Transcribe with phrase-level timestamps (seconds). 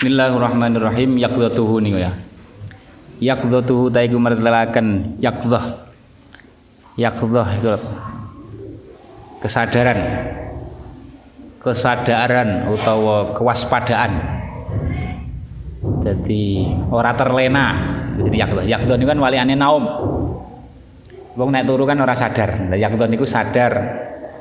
[0.00, 2.16] Bismillahirrahmanirrahim yaqdatuhu niku ya.
[3.20, 4.16] Yaqdatuhu ta iku
[5.20, 5.64] yaqdah.
[6.96, 7.76] Yaqdah iku
[9.44, 10.00] kesadaran.
[11.60, 14.12] Kesadaran utawa kewaspadaan.
[16.00, 17.66] Jadi ora terlena.
[18.24, 18.64] Jadi yaqdah.
[18.64, 19.84] Yaqdah niku kan waliane naum.
[21.36, 22.72] Wong nek turu kan ora sadar.
[22.72, 23.72] Lah yaqdah niku sadar,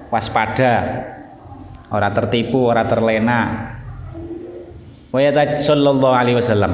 [0.07, 1.03] waspada,
[1.91, 3.75] ora tertipu, ora terlena
[5.09, 5.19] wa
[5.57, 6.73] sallallahu alaihi wasallam.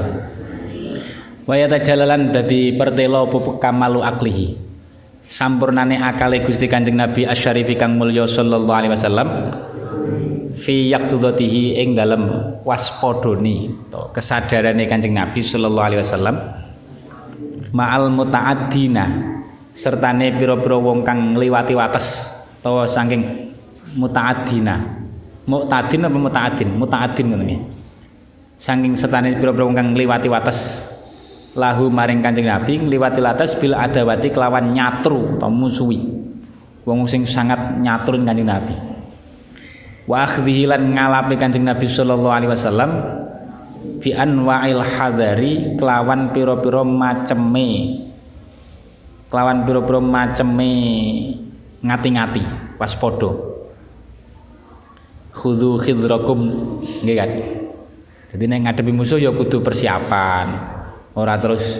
[1.45, 3.29] Wa yatajallalan dadi pertelo
[3.61, 4.47] kamalu aklihi.
[5.25, 9.29] Sampurnane akale Gusti Kanjeng Nabi asyarifi kang mulya sallallahu alaihi wasallam.
[10.55, 12.29] Fi yaqdatihi ing dalem
[12.65, 16.35] to kesadarane Kanjeng Nabi sallallahu alaihi wasallam.
[17.75, 19.05] Ma'al muta'addina
[19.75, 22.07] sertane pira-pira wong kang ngliwati wates
[22.61, 23.51] utawa saking
[23.95, 24.75] muta'addina.
[25.45, 26.69] Mu'tadin apa muta'addin?
[26.73, 27.84] Muta'addin ngono nggih
[28.55, 30.59] saking setane pira-pira kang ngliwati wates
[31.55, 36.03] lahu maring Kanjeng Nabi ngliwati wates bil adawati kelawan nyatru atau musuhi.
[36.85, 38.75] Wong sing sangat nyatrun Kanjeng Nabi.
[40.05, 42.91] Wa akhdhihi lan ngalapi Kanjeng Nabi sallallahu alaihi wasallam
[44.03, 48.01] bi anwa'il hadari kelawan pira-pira maceme.
[49.31, 50.71] Kelawan pira-pira maceme
[51.81, 53.31] ngati-ngati waspada.
[55.35, 56.39] Khudhu khidrakum
[57.03, 57.31] nggih kan
[58.35, 60.59] jadi nek ngadepi musuh ya kudu persiapan.
[61.15, 61.79] Ora terus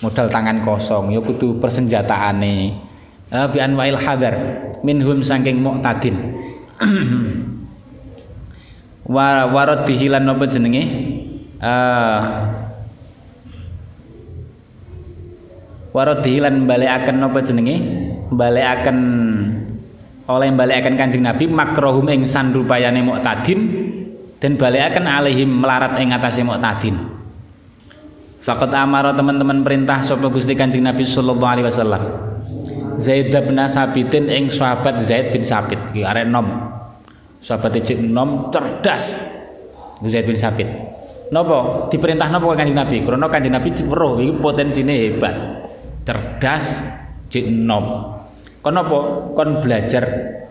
[0.00, 2.80] modal tangan kosong, ya kudu persenjataane.
[3.28, 4.32] Uh, bi anwail hadar
[4.80, 6.16] minhum saking mu'tadin.
[9.04, 10.84] wa warad dihilan apa jenenge?
[11.60, 12.20] Uh,
[15.92, 17.76] warad dihilan balekaken apa jenenge?
[18.32, 18.98] Balekaken
[20.24, 23.81] oleh balekaken Kanjeng Nabi makrohum ing sandupayane mu'tadin
[24.42, 26.98] dan balikaken alaihim melarat ing atase muktadin
[28.42, 32.02] Fakat amara teman-teman perintah sapa Gusti Kanjeng Nabi sallallahu alaihi wasallam.
[32.98, 36.50] Zaid bin Sabitin ing sahabat Zaid bin Sabit iki arek nom.
[37.38, 39.22] Sahabat cek nom cerdas.
[40.02, 40.66] Zaid bin Sabit.
[41.30, 43.06] Napa diperintah napa Kanjeng Nabi?
[43.06, 45.62] Karena Kanjeng Nabi weruh iki potensine hebat.
[46.02, 46.82] Cerdas
[47.30, 48.18] cek nom.
[48.58, 48.98] Kon apa?
[49.38, 50.02] Kon belajar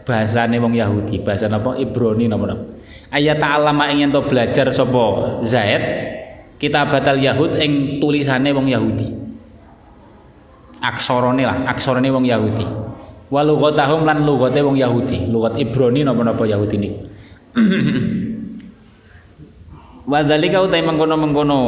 [0.07, 2.80] bahasane wong Yahudi, bahasa napa Ibrani napa napa
[3.11, 5.83] ayat ta'alama ingin to belajar sapa Zaid?
[6.55, 9.07] Kita batal Yahud ing tulisane wong Yahudi.
[10.81, 12.65] Aksorone lah aksorone wong Yahudi.
[13.29, 15.29] Wa lughatahum lan lughate wong Yahudi.
[15.29, 16.99] Lughat Ibrani napa-napa Yahudi niku.
[20.11, 21.61] Wa dzalika utai mengkono-mengkono.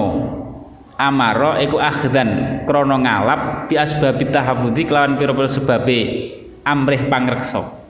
[0.93, 6.29] Amaro iku akhdan krana ngalap bi asbabit tahafudzi kelawan pira-pira sebabe
[6.61, 7.82] amrih pangreksa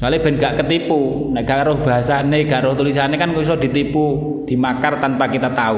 [0.00, 4.96] Soalnya ben gak ketipu, nek gak roh bahasane, gak roh tulisannya kan iso ditipu, dimakar
[4.96, 5.76] tanpa kita tahu.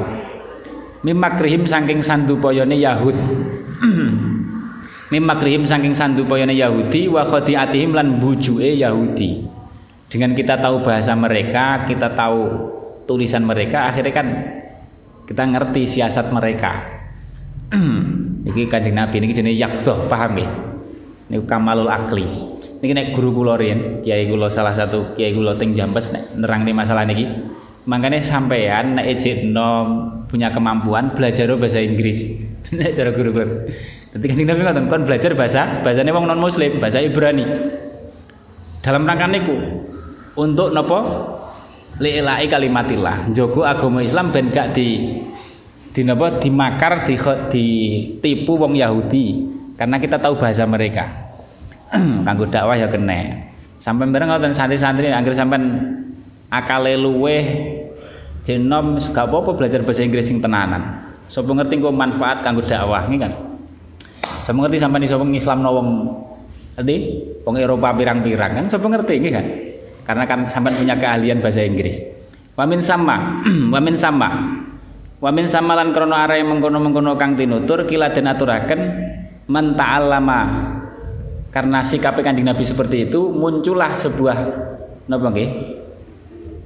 [1.02, 3.18] Mimakrihim saking sandupoyone Yahud.
[5.12, 9.42] Mimakrihim saking sandupoyone Yahudi wa khadiatihim lan bujuke Yahudi.
[10.06, 12.70] Dengan kita tahu bahasa mereka, kita tahu
[13.10, 14.26] tulisan mereka, akhirnya kan
[15.26, 16.78] kita ngerti siasat mereka.
[18.54, 20.46] Iki Kanjeng Nabi ini jenenge yakdoh, paham ya?
[21.26, 22.51] Ini kamalul akli
[22.82, 26.74] niki nek guru kula riyen kiai kula salah satu kiai kula teng Jambes nek nerangne
[26.74, 27.30] masalah niki
[27.86, 32.24] makanya sampean nek ijik nom punya kemampuan belajar bahasa Inggris.
[32.72, 33.46] Nek cara guru kula.
[34.16, 37.44] Dadi kan Nabi ngoten kon belajar bahasa bahasane wong non muslim bahasa Ibrani.
[38.80, 39.56] Dalam rangka niku
[40.40, 40.98] untuk napa?
[42.00, 43.28] Li'ilai kalimatillah.
[43.36, 45.20] Jogo agama Islam ben gak di
[45.92, 46.40] di napa?
[46.40, 47.14] Dimakar di
[47.52, 49.52] ditipu wong Yahudi.
[49.76, 51.21] Karena kita tahu bahasa mereka
[52.26, 53.52] kanggo dakwah ya kena.
[53.76, 55.62] Sampai bareng ngoten santri-santri anggere sampean
[56.48, 56.96] akale
[58.42, 61.02] jenom gak apa-apa belajar bahasa Inggris sing tenanan.
[61.30, 63.32] Sapa ngerti kok manfaat kanggo dakwah nggih kan.
[64.44, 65.88] Sapa ngerti sampean iso ngislamno wong
[66.78, 66.96] tadi
[67.44, 69.46] wong Eropa pirang-pirang kan sapa ngerti nggih kan.
[70.02, 72.02] Karena kan sampean punya keahlian bahasa Inggris.
[72.58, 73.42] Wamin sama,
[73.74, 74.28] wamin sama.
[75.22, 78.80] Wamin sama lan krana arek mengkono-mengkono kang tinutur kila den aturaken
[79.46, 79.78] man
[81.52, 84.36] karena sikap kanjeng Nabi seperti itu muncullah sebuah
[85.04, 85.50] napa nggih?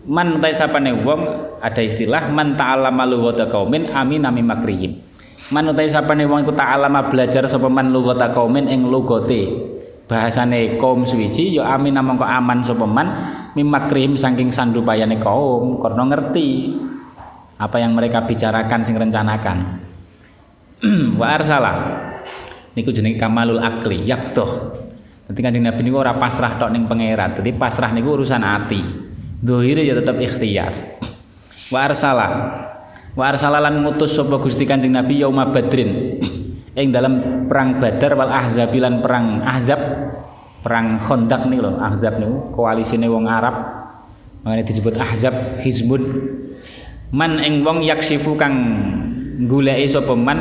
[0.06, 1.20] Man ta sapane wong
[1.58, 5.02] ada istilah man ta'allama lughata qaumin amin amin makrihim.
[5.50, 9.74] Man ta sapane wong iku ta'allama belajar sapa man lughata qaumin ing lugote
[10.06, 13.08] bahasane kaum suwiji ya amin namangka aman sapa man
[13.58, 16.78] mimakrihim saking sandupayane kaum karena ngerti
[17.58, 19.82] apa yang mereka bicarakan sing rencanakan.
[21.18, 21.74] Wa arsala
[22.76, 24.84] niku jenenge kamalul akli yaktoh
[25.26, 27.34] Nanti kanjeng Nabi niku ora pasrah tok ning pangeran.
[27.34, 28.78] Dadi pasrah niku urusan ati.
[29.42, 31.02] Dohire ya tetap ikhtiar.
[31.70, 32.28] wa arsala
[33.16, 36.22] wa arsala lan ngutus sapa Gusti Kanjeng Nabi yauma Badrin
[36.80, 39.80] ing dalam perang Badar wal Ahzab lan perang Ahzab
[40.62, 43.56] perang Khandaq nih lho Ahzab niku koalisine wong Arab
[44.46, 46.02] makanya disebut Ahzab Hizbun
[47.10, 48.54] man ing wong yaksifu kang
[49.42, 50.38] goleki sapa man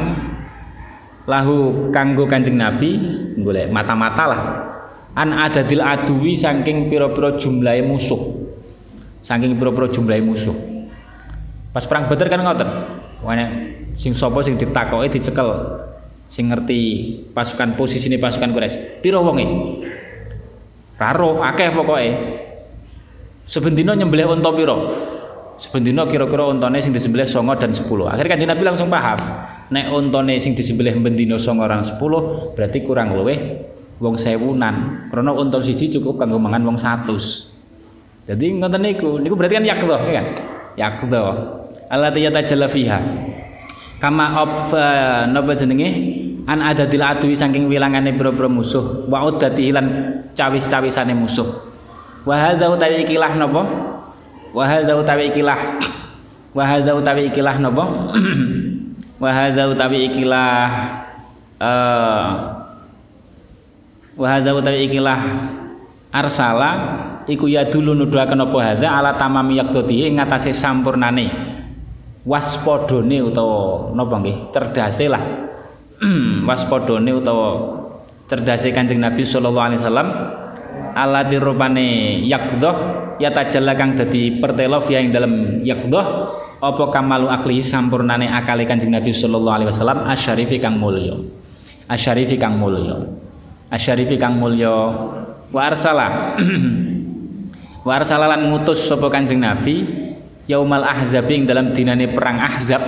[1.25, 3.09] lahu kanggo Kanjeng Nabi
[3.41, 4.41] golek mata-mata lah.
[5.15, 8.19] An adadil aduwi saking pira-pira jumlahe musuh.
[9.23, 10.53] Saking pira-pira jumlahe musuh.
[11.71, 12.69] Pas perang Badar kan ngoten.
[13.23, 13.45] Wane
[13.95, 15.49] sing sapa sing ditakoki dicekel.
[16.27, 16.81] Sing ngerti
[17.31, 18.99] pasukan posisi ini pasukan Quraisy.
[18.99, 19.45] Pira wonge?
[20.99, 22.09] Raro akeh pokoke.
[23.45, 24.75] Sebendino nyembelih unta pira?
[25.55, 29.15] Sebendino kira-kira untane sing disembelih songo dan 10 akhirnya kanjeng Nabi langsung paham
[29.71, 31.97] nek untane sing disembelih bendino songo orang 10
[32.53, 33.39] berarti kurang luweh
[33.97, 35.07] wong sewunan.
[35.09, 37.55] Karena unta siji cukup kanggo mangan wong 100
[38.25, 40.25] jadi ngoten niku niku berarti kan yakdha ya kan?
[40.75, 41.23] Yakdha
[41.93, 42.99] allati yatajalla fiha.
[44.01, 45.89] Kama op uh, napa jenenge?
[46.45, 49.05] An adadil adwi saking wilangane pira-pira musuh.
[49.09, 49.85] Wa udati lan
[50.33, 51.45] cawis-cawisane musuh.
[52.25, 53.61] Wa hadza utawi ikilah napa?
[54.53, 55.61] Wa hadza utawi ikilah.
[56.53, 57.85] Wa hadza utawi ikilah napa
[59.19, 60.59] wa hadza utawi ikilah
[61.59, 62.27] uh,
[64.15, 65.19] wa hadza utawi ikilah
[66.11, 66.69] arsala
[67.27, 71.55] iku ya dulu nuduhaken apa hadza ala tamami yaqdati ing ngatasé sampurnane.
[72.25, 74.49] Waspadane utawa napa nggih?
[74.49, 75.21] Cerdase lah.
[76.49, 77.77] Waspadane utawa
[78.25, 80.09] cerdase Kanjeng Nabi sallallahu alaihi wasallam
[80.95, 82.75] ala dirupane yaqdah
[83.19, 86.05] ya tajalla kang dadi pertelo ya ing dalem yaqdah
[86.65, 90.07] apa kamalu akli sampurnane akale Kanjeng Nabi sallallahu alaihi wasallam?
[90.07, 91.19] Asyarifi kang mulya.
[91.85, 93.05] Asyarifi kang mulya.
[93.69, 94.73] Asyarifi kang mulya.
[95.51, 96.35] Wa arsala
[97.87, 99.85] wa arsala lan ngutus sapa Kanjeng Nabi
[100.49, 102.81] yaumal ahzab ing dalam dinane perang ahzab.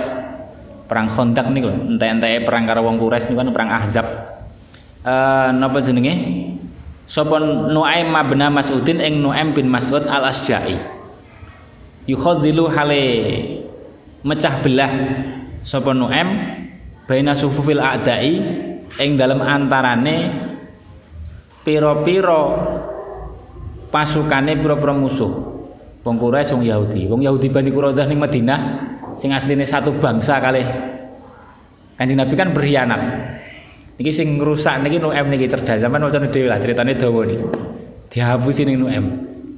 [0.88, 4.06] Perang Khandaq niku entek-enteke perang karo wong Quraisy niku kan perang ahzab.
[5.04, 6.14] Eh napa jenenge
[7.08, 7.40] sapa
[7.72, 10.76] Nuaim bin Mas'udin ing Nuaim bin Mas'ud al Asja'i
[12.04, 13.04] yukhadhilu hale
[14.20, 14.92] mecah belah
[15.64, 16.28] sapa Nuaim
[17.08, 18.36] baina sufufil a'dai
[19.00, 20.48] ing dalam antarane
[21.64, 22.40] pira-pira
[23.88, 25.56] pasukane pira-pira musuh.
[26.04, 27.02] Wong Quraisy wong Yahudi.
[27.04, 28.60] Wong Yahudi Bani Quraidah ning Madinah
[29.12, 30.64] sing asline satu bangsa kalih.
[32.00, 33.00] Kanjeng Nabi kan berkhianat
[33.98, 37.42] Niki sing ngrusak niki Nu'em niki cerdas sampean wacane dhewe lah critane dawa niki.
[38.14, 39.04] Dihapusi ning Nu'em.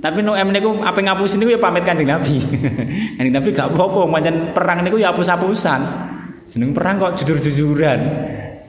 [0.01, 2.41] Tapi Nu'em niku apa ngapusi niku ya pamit Kanjeng Nabi.
[3.21, 5.81] Kanjeng Nabi gak apa-apa pancen perang niku ya hapus-hapusan.
[6.49, 8.01] Jeneng perang kok jujur-jujuran.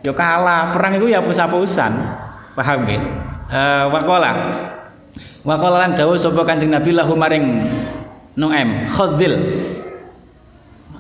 [0.04, 1.92] Ya kalah, perang iku ya hapus-hapusan.
[2.52, 3.02] Paham nggih?
[3.48, 4.32] Eh waqala.
[5.48, 7.48] Waqala lan dawuh sapa Kanjeng Nabi lahu maring
[8.36, 9.34] Nu'em, khaddil.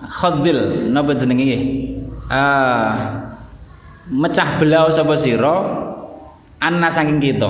[0.07, 1.63] Khaddil napa jenenge nggih?
[2.31, 3.31] Ah
[4.09, 5.56] mecah belau sapa sira?
[6.62, 7.50] Anna saking kita.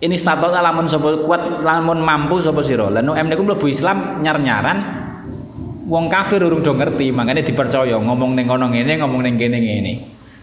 [0.00, 2.90] Ini status lamun sapa kuat lamun mampu sapa sira.
[2.90, 4.78] Lan em niku mlebu Islam nyar-nyaran
[5.90, 9.92] wong kafir urung do ngerti makanya dipercaya ngomong ning kono ngene ngomong ning kene ngene.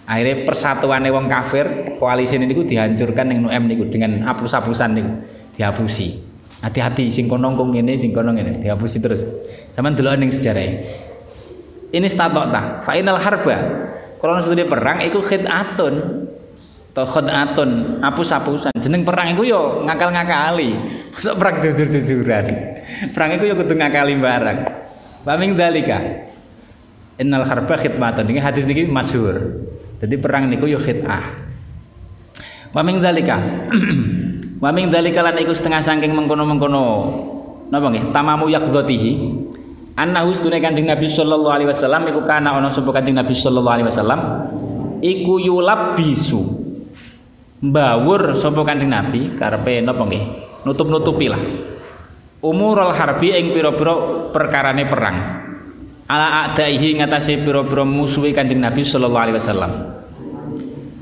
[0.07, 5.11] Akhirnya persatuannya wong kafir koalisi ini dihancurkan ning em niku dengan hapus-hapusan niku
[5.59, 6.23] dihapusi.
[6.63, 9.19] Hati-hati sing kono ngene sing kono ngene dihapusi terus.
[9.75, 10.63] Sampean delok ning sejarah
[11.93, 13.57] ini statok ta final harba.
[14.17, 16.25] Kalau studi perang itu khid'atun.
[16.97, 18.73] Atau khid'atun hapus-hapusan.
[18.81, 20.73] Jeneng perang itu yo ngakal-ngakali.
[21.13, 22.45] Masuk perang jujur-jujuran.
[23.13, 24.59] Perang itu yo kudu ngakali barang
[25.21, 26.01] paming dalika
[27.21, 28.25] innal harba khidmatun.
[28.25, 29.37] Ini hadis niki masyhur.
[30.01, 31.45] Jadi perang niku yo khid'ah.
[32.73, 33.37] Paming dalika
[34.57, 37.13] paming dalika lan iku setengah saking mengkono-mengkono.
[37.69, 38.09] Napa nggih?
[38.15, 39.11] Tamamu yaqdhatihi
[39.97, 43.89] annahu sedune Kanjeng Nabi sallallahu alaihi wasallam iku kana ana sapa Kanjeng Nabi sallallahu alaihi
[43.89, 44.19] wasallam?
[45.01, 46.41] Iku yulab bisu
[47.65, 50.05] mbawur sapa Kanjeng Nabi karepe napa
[50.65, 51.41] nutup-nutupi lah
[52.45, 53.93] umurul harbi ing pira-pira
[54.29, 55.17] perkarane perang.
[56.07, 59.71] Ala a'daihi ngatasi pira-pira musuhi Kanjeng Nabi sallallahu alaihi wasallam.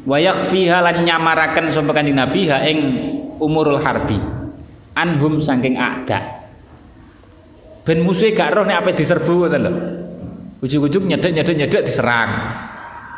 [0.05, 2.79] Wa yakhfiha lan nyamaraken sapa Kanjeng Nabi ha ing
[3.37, 4.17] umurul harbi.
[4.95, 6.44] Anhum saking a'da
[7.85, 9.71] ben musuhe gak roh nek ape diserbu ngoten lho.
[10.65, 12.29] Ujug-ujug nyedek-nyedek-nyedek diserang.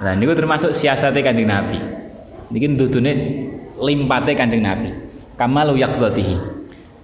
[0.04, 1.80] Nah niku termasuk siasate Kanjeng Nabi.
[2.52, 3.12] Niki ndudune
[3.80, 4.92] limpate Kanjeng Nabi.
[5.40, 6.36] Kamalu yaqdatihi.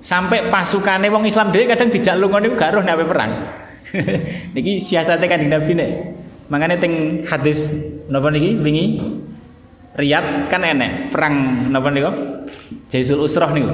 [0.03, 3.31] Sampai pasukane wong Islam dhewe kadang dijak lunga niku gak roh nek ape perang.
[4.53, 5.89] niki siasate Kanjeng Nabi nek.
[6.51, 7.71] Makanya teng hadis
[8.11, 8.85] napa niki wingi
[9.93, 12.11] Riyad kan enek perang napa niku?
[12.91, 13.71] Jaisul Usrah niku.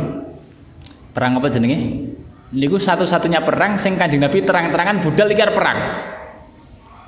[1.15, 2.05] Perang apa jenenge?
[2.53, 5.79] Niku satu-satunya perang sing Kanjeng Nabi terang-terangan budal iki perang.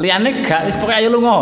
[0.01, 1.39] Liyane gak wis pokoke ayo lunga.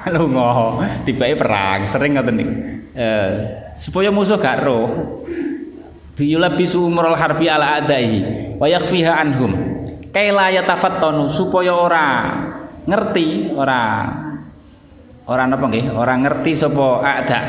[0.16, 2.54] Lunga, tibake perang, sering ngoten niku.
[2.96, 3.32] Eh,
[3.76, 4.88] supaya musuh gak roh.
[6.16, 8.24] Biyula bisu umrul harbi ala adai
[8.56, 9.52] wa yakhfiha anhum.
[10.08, 12.06] Kaila yatafattanu supaya ora
[12.88, 14.08] ngerti, ora
[15.28, 17.40] ora napa nggih, ora ngerti sapa ada.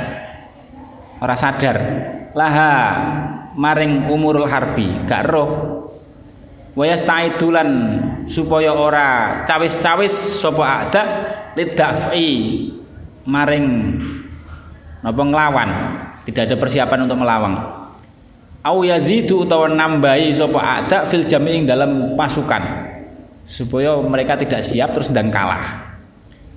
[1.24, 1.78] Ora sadar.
[2.36, 2.72] Laha
[3.56, 5.50] maring umurul harbi gak roh.
[6.72, 7.70] Wayastaidulan
[8.32, 11.04] supaya ora cawis-cawis sapa ada
[11.60, 12.30] lidafi
[13.28, 13.68] maring
[15.04, 15.70] napa nglawan.
[16.22, 17.54] Tidak ada persiapan untuk melawan.
[18.62, 22.62] Au yazidu utawa nambahi sapa ada fil jami'ing dalam pasukan
[23.44, 25.92] supaya mereka tidak siap terus ndang kalah.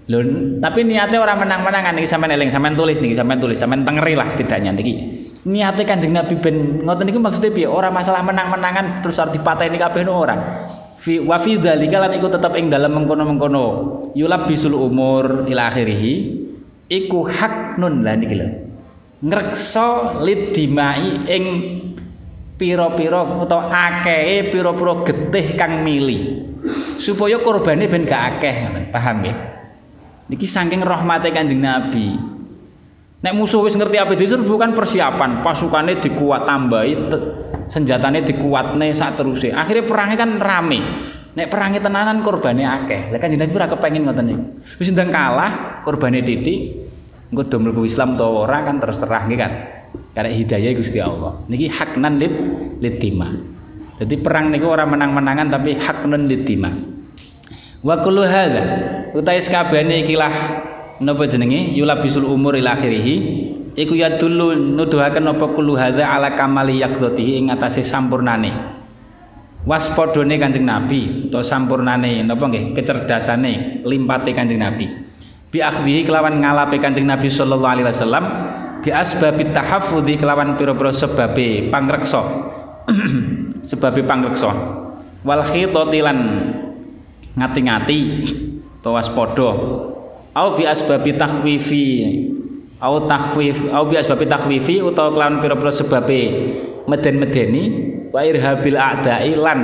[0.04, 0.20] Lho,
[0.60, 4.28] tapi niatnya orang menang-menangan nih sampean eling, sampean tulis nih, sampean tulis, sampean tengeri lah
[4.28, 7.68] setidaknya niki niate Kanjeng Nabi ben ngoten niku maksudnya piye?
[7.68, 10.66] Ora masalah menang-menangan terus arep dipateni kabeh ora.
[10.96, 13.64] Fi wa fi dzalika lan iku tetep ing dalem mengkono-mengkono
[14.16, 16.02] yulabisul umur ila akhirih
[16.88, 18.48] iku hak nun lah niki lho.
[19.24, 21.44] Ngreksa lidimai ing
[22.56, 26.40] pira-pira utawa akehe pira-pira getih kang mili.
[26.96, 28.88] Supaya korbane ben gak akeh.
[28.88, 29.36] Paham nggih?
[30.32, 32.33] Niki saking rahmate Kanjeng Nabi.
[33.24, 37.08] Nek musuh wis ngerti apa diserbu kan persiapan, pasukannya dikuat tambahi,
[37.72, 40.80] senjatanya dikuatne saat terus Akhirnya perangnya kan rame.
[41.32, 43.08] Nek perangnya tenanan korbannya akeh.
[43.08, 44.44] Lah kan Nabi ora kepengin ngoten niku.
[44.76, 46.84] Wis ndang kalah, korbannya titik.
[47.32, 49.52] Engko do mlebu Islam to ora kan terserah nggih kan.
[50.12, 51.42] Karena hidayah Gusti Allah.
[51.48, 52.34] Niki haknan lid
[52.84, 53.32] litima.
[53.98, 56.70] Jadi perang niku ora menang-menangan tapi haknan litima.
[57.80, 58.64] Wa kullu hadza
[59.16, 60.34] utai sakabehane ikilah
[61.00, 61.74] napa jenenge?
[61.74, 63.06] Yulabisul umur ila akhirih
[63.74, 68.82] iku ya dulu nuduhaken apa kullu hadza ala kamali yaqdatihi ing atase sampurnane.
[69.64, 72.76] Waspadane Kanjeng Nabi utawa sampurnane napa nggih?
[72.76, 74.86] Kecerdasane limpate Kanjeng Nabi.
[75.48, 78.24] Bi akhdhihi kelawan ngalape Kanjeng Nabi sallallahu alaihi wasallam
[78.84, 82.22] bi asbabit tahaffudhi kelawan pira-pira sebabe pangreksa.
[83.64, 84.52] Sebabe pangreksa.
[85.24, 86.18] Wal khitati lan
[87.32, 87.98] ngati-ngati
[88.84, 89.48] utawa waspada
[90.34, 91.86] au bi asbabi takhwifi.
[92.82, 96.22] Au takhwif au bi asbabi takhwifi utawa kelawan pira-pira sebabe.
[96.84, 97.62] Meden-medeni
[98.12, 99.60] wa irhabil a'da'i lan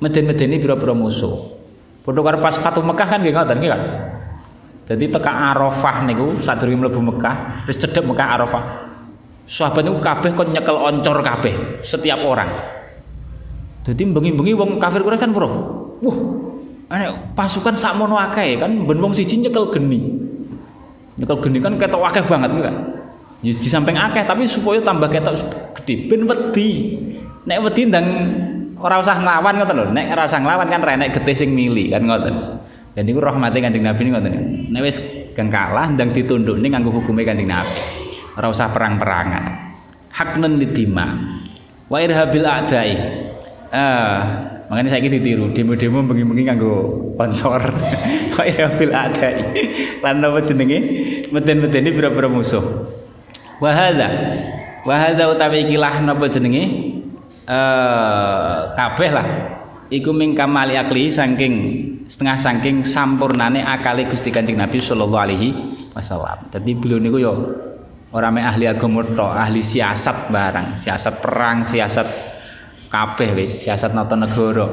[0.00, 1.58] meden-medeni pira-pira musuh.
[2.00, 3.82] Padha karo pas Fatuh Mekah kan nggih ngoten nggih kan
[4.88, 8.64] jadi teka Arafah niku sadurunge mlebu Mekah terus cedhek Mekah Arafah.
[9.44, 12.48] Sahabat niku kabeh kon nyekel oncor kabeh setiap orang.
[13.84, 15.48] Jadi bengi-bengi wong kafir Quraisy kan bro
[16.00, 16.18] wah
[16.88, 20.08] Ane pasukan sakmono akeh kan ben wong siji nyekel geni.
[21.20, 22.76] Nyekel geni kan ketok akeh banget kan.
[23.44, 25.36] Di, di samping akeh tapi supaya tambah ketok
[25.76, 26.96] gede ben wedi.
[27.44, 28.06] Nek wedi ndang
[28.80, 29.86] ora usah nglawan ngoten lho.
[29.92, 32.34] Nek ora usah nglawan kan renek getih sing mili kan ngoten.
[32.96, 34.32] Dan niku rahmate Kanjeng Nabi ngoten.
[34.72, 34.96] Nek wis
[35.36, 37.76] geng kalah ndang ditundukne nganggo hukume Kanjeng Nabi.
[38.32, 39.44] Ora usah perang-perangan.
[40.08, 41.36] Haknun lidima.
[41.92, 42.90] Wa irhabil a'dai.
[43.68, 44.20] Ah,
[44.68, 46.74] Makanya saya ditiru demo-demo bengi-bengi nganggo
[47.16, 47.60] sponsor.
[48.36, 49.34] Kok ya fil adai.
[50.04, 50.78] Lan apa jenenge?
[51.32, 52.62] Meten-meteni pira-pira musuh.
[53.64, 54.08] Wa hadza.
[54.84, 56.64] Wa hadza utawi ikilah napa jenenge?
[57.48, 59.28] Eh kabeh lah.
[59.88, 61.54] Iku ming kamali akli saking
[62.04, 65.48] setengah saking sampurnane akali Gusti Kanjeng Nabi sallallahu alaihi
[65.96, 66.44] wasallam.
[66.52, 67.32] Dadi beliau niku yo
[68.12, 69.00] ora ahli agama
[69.32, 72.27] ahli siasat barang, siasat perang, siasat
[72.88, 74.68] kabeh wis siasat nata negara.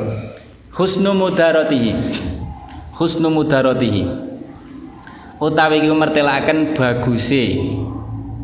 [0.76, 1.94] Husnu mudaratihi.
[2.96, 4.04] Husnu mudaratihi.
[5.40, 7.60] Utawi iku mertelaken baguse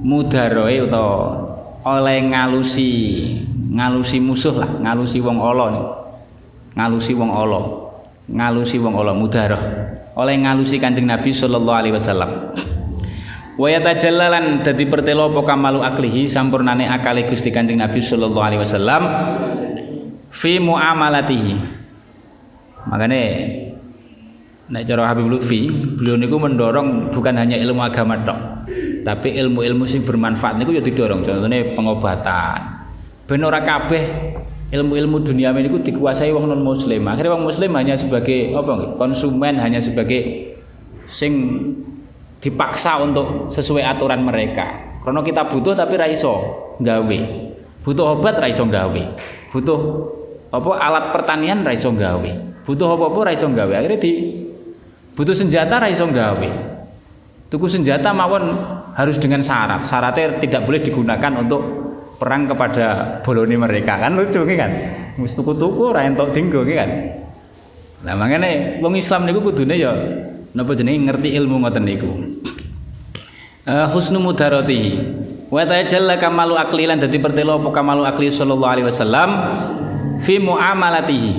[0.04, 1.40] mudaroe utawa
[1.88, 3.16] oleh ngalusi
[3.72, 5.68] ngalusi musuh lah ngalusi wong ala
[6.76, 7.62] ngalusi wong ala.
[8.32, 9.64] Ngalusi wong ala mudaroh
[10.16, 12.32] oleh ngalusi kanjeng Nabi sallallahu alaihi wasallam.
[13.62, 19.04] Wa yatajallalan dadi pertelo apa kamalu aklihi sampurnane akali Gusti Kanjeng Nabi sallallahu alaihi wasallam
[20.32, 21.56] fi muamalatihi.
[22.88, 23.22] Makanya
[24.72, 28.40] nek cara Habib Lutfi beliau niku mendorong bukan hanya ilmu agama tok
[29.04, 31.22] tapi ilmu-ilmu sing bermanfaat niku ya didorong.
[31.28, 32.60] Contohnya pengobatan.
[33.28, 34.34] Ben ora kabeh
[34.72, 39.84] ilmu-ilmu dunia niku dikuasai wong non muslim akhirnya wong muslim hanya sebagai apa konsumen hanya
[39.84, 40.56] sebagai
[41.12, 41.60] sing
[42.40, 44.98] dipaksa untuk sesuai aturan mereka.
[45.04, 46.34] Karena kita butuh tapi raiso
[46.80, 47.20] gawe.
[47.82, 49.04] Butuh obat raiso gawe.
[49.52, 49.80] Butuh
[50.52, 52.32] apa alat pertanian ra iso gawe.
[52.68, 53.74] Butuh apa-apa ra iso gawe.
[53.74, 54.12] Akhirnya di
[55.16, 56.50] butuh senjata ra iso gawe.
[57.52, 58.44] Tuku senjata mawon
[58.96, 59.84] harus dengan syarat.
[59.84, 61.82] Syaratnya tidak boleh digunakan untuk
[62.22, 64.70] perang kepada boloni mereka kan lucu kan
[65.18, 67.18] mus tuku-tuku ora entuk dinggo kan
[68.06, 69.90] lah mangane wong Islam niku kudune ya
[70.54, 72.12] napa jenenge ngerti ilmu ngoten niku
[73.66, 74.92] uh, husnu mudaratihi
[75.50, 79.30] wa tajalla kamalu akli lan dadi pertelo apa kamalu akli sallallahu alaihi wasallam
[80.22, 81.34] fi muamalatihi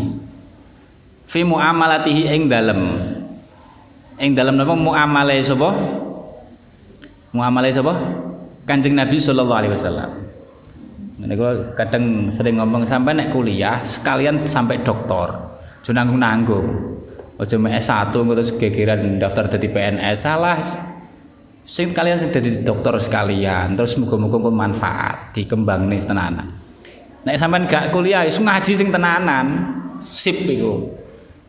[1.30, 2.80] fi muamalatihi ing dalem
[4.18, 5.70] ing dalem napa muamalah sapa
[7.30, 7.94] muamalah sapa
[8.62, 10.22] Kanjeng Nabi sallallahu alaihi wasallam
[11.22, 15.30] Niku kadang sering ngomong sampai nek kuliah sekalian sampai doktor.
[15.86, 16.98] Jo nanggung-nanggung.
[17.38, 20.58] Aja mek S1 terus gegeran daftar jadi PNS salah.
[21.62, 26.61] Sing kalian sing dadi dokter sekalian, terus muga-muga manfaat dikembang nih tenanan.
[27.22, 29.46] Nek sampean gak kuliah wis ngaji sing tenanan.
[30.02, 30.90] Sip iku.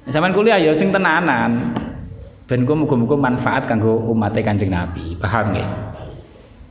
[0.06, 1.74] Nek sampean kuliah ya sing tenanan.
[2.46, 5.16] Ben ku muga-muga manfaat kanggo umat Kanjeng Nabi.
[5.18, 5.70] Paham nggih?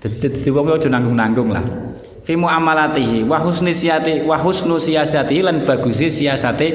[0.03, 1.63] Dadi wong aja nanggung-nanggung lah
[2.23, 6.67] fi muamalatihi wa husni siyati wa husnu siyasati lan bagusi siasate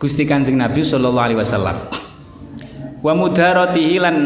[0.00, 1.76] Gusti Kanjeng Nabi sallallahu alaihi wasallam
[3.00, 4.16] wa mudaratihi lan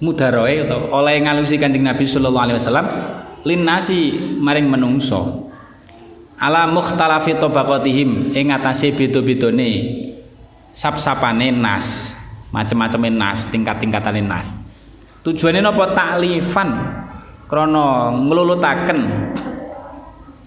[0.00, 2.86] mudaroe atau oleh ngalusi Kanjeng Nabi sallallahu alaihi wasallam
[3.44, 5.49] lin nasi maring menungso
[6.40, 8.32] ala mukhtalafi tabaqatihim.
[8.32, 9.70] Ing atase beda-bedane.
[10.72, 12.16] Sap-sapane nas.
[12.50, 14.56] Macam-macam nas tingkat-tingkatane nas.
[15.20, 16.70] Tujuannya napa taklifan.
[17.46, 19.00] Krana nglulutaken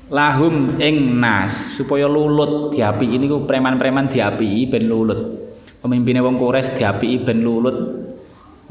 [0.10, 1.78] lahum ing nas.
[1.78, 5.22] Supaya lulut diapi ini ku preman-preman diapi ben lulut.
[5.80, 8.02] Pemimpinnya wong kures diapi ben lulut.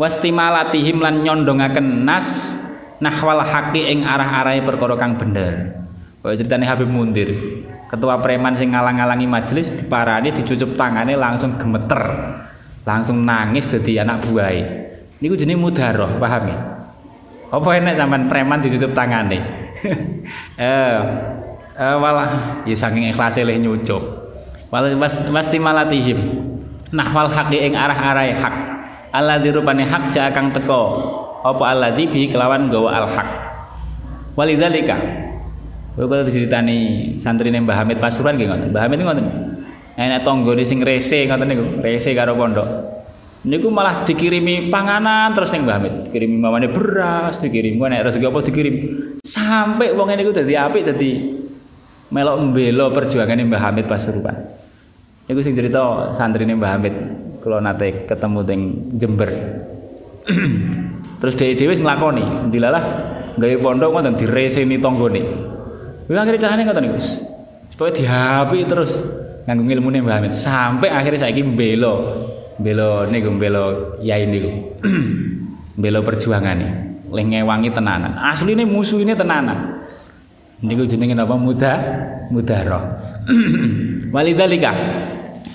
[0.01, 2.57] Wastimalatihim lan nyondongaken nas
[2.99, 5.82] nahwal haqi ing arah-arahe perkara kang bener
[6.23, 7.35] kaya ceritane Habib Mundir.
[7.91, 12.01] Ketua preman sing ngalang-alangi majelis diparani dicucup tangane langsung gemeter.
[12.87, 14.63] Langsung nangis dadi anak buahe.
[15.19, 16.59] Niku jenenge mudaroh paham ya?
[17.53, 19.39] Apa enak sampean preman dicucup tangane?
[20.53, 20.97] Eh
[21.77, 24.01] uh, walah ya saking ikhlas leh nyucup.
[24.71, 26.21] Wal pasti malatihim.
[26.93, 28.55] Nahwal haqi ing arah-arah hak.
[29.13, 30.83] Alladzi rupane hak ja kang teko.
[31.43, 33.29] Apa alladzi bi kelawan gawa al hak.
[34.37, 34.97] Walidzalika
[35.93, 38.69] Kulo kalau diceritani santrine Mbah Hamid Pasuruan nggih ngoten.
[38.73, 39.27] Mbah Hamid ngoten.
[39.93, 42.65] Enak tanggane sing rese ngoten niku, rese karo pondok.
[43.45, 48.39] Niku malah dikirimi panganan terus ning Mbah Hamid, dikirimi mamane beras, dikirim nek rezeki apa
[48.41, 48.75] dikirim.
[49.21, 51.13] Sampai wong niku dadi apik dadi
[52.09, 54.37] melok mbelo perjuangane Mbah Hamid Pasuruan.
[55.29, 56.95] Iku sing cerita santrine Mbah Hamid
[57.45, 58.61] kula nate ketemu teng
[58.97, 59.31] Jember.
[61.21, 62.85] Terus dhewe-dhewe wis nglakoni, dilalah
[63.37, 65.52] gawe pondok ngoten direseni tanggane.
[66.13, 67.01] Kuwi akhire carane ngoten niku.
[67.73, 69.01] Supaya diapi terus
[69.49, 72.29] nganggo ilmune Mbah Hamid sampai akhirnya saiki mbelo.
[72.61, 74.77] Mbelo niku mbelo yai niku.
[75.81, 76.69] mbelo perjuangane.
[77.09, 78.21] Leh ngewangi tenanan.
[78.29, 79.89] Asline musuhine tenanan.
[80.61, 81.81] Niku jenenge napa muda
[82.29, 82.93] mudaroh.
[84.13, 84.73] Walidzalika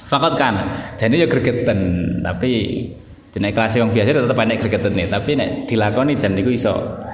[0.09, 0.97] faqad kana.
[0.97, 1.79] Jane ya gregeten,
[2.25, 2.81] tapi
[3.29, 7.05] jenenge kelas wong biasa tetep enek gregetene, tapi nek dilakoni jan niku iso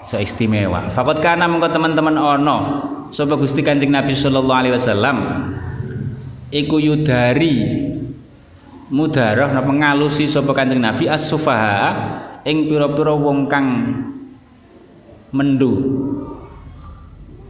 [0.00, 0.88] iso istimewa.
[0.88, 2.56] Faqad kana mengko teman-teman ono
[3.12, 5.16] sapa Gusti Kanjeng Nabi sallallahu alaihi wasallam
[6.48, 7.86] iku yudari
[8.88, 11.94] mudarah napa ngalusi sapa Kanjeng Nabi as-sufaha
[12.48, 13.66] ing pira-pira wong kang
[15.30, 15.72] mendu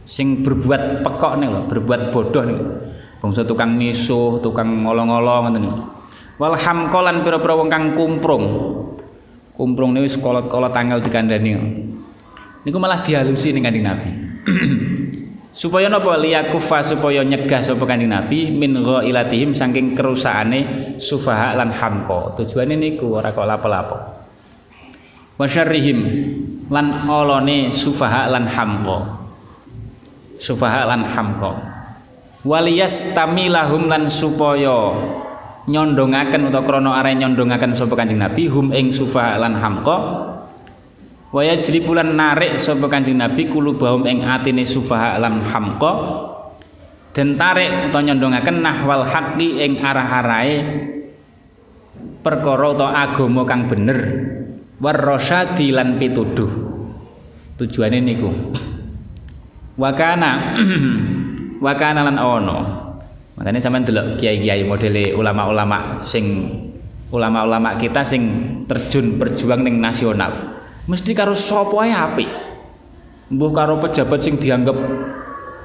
[0.03, 2.59] sing berbuat pekok nih loh, berbuat bodoh nih.
[3.21, 5.81] Bangsa tukang misuh, tukang ngolong-ngolong ngoten niku.
[6.41, 8.45] Wal hamkolan pira-pira wong kang kumprung.
[9.55, 11.53] Kumprung niku sekolah-sekolah tanggal dikandani.
[12.61, 14.09] Niku malah dihalusi ning Kanjeng Nabi.
[15.61, 22.37] supaya napa liyakufa supaya nyegah sapa Kanjeng Nabi min ghailatihim saking kerusakane sufaha lan hamko.
[22.37, 23.97] Tujuane niku ora kok lapo-lapo.
[25.41, 25.99] Wa syarrihim
[26.71, 29.21] lan olone sufaha lan hamko
[30.39, 31.51] sufaha lan hamqa
[32.47, 34.95] waliyas tamilahum lan supaya
[35.69, 39.97] nyondongaken utawa krana are nyondongaken sapa Kanjeng Nabi hum ing sufaha lan hamqa
[41.31, 45.93] wa yajribulan narik sapa Kanjeng Nabi kulubahum ing atine sufaha lan hamqa
[47.15, 50.55] den tarik utawa nyondongaken nahwal haqqi ing arah-arahe
[52.21, 53.99] perkara utawa agama kang bener.
[54.81, 56.49] Warrasyadi lan pituduh.
[57.53, 58.33] Tujuane niku.
[59.77, 60.57] Wakana
[61.65, 62.59] wakana lan ono.
[63.37, 66.49] Makanya sampean delok kiai-kiai modele ulama-ulama sing
[67.13, 68.21] ulama-ulama kita sing
[68.65, 70.60] terjun berjuang ning nasional
[70.91, 72.29] mesti karo sapa ae apik
[73.31, 74.75] mbuh karo pejabat sing dianggap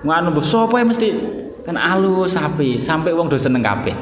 [0.07, 1.11] nganu mbuh sapa mesti
[1.67, 3.99] kan alus apik sampai wong do seneng kabeh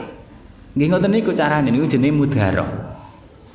[0.77, 2.67] nggih ngoten niku carane niku jenenge mudhara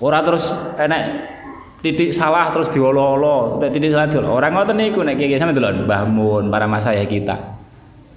[0.01, 0.49] ora terus
[0.81, 1.37] enek
[1.79, 4.11] titik salah terus diolo-olo, titik salah.
[4.27, 7.35] Orang ngoten niku nek kiai sampe delok Mbah Mun, para masaya kita.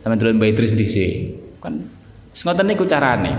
[0.03, 1.39] Sampe delok Mbah Idris dhisik.
[1.63, 1.87] Kan
[2.35, 3.33] ngoten niku carane.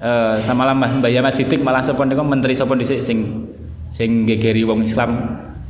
[0.00, 3.18] Eh sama lah Mbah Yamat Sidik malah sapa niku menteri sapa dhisik sing
[3.94, 5.14] sing gegeri wong Islam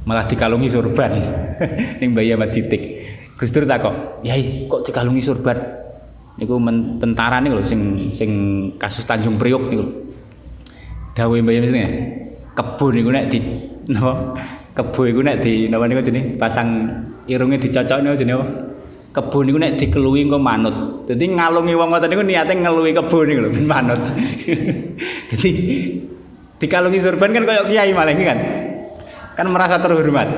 [0.09, 1.13] malah dikalungi surban
[2.01, 2.83] ning Mbah Yamat Sidik.
[3.37, 5.59] Gus Dur takok, "Yai, kok dikalungi surban?"
[6.41, 6.57] Niku
[6.99, 8.31] tentara niku lho sing sing
[8.81, 9.85] kasus Tanjung Priok niku.
[11.13, 11.85] Dawuh Mbah Yamat Sidik
[12.55, 13.39] kebo niku nek di
[13.93, 14.13] napa
[14.73, 16.89] kebo iku nek di napa niku jenenge pasang
[17.27, 18.47] irunge dicocok niku jenenge apa
[19.15, 23.41] kebo niku nek dikeluwi engko manut dadi ngalungi wong ngoten niku niate ngeluwi kebo niku
[23.43, 24.01] lho ben manut
[25.31, 25.51] dadi
[26.59, 28.39] dikalungi surban kan koyo kiai malah kan?
[29.35, 30.29] Kan merasa terhormat.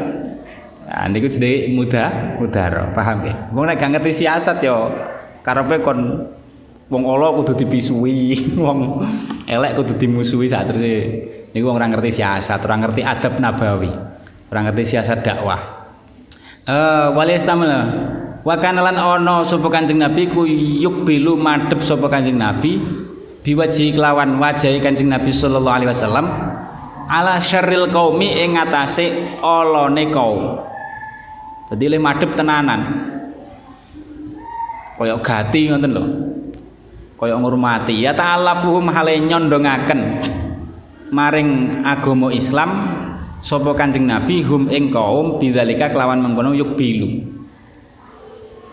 [0.87, 3.35] Nah niku jadi muda mudaro paham ya?
[3.51, 4.91] Wong nek ngerti siasat yo
[5.43, 6.31] karepe kon
[6.87, 9.03] wong ala kudu dipisui wong
[9.51, 10.85] elek kudu dimusuhi saat terus
[11.57, 13.89] Niku orang ngerti siasat, orang ngerti adab nabawi,
[14.53, 15.89] orang ngerti siasat dakwah.
[16.69, 17.73] Eh uh, istamil
[18.45, 18.55] wa
[19.17, 20.45] ono sapa Kanjeng Nabi ku
[21.09, 22.77] bilu madhep sapa Kanjeng Nabi
[23.47, 26.27] biwaji kelawan wajah Kanjeng Nabi sallallahu alaihi wasallam
[27.07, 30.59] ala syarril qaumi ing ngatasé olone kaum.
[31.71, 32.83] Dadi le madhep tenanan.
[34.99, 36.05] Kaya gati ngoten lho.
[37.15, 40.01] Kaya ngurmati ya ta'alafuhum hale nyondongaken
[41.15, 42.71] maring agama Islam
[43.39, 47.23] sapa Kanjeng Nabi hum ing kaum bidzalika kelawan mengkono yuk bilu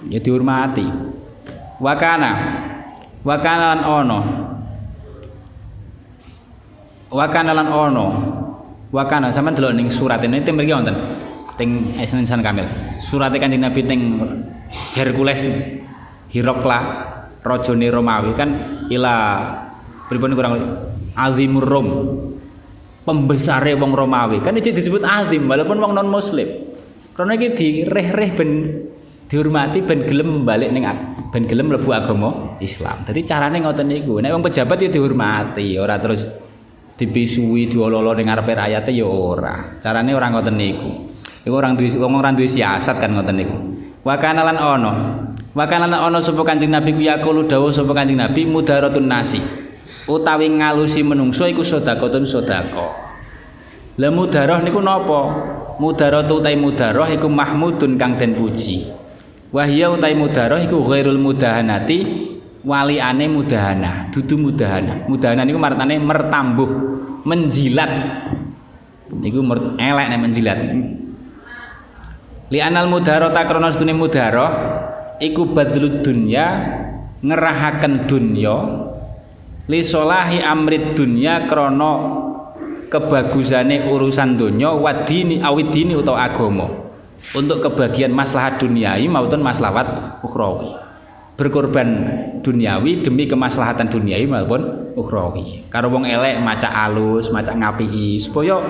[0.10, 0.84] ya dihormati
[1.80, 2.32] wakana
[3.24, 4.20] wakana lan ono
[7.14, 8.08] wakana lan ono.
[8.94, 10.94] Wakana sama delok ning surat ini tim mriki wonten?
[11.58, 12.66] Ting Isnan Kamil.
[12.98, 14.22] Surat Kanjeng Nabi ting
[14.98, 15.46] Hercules
[16.34, 16.80] Hirokla
[17.42, 18.34] rajane Romawi.
[18.38, 18.50] Kan
[18.90, 19.16] ila
[20.10, 20.54] pripun kurang
[21.14, 21.88] azimur Rom
[23.06, 24.42] pembesare wong Romawi.
[24.46, 26.46] Kan iki disebut azim walaupun wong non muslim
[27.14, 28.50] karena iki direh-reh ben
[29.30, 30.86] dihormati ben gelem balik ning
[31.34, 33.02] ben gelem mlebu agama Islam.
[33.06, 34.22] Jadi carane ngoten niku.
[34.22, 36.43] Nek wong pejabat ya dihormati, ora terus
[36.94, 39.78] dipisui diololo ning ngarepe rakyate ya ora.
[39.82, 40.92] Carane ora ngoten niku.
[41.44, 43.58] Iku orang duwe wong ora duwe siasat kan ngoten niku.
[44.06, 44.94] Wa kana lan ono.
[45.54, 49.64] Wa kana lan ono sapa Kanjeng Nabi ku dawuh sapa Kanjeng Nabi mudaratun nasi
[50.08, 52.92] utawi ngalusi menungso iku sedekahun sedekah.
[53.94, 55.22] Lah mudarah niku napa?
[55.78, 58.90] Mudarah utawi mudarah iku mahmudun kang den puji.
[59.54, 62.33] Wahya utawi mudarah iku ghairul mudahanati
[62.64, 65.06] waliane mudahana, dudu mudahana.
[65.06, 66.72] Mudahana niku martane mertambuh,
[67.28, 67.92] menjilat.
[69.14, 69.46] Niku
[69.78, 70.60] elek nek menjilat.
[72.50, 74.52] Li anal mudarata krana sedune mudarah
[75.18, 76.46] iku badlud dunya
[77.24, 78.58] ngerahaken dunya
[79.72, 81.94] li solahi amrid dunya krono
[82.92, 86.68] kebagusane urusan dunya wadini awidini utawa agama
[87.32, 90.83] untuk kebagian maslahat duniawi maupun maslahat ukhrawi
[91.34, 91.90] berkorban
[92.46, 95.66] duniawi demi kemaslahatan duniawi maupun ukhrawi.
[95.70, 98.62] Karo wong elek maca alus maca ngapii supaya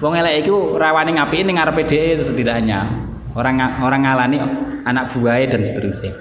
[0.00, 2.80] wong elek iku rawane ngapii ning ngarepe dhewe setidaknya.
[3.36, 4.40] Orang orang ngalani
[4.88, 6.16] anak buahnya dan seterusnya.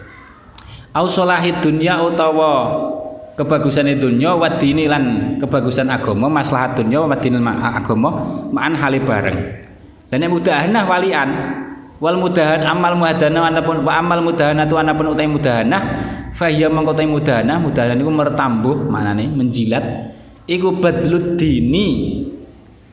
[0.91, 2.75] Au solahid dunya utawa
[3.39, 5.03] kebagusan dunya wa lan
[5.39, 8.09] kebagusan agama maslahat dunya wa dini agama
[8.51, 9.39] ma'an hali bareng.
[10.11, 11.29] Dan yang mudahanah walian
[11.99, 15.81] wal mudahan amal muhadana anapun wa amal mudahana tu anapun utai mudahanah
[16.35, 20.15] fahiyya mengkotai mudahanah mudahanah niku mertambuh maknane menjilat.
[20.45, 22.21] Iku badlud dini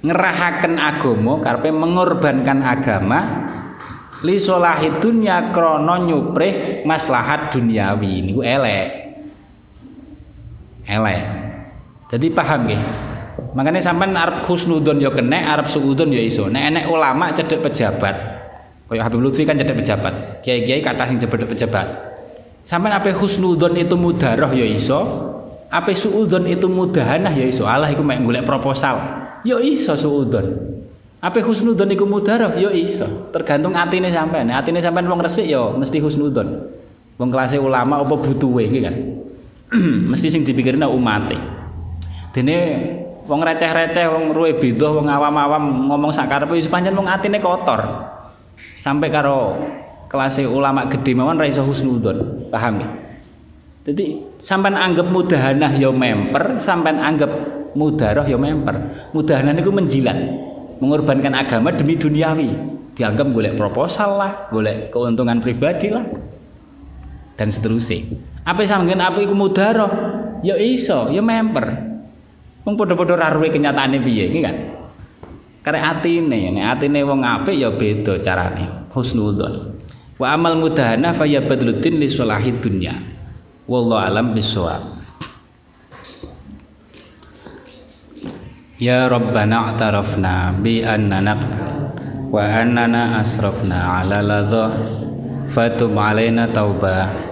[0.00, 3.18] ngerahaken agama karepe mengorbankan agama
[4.24, 8.32] li solahi dunya krana nyuprih maslahat duniawi.
[8.32, 8.88] Niku elek.
[10.88, 11.24] Elek.
[12.08, 12.82] Jadi paham nggih?
[13.52, 16.48] Makanya sampean arep husnudon ya kena arep suudon ya iso.
[16.48, 18.31] Nek enek ulama cedek pejabat
[18.92, 20.44] kaya Habib Lutfi kan cedek pejabat.
[20.44, 22.12] Kiai-kiai kata sing cedek pejabat.
[22.62, 25.00] Sampean apa husnudon itu mudaroh ya iso?
[25.72, 27.64] Apa suudon itu mudahanah ya iso?
[27.64, 29.00] Allah iku mek golek proposal.
[29.42, 30.76] Ya iso suudon
[31.22, 32.54] apa husnudon iku mudaroh?
[32.60, 33.32] Ya iso.
[33.32, 36.68] Tergantung atine sampean atine sampean wong resik ya mesti husnudon
[37.16, 38.96] wong kelas ulama apa butuhe nggih kan?
[40.12, 41.32] Mesti sing dipikirin umat
[42.36, 42.58] dene
[43.24, 48.11] wong receh-receh wong ruwe bidoh wong awam-awam ngomong sakarepe wis pancen wong atine kotor
[48.82, 49.54] sampai karo
[50.10, 52.88] kelas ulama gede mawon ra iso husnudzon paham ya
[53.86, 57.30] jadi sampean anggap mudahanah ya memper sampean anggap
[57.78, 60.18] mudaroh ya memper mudahanah niku menjilat
[60.82, 62.50] mengorbankan agama demi duniawi
[62.98, 66.02] dianggap golek proposal lah golek keuntungan pribadi lah
[67.38, 69.92] dan seterusnya apa sampeyan apa iku mudharah?
[70.42, 71.94] Ya iso, ya memper.
[72.66, 74.56] Wong padha-padha ra ruwe kenyataane piye iki kan.
[75.62, 79.78] Karek atine nek atine wong apik ya beda carane husnudzon.
[80.18, 82.94] Wa amal mudahana fa yabadluddin li salahid dunya.
[83.66, 85.00] Wallahu alam bisawab
[88.82, 91.38] Ya Rabbana a'tarafna bi annana
[92.26, 94.74] wa annana asrafna ala ladha.
[95.46, 97.31] Fatub alaina taubah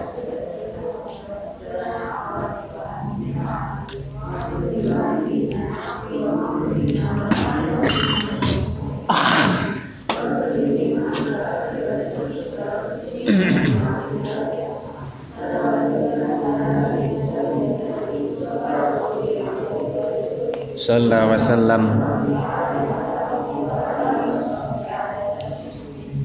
[20.90, 21.83] sallallahu wasallam.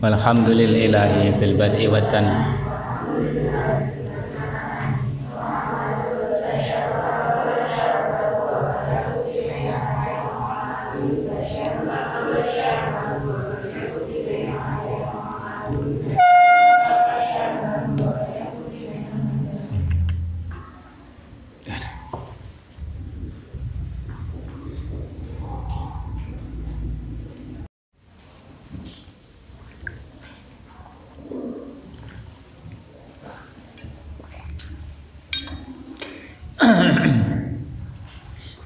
[0.01, 2.25] Walhamdulillahi fil bad'i wa tan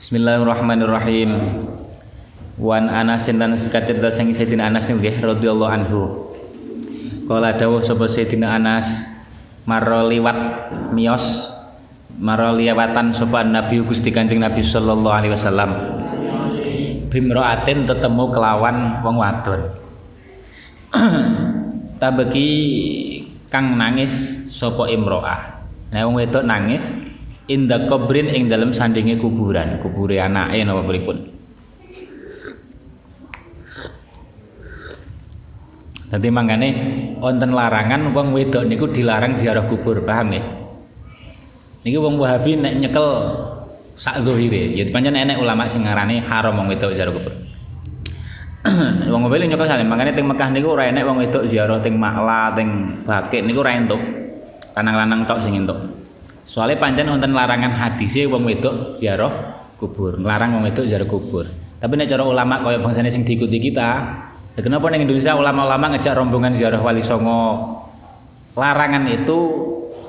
[0.10, 1.38] Bismillahirrahmanirrahim.
[2.58, 6.02] Wan Anas dan sekatir sang Sayyidina Anas nggih radhiyallahu anhu.
[7.30, 9.06] Kala dawuh sapa Sayyidina Anas
[9.70, 11.54] maro liwat mios
[12.18, 15.78] maro liwatan sapa Nabi Gusti Kanjeng Nabi sallallahu alaihi wasallam.
[17.14, 19.62] Bimroatin tetemu kelawan wong wadon.
[22.02, 22.50] Tabeki
[23.54, 24.10] kang nangis
[24.50, 25.70] sapa imroah.
[25.94, 26.98] Nah wong wedok nangis
[27.50, 31.18] inda kubrin ing dalam sandinge kuburan kubure anake napa pripun
[36.10, 36.70] Dadi mangane
[37.22, 40.42] wonten larangan wong wedok niku dilarang ziarah kubur, paham nggih?
[41.86, 43.08] Niki wong Wahabi nek nyekel
[43.94, 47.34] sak zahire, ya pancen enek ulama sing ngarani haram wong wedok ziarah kubur.
[49.06, 52.58] wong Wahabi nyekel sale, mangane teng Mekah niku ora enek wong wedok ziarah teng Makla,
[52.58, 52.70] teng
[53.06, 54.02] Bakit niku ora entuk.
[54.74, 55.99] Lanang-lanang tok sing entuk.
[56.50, 59.30] Soalnya pancen wonten larangan hadise wong wedok ziarah
[59.78, 61.46] kubur, nglarang wong wedok ziarah kubur.
[61.78, 64.18] Tapi nek cara ulama kaya bangsane sing diikuti kita,
[64.58, 67.70] kenapa ning Indonesia ulama-ulama ngejak rombongan ziarah Wali Songo?
[68.58, 69.38] Larangan itu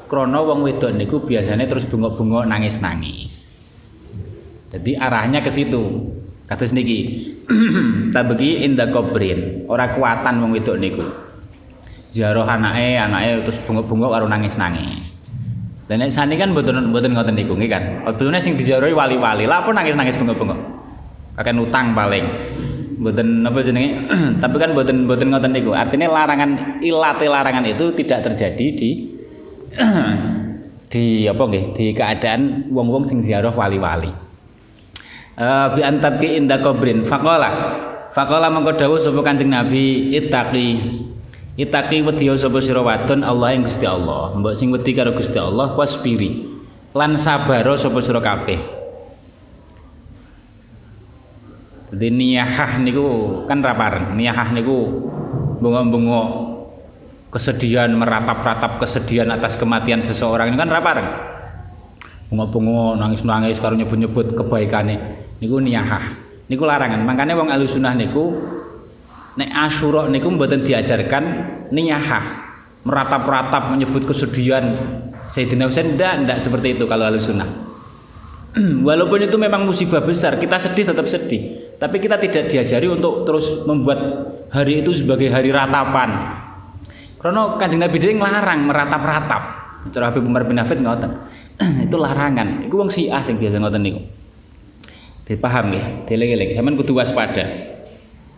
[0.09, 3.61] krono wong wedok niku biasanya terus bengok-bengok nangis-nangis.
[4.73, 6.09] Jadi arahnya ke situ.
[6.49, 7.29] Kados niki.
[8.17, 11.05] Tabegi inda kubrin, ora kuatan wong wedok niku.
[12.17, 15.20] Ziarah anake, anake terus bengok-bengok karo nangis-nangis.
[15.91, 17.83] Dan nek sani kan mboten ngoten niku nggih kan.
[18.07, 19.51] Webune sing dijaroi wali-wali.
[19.51, 20.59] Apa nangis-nangis bengok-bengok.
[21.35, 22.23] Kakek utang paling.
[23.03, 24.07] Mboten apa jenenge?
[24.43, 25.75] Tapi kan mboten mboten ngoten niku.
[25.75, 28.91] Artinya larangan ilate larangan itu tidak terjadi di
[30.95, 31.65] di apa nggih?
[31.75, 34.15] Di keadaan wong-wong sing ziarah wali-wali.
[35.35, 37.51] Uh, bi antabki inda kubrin faqala
[38.15, 40.69] faqala mengko dawuh sapa Kanjeng Nabi ittaqi
[41.61, 44.33] Itaki wedi sapa sira wadon Allah ing Gusti Allah.
[44.33, 46.49] Mbok sing wedi karo Gusti Allah wasbiri.
[46.97, 48.81] Lan sabaro sapa sira kabeh.
[51.93, 53.05] Dadi niyahah niku
[53.45, 54.17] kan ra pareng.
[54.17, 55.05] Niyahah niku
[55.61, 56.49] bunga-bunga
[57.29, 61.09] kesedihan meratap-ratap kesedihan atas kematian seseorang ini kan ra pareng.
[62.33, 64.97] Bunga-bunga nangis-nangis karo nyebut-nyebut kebaikane
[65.45, 66.25] niku niyahah.
[66.49, 67.05] Niku larangan.
[67.05, 68.33] Makanya wong alusunah niku
[69.39, 71.25] nek Asyura niku mboten diajarkan
[71.71, 72.51] niyahah
[72.83, 74.65] meratap-ratap menyebut kesedihan
[75.31, 77.47] Sayyidina Husain ndak ndak seperti itu kalau sunnah.
[78.89, 81.71] Walaupun itu memang musibah besar kita sedih tetap sedih.
[81.79, 84.01] Tapi kita tidak diajari untuk terus membuat
[84.51, 86.35] hari itu sebagai hari ratapan.
[87.21, 89.43] Karena kanjeng Nabi dia ngelarang meratap-ratap.
[89.95, 91.15] Cara Habib Umar bin Hafid ngoten.
[91.89, 92.69] Itu larangan.
[92.69, 94.01] Itu wong si sing biasa ngoten niku.
[95.25, 97.70] Dipaham ya dieling-eling sampean kudu waspada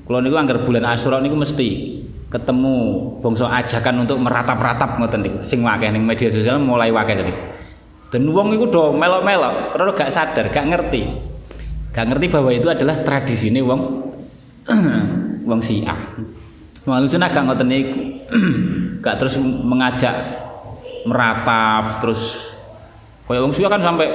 [0.02, 1.68] kalau niku anggar bulan Asyura niku mesti
[2.32, 2.76] ketemu
[3.20, 5.38] bangsa ajakan untuk meratap-ratap ngoten niku.
[5.44, 7.34] Sing akeh ning media sosial mulai akeh tapi.
[8.08, 11.02] Dan wong iku do melok-melok karena gak sadar, gak ngerti.
[11.92, 13.80] Gak ngerti bahwa itu adalah tradisi ini wong
[15.48, 15.96] wong Syiah.
[16.88, 18.00] Wong Sunnah gak ngoten niku.
[19.04, 20.14] gak terus mengajak
[21.04, 22.52] meratap terus
[23.28, 24.08] kaya wong Syiah kan sampai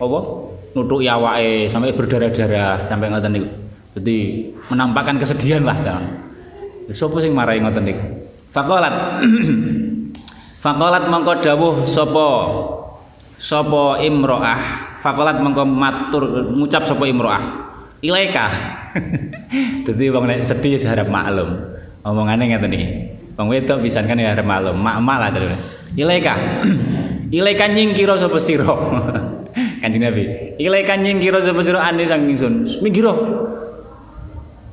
[0.00, 0.18] apa?
[0.70, 3.69] Nutuk awake sampai berdarah-darah sampai ngoten niku.
[3.98, 6.06] Jadi menampakkan kesedihan lah jangan.
[6.90, 8.04] Sopo sing marahi ngoten niku?
[8.50, 9.22] Faqalat
[10.64, 12.28] Faqalat mongko dawuh sapa
[13.38, 14.60] sapa imroah
[14.98, 17.38] Faqalat mongko matur ngucap sapa imroah
[18.02, 18.50] Ilaika
[19.86, 21.78] Dadi wong nek sedih ya harap maklum.
[22.02, 22.88] Omongane ngeten iki.
[23.38, 24.74] Wong wedok pisan kan ya maklum.
[24.78, 25.52] Mak-mak lah terus.
[25.94, 26.34] Ilaika.
[27.38, 28.66] Ilaika nyingkira sapa sira.
[29.82, 30.56] Kanjeng Nabi.
[30.58, 32.66] Ilaika nyingkira sapa sira ane sang ingsun.
[32.82, 33.14] Minggiro.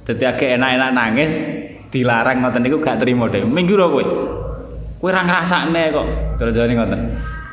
[0.07, 1.51] Dadi agak enak-enak nangis
[1.91, 3.43] dilarang ngoten niku gak terima deh.
[3.43, 4.05] Minggiro kowe.
[5.03, 6.07] Kowe ora ngrasakne kok.
[6.39, 6.99] Terus ngoten.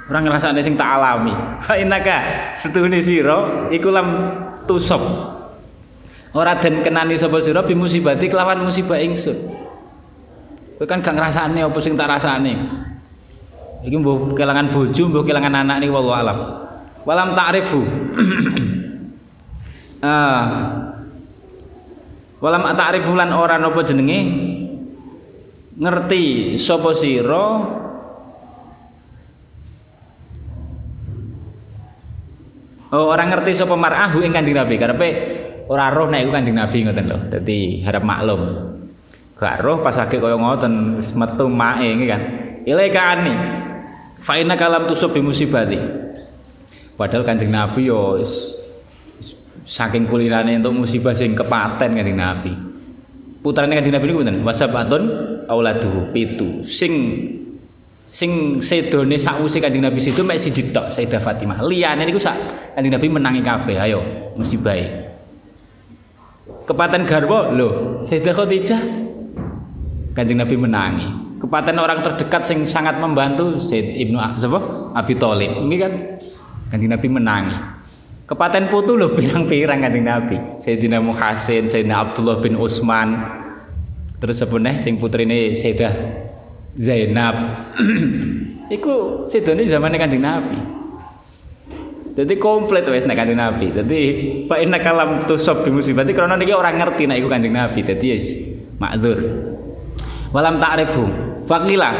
[0.07, 1.35] Ora ngrasakne sing tak alami.
[1.67, 4.09] Fa innaka setuhune sira iku lam
[4.71, 5.03] tusab.
[6.31, 9.35] Ora den kenani sapa sira bi musibati kelawan musibah ingsun.
[10.79, 12.55] Kowe kan gak ngrasakne apa sing tak rasane.
[13.83, 16.38] Iki mbuh kelangan bojo, mbuh kelangan anak niku wallahu alam.
[17.03, 17.83] Walam ta'rifu.
[20.07, 20.94] ah.
[22.45, 24.21] Walam ta'rifu lan ora napa jenenge
[25.81, 27.47] ngerti sapa sira
[32.95, 35.09] Oh, orang ngerti sapa mar'ahu ing Kanjeng Nabi karepe
[35.67, 37.19] ora roh nek iku Kanjeng Nabi ngoten lho.
[37.27, 38.43] Dadi harap maklum.
[39.35, 42.23] Gak roh pas akeh kaya ngoten wis metu mae iki kan.
[42.63, 43.35] Ilaika ani.
[44.23, 45.75] Fa inna kalam tusab bi musibati.
[46.95, 48.23] Padahal Kanjeng Nabi yo
[49.62, 52.53] saking kulirane untuk musibah sing kepaten Kanjeng Nabi.
[53.38, 54.43] Putrane Kanjeng Nabi niku pinten?
[54.43, 55.03] Wasabatun
[55.47, 56.67] auladuhu pitu.
[56.67, 56.93] Sing
[58.05, 61.62] sing sedone sakwise Kanjeng Nabi situ mek siji tok Sayyidah Fatimah.
[61.62, 62.35] Liyane niku sak
[62.75, 63.77] Kanjeng Nabi menangi kabeh.
[63.79, 64.01] Ayo
[64.35, 64.75] musibah.
[66.64, 68.83] Kepaten garwa lho, Sayyidah Khadijah
[70.17, 71.09] Kanjeng Nabi menangi.
[71.45, 74.17] Kepaten orang terdekat sing sangat membantu Sayyid Ibnu?
[74.97, 75.61] Abi Thalib.
[75.69, 75.93] Ini kan
[76.73, 77.57] Kanjeng Nabi menangi.
[78.25, 80.37] Kepaten putu lho pirang-pirang Kanjeng Nabi.
[80.57, 83.21] Sayyidina Muhasin, Sayyidina Abdullah bin Utsman.
[84.17, 85.93] Terus nih sing putrine Sayyidah
[86.73, 87.37] Zainab.
[88.77, 90.57] Iku sedone zamane Kanjeng Nabi.
[92.17, 93.77] Jadi komplit wis nek Kanjeng Nabi.
[93.77, 94.01] Jadi
[94.49, 97.85] fa inna kalam tusab bi musibati karena niki orang ngerti nek iku Kanjeng Nabi.
[97.85, 98.27] Dadi wis
[98.81, 99.19] makdzur.
[100.33, 101.05] Walam ta'rifu.
[101.45, 101.93] Faqila.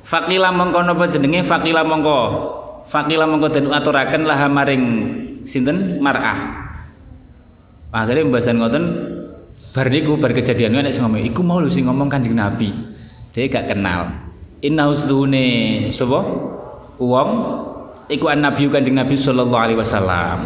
[0.00, 1.44] Faqila mongko napa jenenge?
[1.44, 2.18] Faqila mongko.
[2.88, 4.84] Faqila mongko den aturaken laha maring
[5.44, 6.70] sinten mar'ah.
[7.92, 8.84] Akhirnya pembahasan ngoten
[9.76, 12.72] bar niku bar kejadian nek sing ngomong iku mau lho sing ngomong Kanjeng Nabi.
[13.32, 14.12] Dia gak kenal.
[14.64, 16.20] Inna husdune sapa?
[17.00, 17.30] Wong
[18.08, 20.40] iku an nabi Kanjeng Nabi sallallahu alaihi wasallam.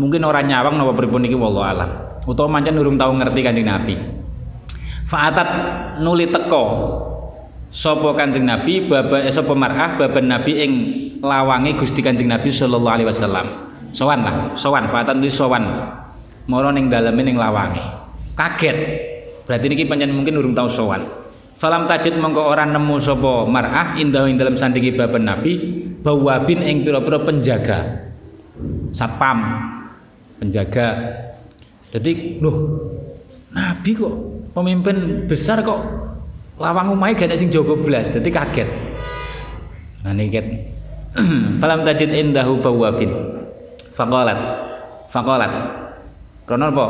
[0.00, 1.90] Mungkin orang nyawang napa pripun iki wallahu alam.
[2.24, 3.96] Utawa mancen urung tau ngerti Kanjeng Nabi.
[5.04, 5.48] Fa'atat
[6.00, 6.64] nuli teko
[7.68, 10.72] sapa Kanjeng Nabi baba eh, sapa mar'ah baban Nabi ing
[11.20, 13.46] lawange Gusti Kanjeng Nabi sallallahu alaihi wasallam.
[13.94, 15.64] Sowan lah, sowan fa'atat nuli sowan.
[16.48, 17.80] Mara ning daleme ning lawange.
[18.34, 18.76] Kaget.
[19.46, 21.04] Berarti niki pancen mungkin urung tau sowan.
[21.54, 25.52] Falam tajid mongko ora nemu sapa mar'ah indah ing dalam sandingi baban Nabi
[26.00, 28.08] bawabin ing pira-pira penjaga.
[28.96, 29.38] Satpam
[30.40, 30.88] penjaga.
[31.90, 32.56] Jadi, loh,
[33.50, 34.14] Nabi kok
[34.54, 35.80] pemimpin besar kok
[36.60, 38.68] lawang umai gak sing jogo belas jadi kaget
[40.04, 40.46] nah ini ket
[41.62, 43.10] falam tajid indahu bawabin.
[43.94, 44.38] Faqalat.
[45.10, 45.52] Faqalat.
[46.46, 46.86] Karena apa?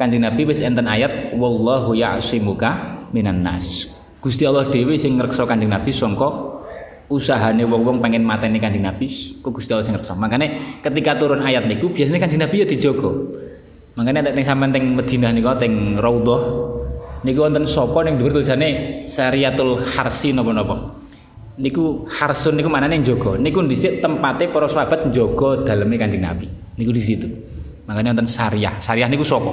[0.00, 3.88] Kanjeng Nabi wis enten ayat wallahu ya'simuka minan nas.
[4.22, 6.30] Gusti Allah dewi sing ngrekso kanjeng Nabi sangka
[7.12, 9.10] usahane wong-wong pengen mateni kanjeng Nabi
[9.42, 13.10] kok Gusti Allah sing ngrekso makanya ketika turun ayat niku biasanya kanjeng Nabi ya dijogo
[13.98, 16.42] makanya nek sampean teng Madinah niku teng Raudhah
[17.26, 21.01] niku wonten saka ning dhuwur tulisane Syariatul Harsi napa-napa.
[21.60, 23.36] Niku harsun niku manane njaga.
[23.36, 26.48] Niku dhisik tempate para sahabat njaga daleme Kanjeng Nabi.
[26.80, 27.28] Niku di situ.
[27.84, 28.80] Makanya wonten syariah.
[28.80, 29.52] Syariah niku saka.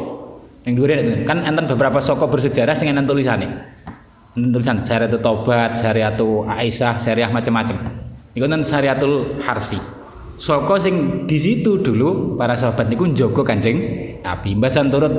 [0.64, 0.92] Ning dhuwur
[1.28, 3.48] kan enten beberapa saka bersejarah sing enten tulisane.
[4.38, 7.76] Enten tulisan Syariatul Tobat, Syariatul Aisyah, syariah macam-macam.
[8.32, 9.80] Niku wonten Syariatul Harsi.
[10.40, 13.76] Saka sing di situ dulu para sahabat niku njaga Kanjeng
[14.24, 14.56] Nabi.
[14.56, 15.12] Mbasan turut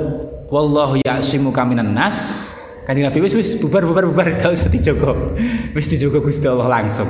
[0.49, 2.41] wallahu ya'simu kaminan nas
[2.85, 5.35] kanjeng Nabi wis wis bubar bubar bubar gak usah dijogo.
[5.73, 7.09] Wis dijogo Gusti Allah langsung.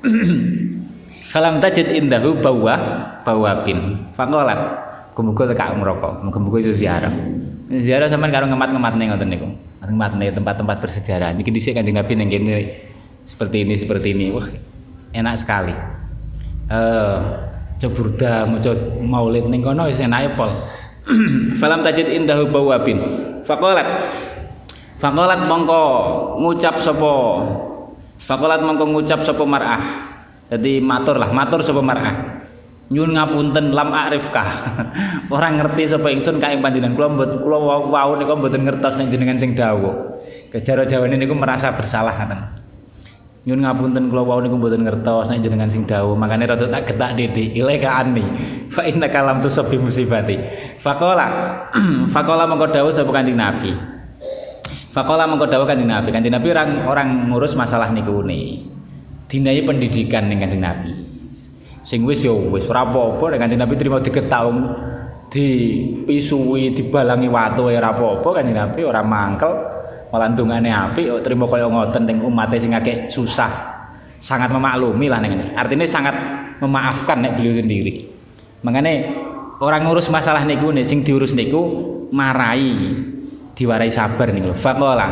[1.32, 2.74] Falam tajid indahu bawa
[3.22, 4.58] bawabin faqalat
[5.14, 7.12] kumuga teka umroko muga-muga iso ziarah.
[7.70, 9.48] Ziarah sampean karo ngemat-ngematne ngoten niku.
[9.84, 11.30] Ngematne tempat-tempat bersejarah.
[11.36, 12.82] Niki dhisik kanjeng Nabi ning kene
[13.22, 14.26] seperti ini seperti ini.
[14.34, 14.48] Wah
[15.14, 15.74] enak sekali.
[16.66, 17.18] Eh uh,
[17.78, 20.50] coburda maca maulid ning kono wis enake pol.
[21.62, 22.98] Falam tajid indahu bawabin
[23.46, 23.86] faqalat
[25.00, 25.82] faqalat mongko
[26.44, 27.12] ngucap sapa
[28.20, 29.82] faqalat mongko ngucap sapa mar'ah.
[30.52, 32.44] Dadi matur lah matur sapa mar'ah.
[32.90, 34.50] Nyun ngapunten lam arifkah.
[35.34, 36.94] Orang ngerti sapa ingsun kae panjenengan.
[36.94, 40.20] Kula mbet kula wau niku mboten ngertos nek jenengan sing dawuh.
[40.52, 42.60] Kejaro jawane niku merasa bersalah ngaten
[43.48, 46.12] nyun ngapunten kula wau niku mboten ngertos nek jenengan sing dawuh.
[46.12, 48.24] Makane rada tak getak dede ilaika anni
[48.74, 50.36] fa inna kalam tusabbi musibati.
[50.80, 51.28] Fakola,
[52.14, 53.99] fakola mengko dawuh sapa Kanjeng Nabi.
[54.90, 56.10] Fakola mengko dawuh Kanjeng Nabi.
[56.10, 58.66] Kanjeng Nabi orang orang ngurus masalah niku ne.
[59.30, 60.90] Dinai pendidikan ning Kanjeng Nabi.
[61.86, 64.58] Sing wis yo wis ora apa-apa nek Kanjeng Nabi trimo diketaung
[65.30, 69.52] dipisui dibalangi watu ora apa-apa Kanjeng Nabi ora mangkel
[70.10, 73.78] malah ndungane apik trimo kaya ngoten ning umat sing akeh susah.
[74.18, 76.18] Sangat memaklumi lah ning Artinya sangat
[76.58, 78.10] memaafkan nek beliau sendiri.
[78.66, 78.92] Makanya
[79.62, 81.62] orang ngurus masalah niku nih sing diurus niku
[82.10, 82.74] marai
[83.60, 85.08] diwarai sabar niku faqala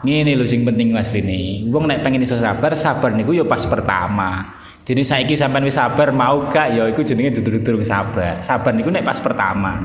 [0.00, 3.68] ngene lho sing penting mas ini wong nek pengen iso sabar sabar niku yo pas
[3.68, 4.60] pertama.
[4.82, 8.42] Jadi saiki sampean wis sabar mau gak ya iku jenenge dudur-dudur sabar.
[8.42, 9.78] Sabar niku nek pas pertama.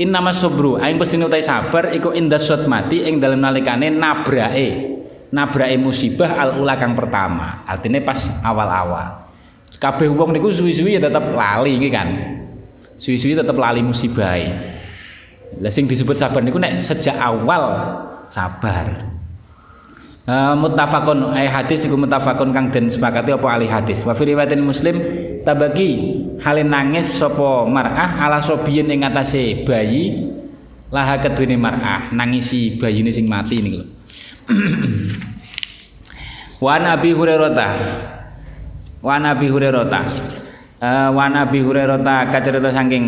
[0.00, 4.96] In nama subru aing pasti nutai sabar iku indah mati ing dalam nalikane nabrake.
[5.36, 7.60] Nabrake musibah al ula kang pertama.
[7.68, 9.28] Artinya pas awal-awal.
[9.76, 12.08] Kabeh wong niku suwi-suwi ya tetep lali iki kan.
[12.96, 14.32] Suwi-suwi tetap lali musibah
[15.58, 17.74] lah sing disebut sabar niku nek sejak awal
[18.30, 19.10] sabar.
[20.30, 24.06] Uh, muttafaqun ay hadis iku muttafaqun kang den sepakati apa ahli hadis.
[24.06, 24.96] Wa fi riwayatin muslim
[25.42, 30.30] tabagi halin nangis sapa mar'ah ala sobiyin ing atase bayi
[30.94, 33.86] laha kedune mar'ah nangisi bayine sing mati niku lho.
[36.64, 37.72] Wa nabi hurairah
[39.00, 39.88] wa nabi hurairah
[40.80, 43.04] uh, wa Nabi Hurairah ta kacerita saking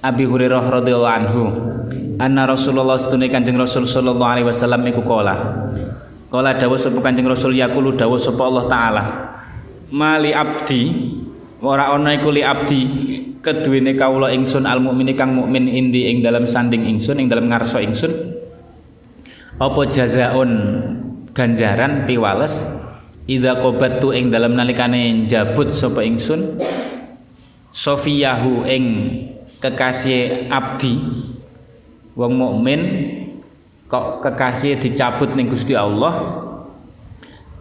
[0.00, 1.42] Abi Hurairah radhiyallahu anhu
[2.16, 5.36] anna Rasulullah sedune Kanjeng Rasul sallallahu alaihi wasallam iku kala
[6.32, 7.52] kala dawuh sapa Kanjeng Rasul?
[7.52, 9.04] Yaqulu dawuh sapa Allah taala.
[9.92, 10.82] Mali abdi
[11.60, 12.80] ora ana iku li abdi
[13.44, 17.84] keduwene kawula ingsun al mukmini kang mukmin indi ing dalam sanding ingsun ing dalam ngarsa
[17.84, 18.12] ingsun.
[19.60, 20.50] Apa jazaun
[21.36, 22.80] ganjaran piwales
[23.28, 23.60] Ida
[24.02, 26.56] tu ing dalam nalikane jabut sapa ingsun?
[27.70, 28.84] Sofiyahu ing
[29.60, 30.96] kekasih abdi.
[32.16, 32.80] Wong mukmin
[33.86, 36.48] kok kekasih dicabut ning Gusti Allah?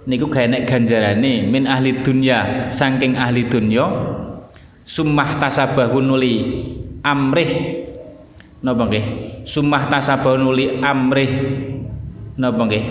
[0.09, 3.85] Niku gawe nek ganjarane min ahli dunya saking ahli dunya
[4.89, 6.65] summah tasabahu nuli
[7.05, 7.85] amrih.
[8.59, 9.05] Napa nggih?
[9.45, 11.31] Summah tasabahu nuli amrih.
[12.35, 12.85] Napa nggih?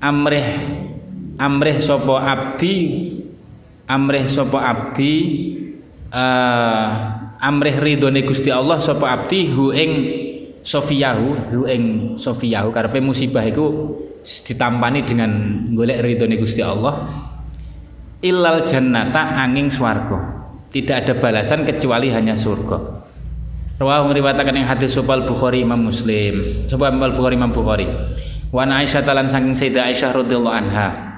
[0.00, 0.48] Amrih.
[1.40, 2.74] Amrih sapa abdi?
[3.88, 5.12] Amrih sapa abdi?
[6.10, 9.90] Uh, amrih ridhone Gusti Allah sapa abdi hu ing
[10.60, 11.82] sofiyahu hu ing
[12.20, 15.30] sofiyahu karepe musibah iku ditampani dengan
[15.72, 17.24] golek ridhone Gusti Allah
[18.20, 23.00] ilal jannata angin swarga tidak ada balasan kecuali hanya surga
[23.80, 26.68] Rawahu ngriwataken ing hadis Sopal Bukhari Imam Muslim.
[26.68, 27.88] Imam Bukhari Imam Bukhari.
[28.52, 31.16] Wa Aisyah talan saking Sayyidah Aisyah radhiyallahu anha.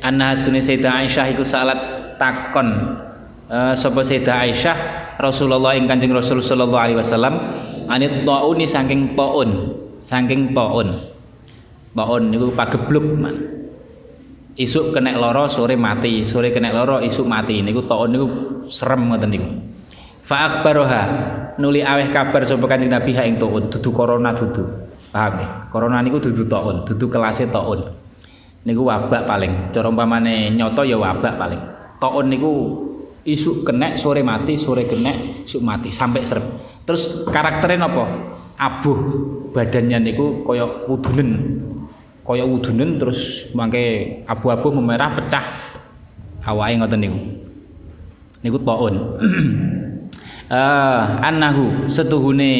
[0.00, 1.76] Anna hasdune Sayyidah Aisyah iku salat
[2.16, 2.96] takon
[3.52, 7.34] uh, sapa Sayyidah Aisyah Rasulullah ing Kanjeng Rasul sallallahu alaihi wasallam
[7.88, 9.72] anit tauni saking taun
[10.04, 11.00] saking taun.
[11.94, 13.36] Taun niku pagebluk man.
[14.54, 16.22] Isuk kena loro sore mati.
[16.28, 17.64] Sore kena loro isuk mati.
[17.64, 18.26] Niku taun niku
[18.68, 19.48] serem ngoten niku.
[20.20, 21.02] Fa akhbaroha
[21.56, 24.62] nuli aweh kabar sapa Kanjeng Nabi ha ing taun dudu corona dudu.
[25.14, 25.48] Paham ya?
[25.70, 27.80] Corona niku dudu taun dudu kelase taun.
[28.64, 29.72] Niku wabak paling.
[29.72, 31.62] Cara umpamane nyoto ya wabak paling.
[32.02, 32.52] Taun niku
[33.24, 36.44] isu kena sore mati sore kena isu mati sampai serem.
[36.84, 38.04] Terus karakternya apa
[38.60, 38.98] abuh
[39.56, 41.30] badannya niku koyok wudunen.
[42.24, 45.44] Koyok wudunen terus mangke abu-abu memerah pecah.
[46.44, 47.18] Awake ngoten niku.
[48.44, 48.94] Niku taun.
[50.52, 52.52] Uh, annahu setuhune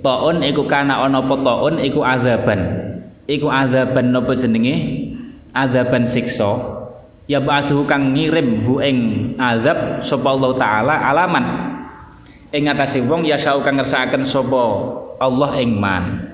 [0.00, 2.60] taun iku kana ana apa taun iku azaban.
[3.28, 5.06] Iku azaban napa jenenge?
[5.52, 6.79] Azaban siksa
[7.30, 8.98] ya ba'athu kang ngirim hu ing
[9.38, 11.46] azab sapa Allah taala alaman.
[12.50, 14.62] Ing atase wong ya sau kang ngersakaken sapa
[15.22, 16.26] Allah ing man.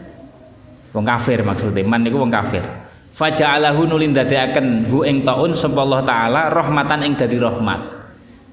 [0.97, 2.65] Wong kafir maksudnya man niku wong kafir.
[3.13, 7.93] Faja'alahu nulin dadekaken hu ing taun sapa Allah taala rahmatan ing dadi rahmat.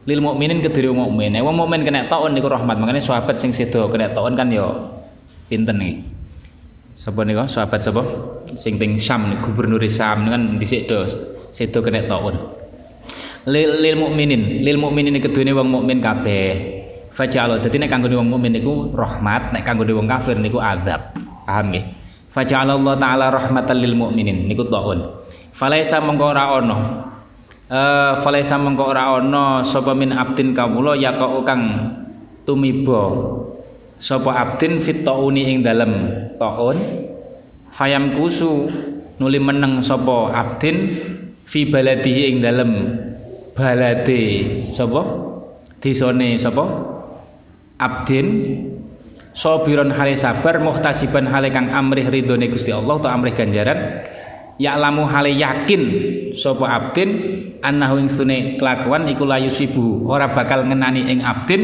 [0.04, 1.32] Lil mukminin kediri mukmin.
[1.40, 2.76] Wong mukmin kena taun niku rahmat.
[2.76, 4.92] Makanya sahabat sing sedo kena taun kan yo
[5.48, 6.04] pinten nih
[6.92, 7.48] sapa niku?
[7.48, 8.04] Sahabat sapa?
[8.60, 11.08] Sing teng Syam gubernur Syam kan dhisik do
[11.54, 12.34] sedo kena taun.
[13.46, 16.82] Lil, lil mukminin lil mukminin kedune wong mukmin kabeh.
[17.14, 21.14] Faja'ala dadi nek kanggo wong mukmin niku rahmat nek kanggo wong kafir niku azab.
[21.46, 21.86] Paham nggih?
[22.34, 25.22] Faja'ala Allah taala rahmatan lil mukminin niku taun.
[25.54, 26.78] Falaisa mengko ora ana.
[27.70, 31.14] Uh, falaisa mengko ora ana sapa min abdin kawula ya
[31.46, 31.94] kang
[32.50, 33.14] tumiba.
[34.02, 35.94] Sapa abdin fit tauni ing dalem
[36.42, 36.80] taun.
[37.70, 38.72] Fayam kusu
[39.22, 40.78] nuli meneng sapa abdin
[41.44, 42.72] fi baladihi ing dalem
[43.54, 44.22] balade
[44.74, 45.02] sapa?
[45.80, 46.66] Desane sapa?
[47.80, 48.28] Abdin.
[49.34, 54.06] Sabiron hale sabar muhtasiban hale kang amrih ridhone Gusti Allah atau amrih ganjaran.
[54.62, 55.82] Lamu hale yakin
[56.38, 57.10] sapa abdin
[57.66, 61.62] annahu ing stune kelakuan iku layu sibu ora bakal ngenani ing abdin.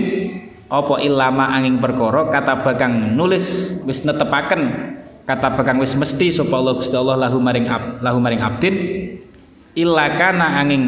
[0.70, 4.94] Apa ilama angin perkara kata bakang nulis wis netepaken
[5.26, 8.76] kata bakang wis mesti sapa Allah Gusti Allah lahu maring ab, lahu maring abdin
[9.76, 10.86] illa kana angin.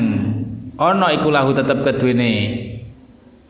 [0.82, 2.32] Ana iku lahu tetep keduwene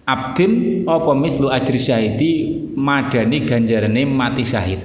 [0.04, 2.32] abdin apa mislu ajri syahidi
[2.76, 4.82] madani ganjarane mati syahid.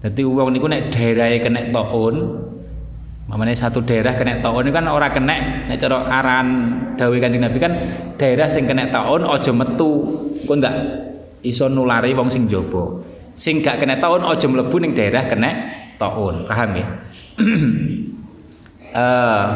[0.00, 2.46] Dadi wong niku nek daerahe kena taun
[3.28, 6.48] Mamane satu daerah kena taun ini kan ora kena nek cara arahan
[6.96, 7.72] dawuh Kanjeng Nabi kan
[8.16, 10.08] daerah sing kena taun aja metu.
[10.48, 10.74] Kok ndak
[11.44, 13.04] iso nulari wong sing jaba
[13.36, 15.50] sing gak kena taun aja mlebu ning daerah kena
[16.00, 16.48] taun.
[16.48, 16.88] Paham ya
[18.98, 19.46] eh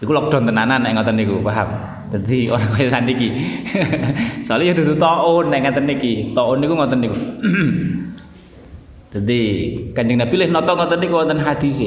[0.00, 1.68] Iku lockdown tenanan nek ngoten niku, paham?
[2.08, 3.28] Dadi ora kaya sandiki.
[4.46, 6.32] Soale ya dudu taun nek ngoten niki.
[6.32, 7.16] Taun niku ngoten niku.
[9.12, 9.40] Dadi
[9.92, 11.84] Kanjeng Nabi lih nata ngoten niku wonten hadis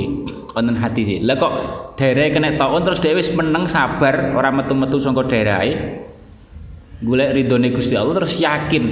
[0.53, 1.25] wonten hadis.
[1.25, 1.53] Lah kok
[1.97, 6.05] daerah kena taun terus dhewe wis meneng sabar ora metu-metu saka daerahe.
[7.03, 8.85] Golek ridhone Gusti Allah terus yakin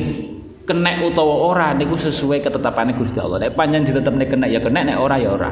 [0.66, 3.48] kena utawa ora niku sesuai ketetapane Gusti Allah.
[3.48, 5.52] Nek panjang ditetepne kena ya kena nek ora ya ora.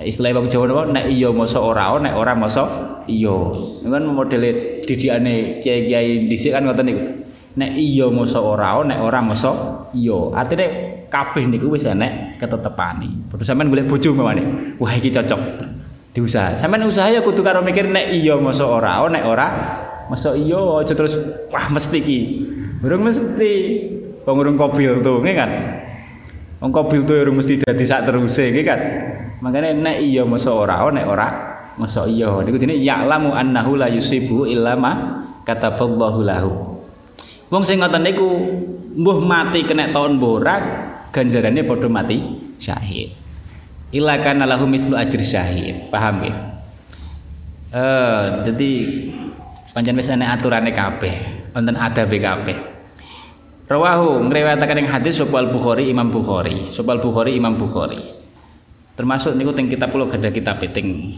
[0.00, 2.62] Istilah wong Jawa napa nek iya masa ora nek ora masa
[3.04, 3.36] iya.
[3.84, 7.04] Kan modele didikane kiai-kiai dhisik kan ngoten niku.
[7.60, 9.52] Nek iya masa ora nek ora masa
[9.92, 10.18] iya.
[10.32, 10.66] Artine
[11.12, 15.40] kabeh niku wis enek ketetepane padha sampean golek bojo mawane wah iki cocok.
[16.16, 16.56] Diusaha.
[16.56, 19.46] Sampean usaha ya kudu karo mikir nek iya masa ora nek ora
[20.08, 21.18] masa iya aja terus
[21.52, 22.20] wah mesti iki.
[22.80, 23.52] Urung mesti.
[24.24, 25.50] Wong urung kobil tuh kan
[26.60, 28.80] wong kobil tuh urung mesti dadi sak teruse iki kan
[29.40, 31.28] makanya nek iya masa ora nek ora
[31.80, 32.28] masa iya.
[32.44, 36.52] Niku dene ya'lamu annahu la yusibu illa ma kataballahu lahu.
[37.48, 38.28] Wong sing ngoten niku
[39.00, 40.62] mbuh mati kena tahun borak
[41.08, 42.20] ganjarannya padha mati
[42.60, 43.16] syahid.
[43.96, 45.88] Illa kana lahu mislu ajri syahid.
[45.88, 46.34] Paham ya
[47.70, 48.70] eh jadi
[49.70, 51.14] pancen wis ana aturane kabeh
[51.54, 52.58] wonten adabe kabeh
[53.70, 58.02] Rawahu ngriwayataken ing hadis sapa Bukhari Imam Bukhari, sapa Bukhari Imam Bukhari
[58.98, 61.16] termasuk niku teng kitab kula gadah kitab teng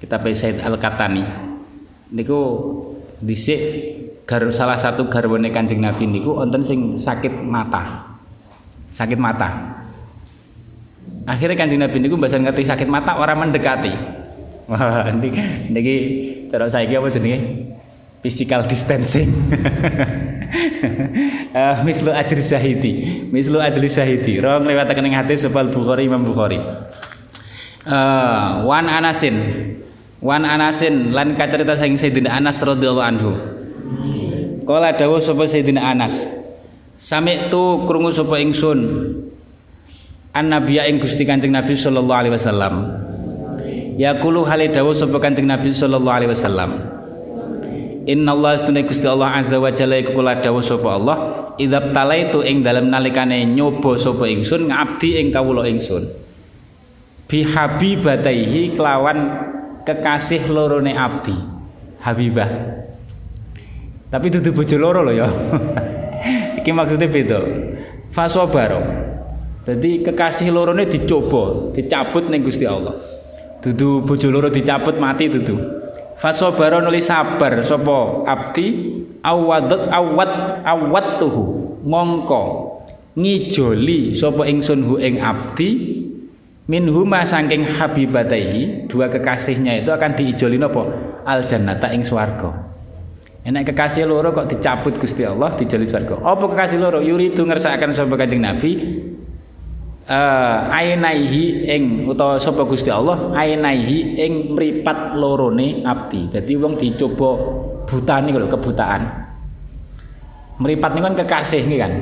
[0.00, 1.20] kitab Said Al-Katani
[2.14, 2.40] niku
[3.20, 3.60] dhisik
[4.24, 8.08] gar salah satu garwane Kanjeng Nabi niku wonten sing sakit mata.
[8.88, 9.74] Sakit mata.
[11.28, 13.92] Akhirnya Kanjeng Nabi niku mbasa ngerti sakit mata orang mendekati.
[14.64, 15.28] Wah, niki
[15.68, 15.96] niki
[16.48, 17.38] cara saiki apa jenenge?
[18.24, 19.28] Physical distancing.
[20.54, 22.92] uh, mislu ajri syahidi.
[23.30, 24.38] Mislu ajri syahidi.
[24.38, 26.58] Rawang riwayataken ing hadis sebal Bukhari Imam Bukhari.
[27.84, 29.36] Uh, wan Anasin.
[30.22, 33.30] Wan Anasin lan kacerita saking Sayyidina Anas radhiyallahu anhu.
[34.64, 36.24] Kala dawuh sapa Sayyidina Anas
[36.96, 38.80] Sami tu krungu sapa ingsun
[40.32, 42.74] An Nabiya ing Gusti Kanjeng Nabi sallallahu alaihi wasallam.
[44.00, 46.93] Yaqulu hale sapa Kanjeng Nabi sallallahu alaihi wasallam
[48.04, 49.96] Inna Allah astune Gusti Allah azza wa jalla.
[49.96, 51.16] Iku kula dawuh sapa Allah
[51.56, 56.04] idzab talaitu ing dalem nalikane nyoba sapa ingsun ngabdi ing kawula ingsun.
[57.24, 59.18] Bi habibataihi kelawan
[59.88, 61.32] kekasih lorone abdi.
[62.04, 62.50] Habibah.
[64.12, 65.28] Tapi dudu bojo loro lho ya.
[66.60, 67.40] Iki maksudnya beda.
[68.12, 68.84] Fasobaro.
[69.64, 73.00] Jadi kekasih lorone dicoba dicabut ning Gusti Allah.
[73.64, 75.83] Dudu bojo loro dicabut mati dudu
[76.18, 80.30] fasobaro nulis sabar sapa abdi awadat awat
[80.64, 81.44] awat tuhu.
[81.84, 82.42] Mongko
[83.14, 86.00] ngijoli sapa ingsun hu ing abdi.
[86.64, 90.88] Min huma saking habibatai dua kekasihnya itu akan diijoli napa
[91.28, 92.72] al jannata ing swarga.
[93.44, 96.16] Enak kekasih loro kok dicabut Gusti Allah dijoli swarga.
[96.24, 97.04] Apa kekasih loro?
[97.04, 98.80] Yuridu ngersakaken sapa Kanjeng Nabi
[100.08, 106.28] uh, ainaihi ing utawa sapa Gusti Allah ainaihi ing mripat lorone abdi.
[106.28, 107.30] Dadi wong dicoba
[107.88, 109.02] butani kalau kebutaan.
[110.54, 111.92] Mripat niku kan kekasih nggih kan.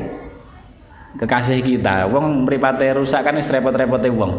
[1.17, 2.09] Kekasih kita.
[2.13, 4.33] Wong mripate rusak kan wis repot-repote wong.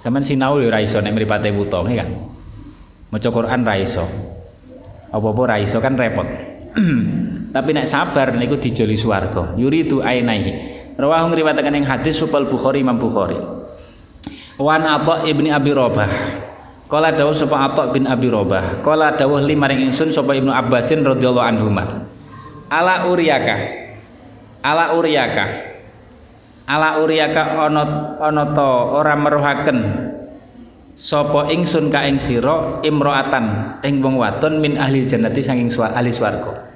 [0.00, 2.08] Sampeyan sinau ya ora iso nek mripate wuta nggih kan.
[3.12, 4.06] Maca Quran ra iso.
[5.10, 6.24] Apa-apa ra iso kan repot.
[7.54, 9.58] Tapi nek sabar niku dijoli swarga.
[9.58, 10.79] Yuridu ainaihi.
[11.00, 13.40] Rawahu ngriwayataken ing hadis supal Bukhari Imam Bukhari.
[14.60, 16.10] Wan Atha ibni Abi Robah.
[16.90, 18.84] Kala dawuh sapa Atha bin Abi Robah.
[18.84, 21.72] Kala dawuh limaring ingsun sapa Ibnu Abbasin radhiyallahu anhu.
[22.68, 23.56] Ala uriyaka.
[24.60, 25.44] Ala uriyaka.
[26.68, 27.82] Ala uriyaka ana
[28.20, 29.78] ana ta ora meruhaken
[30.94, 36.69] sapa ingsun ka ing sira imroatan ing wong wadon min ahli jannati saking ahli swarga.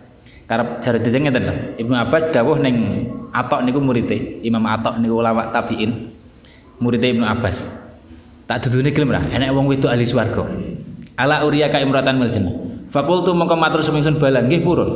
[0.44, 1.76] Karep jare dite ngeten.
[1.80, 6.12] Ibnu Abbas dawuh ning Atok niku muridé Imam Atok niku ulama tabiin.
[6.78, 7.66] Muridé Ibnu Abbas.
[8.44, 10.44] Tak dudune gelem ra, enek wong wedok ahli swarga.
[11.16, 12.52] Ala uriya ka imratan mil jannah.
[12.92, 14.90] Fakultu mongko matur sumingsun bala nggih purun.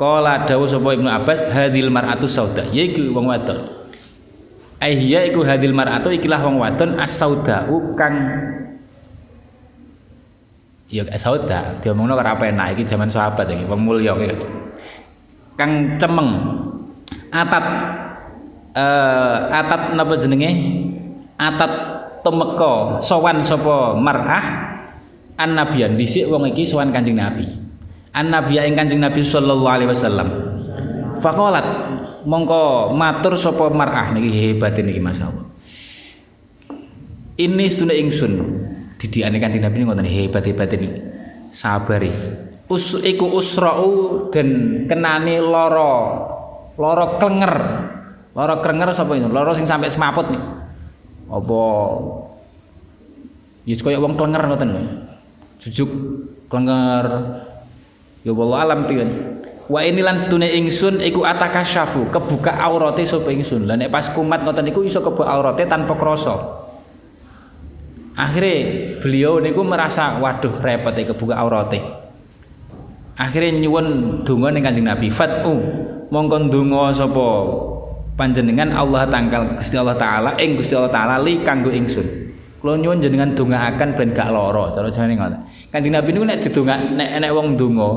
[0.00, 2.64] Kala dawuh sapa Ibnu Abbas hadil mar'atu sauda.
[2.72, 3.78] Yaiku wong wadon.
[4.78, 8.14] Aihiya iku hadil mar'atu ikilah wong wadon as-saudau kang
[10.88, 14.36] ya sauda diomongno ora penak iki zaman sahabat iki wong mulya iki
[15.58, 16.30] kang cemeng.
[17.28, 17.64] Atat
[18.72, 20.50] uh, atat napa jenenge?
[21.36, 21.72] Atat
[22.24, 24.46] temeka sowan sapa mar'ah?
[25.38, 25.94] An nabiyan.
[25.94, 27.46] Dhisik wong iki sowan Kanjeng Nabi.
[28.16, 30.28] An nabiya ing Kanjeng Nabi sallallahu alaihi wasallam.
[31.20, 31.66] Faqalat
[32.24, 34.14] mongko matur sapa mar'ah?
[34.14, 35.48] Niki hebat niki masyaallah
[37.38, 38.32] ini sedune ingsun
[38.98, 40.88] didikane Kanjeng Nabi ngoten hebat-hebat ini
[41.54, 42.12] sabari
[42.68, 46.24] us iku usra'u dan kenani loro
[46.78, 47.54] loro klenger.
[48.38, 49.26] Loro klenger sapa itu?
[49.26, 50.42] Loro sing sampai semaput nih.
[51.26, 51.62] Apa?
[53.66, 54.70] Ya kaya wong klenger ngoten
[55.58, 55.90] jujuk
[56.46, 57.06] klenger.
[58.22, 63.64] Ya wallah alam pian wa ini lan sedune ingsun iku atakasyafu kebuka aurate sapa ingsun.
[63.64, 66.67] Lah nek pas kumat ngoten niku iso kebuka aurate tanpa krasa
[68.18, 71.78] akhirnya beliau niku merasa waduh repot ya kebuka aurate
[73.14, 75.54] akhirnya nyuwun donga ning Kanjeng Nabi fatu
[76.10, 77.28] mongkon donga sapa
[78.18, 82.26] panjenengan Allah tangkal Gusti Allah taala ing Gusti Allah taala li kanggo ingsun.
[82.58, 85.38] Kula nyuwun jenengan dongaaken ben gak lara cara jane ngoten.
[85.70, 87.88] Kanjeng Nabi niku nek didonga nek enek wong donga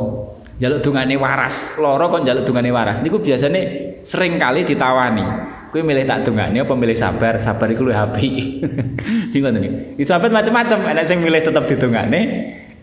[0.62, 1.82] njaluk dongane waras.
[1.82, 3.02] Lara kok njaluk dongane waras.
[3.02, 3.62] Niku biasane
[4.06, 5.26] sering kali ditawani
[5.72, 7.40] Kue milih tak dongane apa milih sabar?
[7.40, 8.60] Sabar iku luwih apik.
[9.32, 9.96] Bingung nih.
[9.96, 12.22] Di sahabat macam-macam, ada sing milih tetap didongane,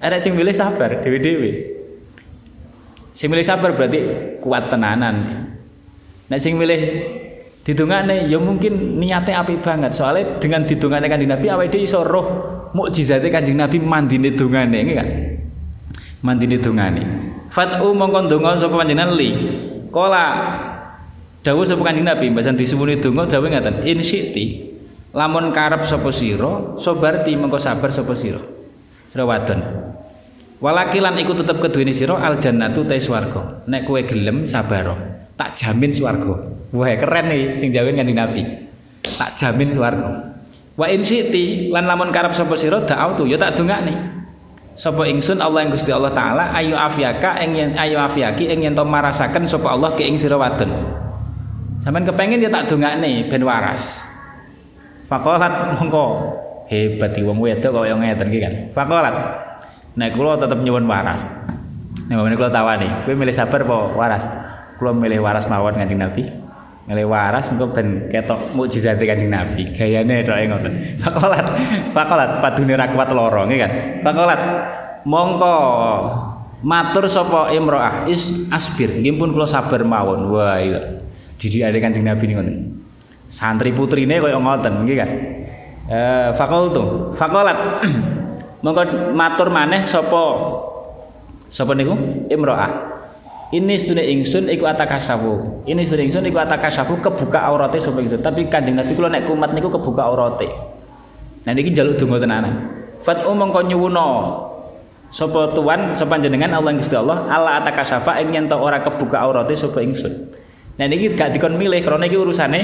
[0.00, 1.76] ada sing milih sabar dewi-dewi.
[3.12, 4.00] Sing milih sabar berarti
[4.40, 5.44] kuat tenanan.
[6.32, 6.80] Nek sing milih
[7.60, 9.92] didongane ya mungkin niatnya api banget.
[9.92, 12.26] Soalnya dengan didongane Kanjeng Nabi awake dhewe iso roh
[12.72, 15.08] mukjizate Kanjeng Nabi mandine dongane nggih kan.
[16.24, 17.04] Mandine dongane.
[17.52, 19.30] Fatu mongkon donga sapa panjenengan li.
[19.92, 20.24] Kala
[21.42, 24.68] dawuh sapa Kanjeng Nabi mbasan disumuni donga dawuh ngaten in syi'ti
[25.14, 28.40] lamun karep sapa sira sobarti mengko sabar sapa sira.
[29.08, 29.60] Sira wadon.
[30.58, 33.64] Walakilan iku tetep keduweni sira al jannatu ta swarga.
[33.70, 34.94] Nek kowe gelem sabar
[35.38, 36.34] tak jamin swarga.
[36.74, 38.42] Wah keren nih sing jawin Kanjeng Nabi.
[39.02, 40.36] Tak jamin swarga.
[40.76, 43.24] Wa in syi'ti lan lamun karep sapa sira da'autu.
[43.24, 44.18] Ya tak dongakne.
[44.78, 48.86] Sapa ingsun Allah yang Gusti Allah taala ayu afiyaka ing ayu afiyaki ing yen to
[48.86, 50.70] marasaken sapa Allah ke ing sira wadon
[51.78, 54.02] Sampeyan kepengin ya tak dongakne ben waras.
[55.06, 56.04] Fakolat mongko
[56.68, 58.54] hebat iki wong wedok yang ngeten iki kan.
[58.74, 59.14] Fakolat.
[59.94, 61.32] Nek kula tetep nyuwun waras.
[62.06, 64.24] Nek mamane kula tawani, kowe milih sabar apa waras?
[64.76, 66.28] Kula milih waras mawon Kanjeng Nabi.
[66.88, 69.70] Milih waras engko ben ketok mukjizate Kanjeng Nabi.
[69.72, 70.72] Gayane tok ngoten.
[71.02, 71.46] Fakolat.
[71.94, 73.72] Fakolat padune ra kuat lara kan.
[74.02, 74.40] Fakolat.
[75.08, 75.54] Mongko
[76.58, 80.28] matur sapa imroah is asbir nggih pun kula sabar mawon.
[80.30, 81.00] Wah iya
[81.38, 82.56] ada Kanjeng Nabi ngoten.
[83.30, 85.10] Santri putrine kaya ngoten nggih kan.
[85.88, 87.56] Eh fakultu, fakolat.
[88.64, 90.22] Monggo matur maneh sapa
[91.46, 92.26] sapa niku?
[92.26, 92.98] Imro'ah.
[93.48, 95.64] Ini sedune ingsun iku atakasafu.
[95.64, 98.20] Ini sedune ingsun iku atakasafu kebuka aurate sapa itu.
[98.20, 100.50] Tapi Kanjeng Nabi kula nek kumat niku kebuka aurate.
[101.46, 102.54] Nah niki njaluk donga tenanan.
[103.00, 104.06] Fat'u mongko nyuwuna
[105.08, 109.80] sapa tuan sapa panjenengan Allah Gusti Allah ala atakasafa ing yen ora kebuka aurate sapa
[109.80, 110.28] ingsun.
[110.78, 112.62] Nah ini gak dikon milih karena ini urusannya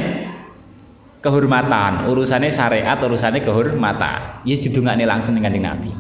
[1.18, 4.46] kehormatan, urusannya syariat, urusannya kehormatan.
[4.46, 5.90] Yes didungakne langsung dengan Nabi.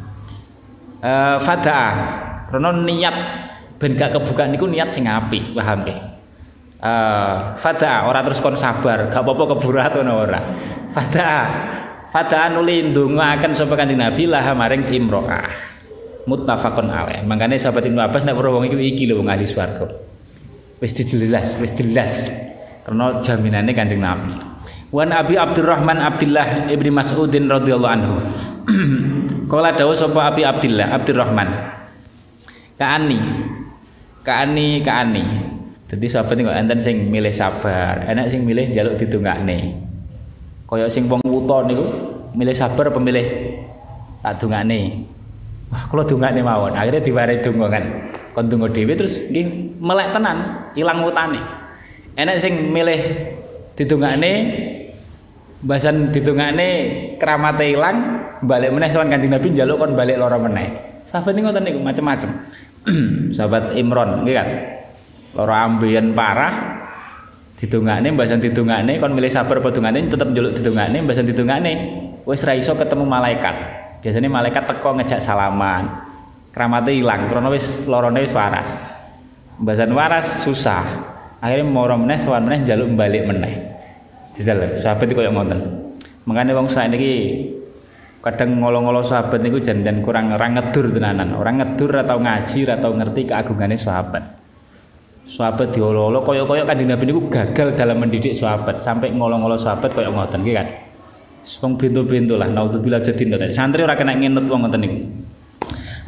[1.02, 1.90] Uh, fadah
[2.46, 3.16] karena niat
[3.82, 5.98] ben gak kebuka niat sing apik, paham nggih?
[6.78, 10.40] Uh, fadah ora terus kon sabar, gak apa-apa keburat ngono ora.
[10.94, 11.42] Fadah
[12.14, 15.50] fadah nuli ndongaaken sapa Kanjeng Nabi lah maring imro'ah.
[16.30, 17.26] Muttafaqun alaih.
[17.26, 20.03] Makanya sahabat Ibnu Abbas nek wong iki iki lho wong ahli swarga
[20.84, 22.28] wis jelas wis jelas.
[22.84, 24.36] Karena jaminannya kanjeng Nabi.
[24.92, 28.14] Wan Abi Abdurrahman Abdullah ibni Mas'udin radhiyallahu anhu.
[29.50, 31.48] Kala dawuh sapa Abi Abdullah Abdurrahman.
[32.76, 33.20] Kaani.
[34.20, 35.24] Kaani Kaani.
[35.88, 39.78] Jadi sahabat kok enten sing milih sabar, enak sing milih jaluk didongakne.
[40.66, 41.86] Kaya sing wong wuta niku
[42.34, 43.56] milih sabar pemilih
[44.20, 45.06] tak dongakne.
[45.70, 46.74] Wah, kula dongakne mawon.
[46.74, 47.84] Akhirnya diwarai kan
[48.34, 51.38] kon tunggu terus nggih melek tenan ilang utane.
[52.18, 53.00] Enek sing milih
[53.78, 54.32] ditungakne
[55.62, 56.68] bahasan ditungakne
[57.16, 57.98] keramate ilang
[58.42, 60.98] balik meneh sowan Kanjeng Nabi njaluk kon balik lara meneh.
[61.06, 62.30] Sahabat niku ngoten niku macam-macam
[63.38, 64.48] sahabat Imron nggih kan?
[65.38, 66.82] Lara ambeien parah
[67.54, 71.72] didongakne mbasan didongakne kon milih sabar apa dongane tetep njaluk didongakne mbasan didongakne
[72.26, 73.54] wis ra iso ketemu malaikat.
[74.02, 76.13] Biasanya malaikat teko ngejak salaman
[76.54, 78.78] keramatnya hilang karena wis lorone wis waras.
[79.58, 80.82] Mbasan waras susah.
[81.42, 83.74] Akhirnya moro meneh sowan meneh njaluk balik meneh.
[84.38, 85.60] Jajal sahabat iki koyo ngoten.
[86.24, 87.12] Makanya wong saiki
[88.24, 91.36] kadang ngolo-ngolo sahabat niku jan-jan kurang orang ngedur tenanan.
[91.36, 94.24] Orang ngedur atau ngaji atau ngerti keagungannya sahabat.
[95.28, 98.80] Sahabat diolo-olo koyo-koyo kanjeng Nabi niku gagal dalam mendidik sahabat.
[98.80, 100.68] Sampai ngolo-ngolo sahabat koyo ngoten nggih kan?
[101.60, 104.96] Wong bintu-bintu lah naudzubillah jadi santri ora kena ngenut wong ngoten niku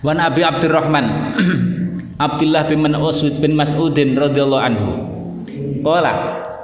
[0.06, 1.34] Wan Abi Abdurrahman.
[2.30, 4.88] Abdullah bin Mas'ud bin Mas'udin radhiyallahu anhu.
[5.82, 6.14] Kala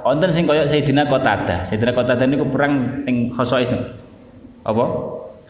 [0.07, 1.67] wonten sing koyo Sayyidina Qatadah.
[1.67, 3.75] Sayyidina Qatadah niku perang teng Khosais
[4.63, 4.85] apa?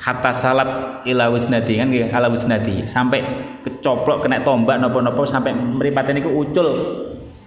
[0.02, 0.70] Hatta salat
[1.06, 3.22] ila wisnati kan ala wisnati sampai
[3.62, 6.68] kecoplok kena tombak napa-napa sampai mripate niku ucul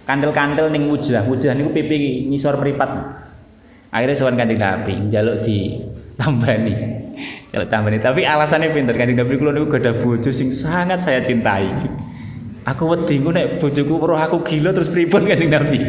[0.07, 2.89] kantil-kantil ning wujlah wujlah niku pipi ngisor mripat.
[3.91, 5.75] Akhirnya sowan kanjeng Nabi njaluk di
[7.17, 11.19] tambani njaluk tambani tapi alasannya pinter kanjeng Nabi kula niku gadah bojo sing sangat saya
[11.25, 11.67] cintai
[12.63, 15.81] aku wedi ku nek bojoku roh aku gila terus pripun kanjeng Nabi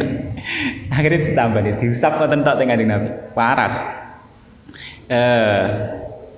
[0.89, 3.74] akhirnya ditambani diusap ngoten tok teng kanjeng Nabi waras
[5.12, 5.64] eh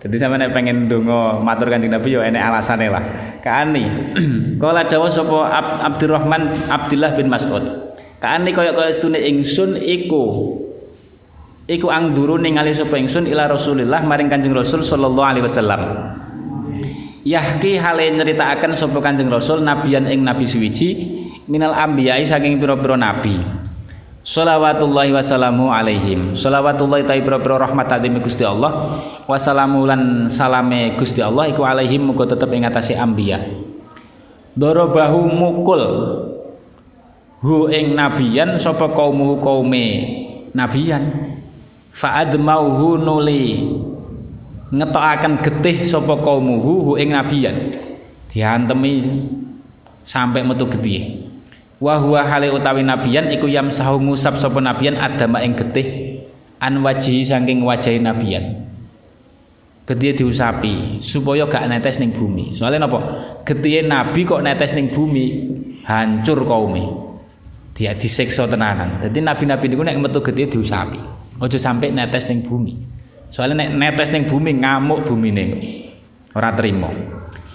[0.00, 3.04] jadi sama nek pengen dongo matur kanjeng Nabi yo enek alasane lah.
[3.44, 3.84] Kaani.
[4.60, 5.52] Kala dawuh sapa
[5.84, 7.92] Abdurrahman Abdullah bin Mas'ud.
[8.16, 10.56] Kaani kaya-kaya setune ingsun iku
[11.70, 15.80] iku angduru ningali sapa ingsun ila Rasulillah maring Kanjeng Rasul sallallahu alaihi wasallam.
[17.22, 20.88] Yahki hale nyeritakaken sapa Kanjeng Rasul nabiyan ing nabi suwiji
[21.46, 23.38] minal ambiyai saking pira-pira nabi.
[24.20, 31.48] Salawatullahi wassalamu alaihim Salawatullahi ta'i pira-pira rahmat adimi Gusti Allah Wassalamu lan salame Gusti Allah
[31.48, 33.40] Iku alaihim muka tetep ingatasi ambiya
[34.52, 35.82] Dorobahu mukul
[37.40, 39.84] Hu ing nabiyan Sopo kaumu kaume
[40.52, 41.39] Nabiyan
[41.90, 43.66] Fa'admauhu nuli.
[44.70, 47.74] Ngetokaken getih Sopo kaumuhu hu ing nabiyan.
[48.30, 49.02] Dihantemi
[50.06, 51.30] Sampai metu getih.
[51.78, 56.18] Wa huwa hale utawi nabiyan iku yam sahu ngusap sapa nabiyan adama ing getih
[56.58, 58.58] an wajihi saking wajahi nabiyan.
[59.86, 62.54] Getih diusapi supaya gak netes ning bumi.
[62.58, 63.00] Soalnya napa?
[63.46, 65.26] Getih nabi kok netes ning bumi
[65.86, 66.84] hancur kaume
[67.74, 68.98] dia disiksa tenanan.
[68.98, 72.76] Jadi nabi-nabi niku nek metu getih diusapi aja sampai netes ning bumi.
[73.32, 75.50] Soalnya nek netes bumi ngamuk bumi ning
[76.36, 76.92] ora terima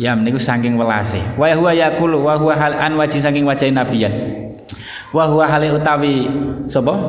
[0.02, 1.22] ya niku saking welase.
[1.40, 4.14] Wa huwa yaqulu wa huwa hal an waji saking wajah nabiyan.
[5.16, 6.28] Wa huwa hale utawi
[6.68, 6.94] sapa?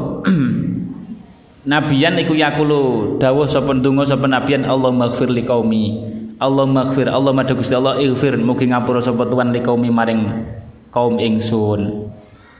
[1.66, 6.14] Nabiyan iku yaqulu dawuh sapa ndonga sapa nabiyan Allah maghfir li qaumi.
[6.38, 8.38] Allah maghfir Allah madha Gusti Allah ighfir.
[8.38, 10.46] Mugi ngapura sapa tuan li qaumi maring
[10.94, 12.05] kaum ingsun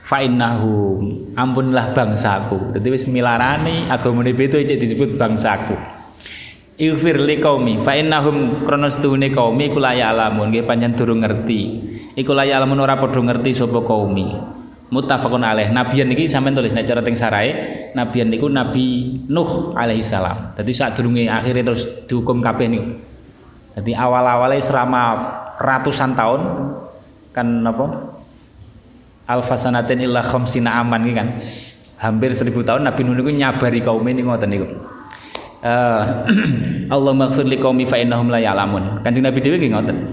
[0.07, 1.03] fa innahu
[1.35, 5.75] ampunlah bangsaku dadi wis milarani agamane beda cek disebut bangsaku
[6.77, 11.61] Ighfir li qaumi fa innahum krana sedune qaumi iku la ya'lamun nggih panjen durung ngerti.
[12.13, 14.29] Iku la ya'lamun ora padha ngerti sapa qaumi.
[14.93, 15.73] Muttafaqun alaih.
[15.73, 17.49] Nabiyan iki sampean tulis nek cara teng sarae,
[17.97, 20.53] nabiyan niku Nabi Nuh alaihi salam.
[20.53, 22.93] Dadi sadurunge akhire terus dihukum kabeh niku.
[23.73, 25.01] Dadi awal-awale selama
[25.57, 26.41] ratusan tahun
[27.33, 27.85] kan apa?
[29.27, 31.27] Alfasanatin illa khamsina aman iki kan.
[31.99, 34.67] Hampir seribu tahun Nabi Nuh niku nyabari kaum ini ngoten niku.
[35.57, 36.29] Uh,
[36.93, 39.01] Allah maghfir liqaumi fa innahum la ya'lamun.
[39.01, 40.05] Kanjeng Nabi dhewe nggih ngoten.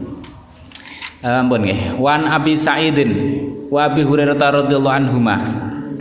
[1.21, 2.01] Uh, ampun nggih.
[2.01, 3.13] Wan Abi Sa'idin
[3.69, 5.37] wa Abi Hurairah radhiyallahu anhuma.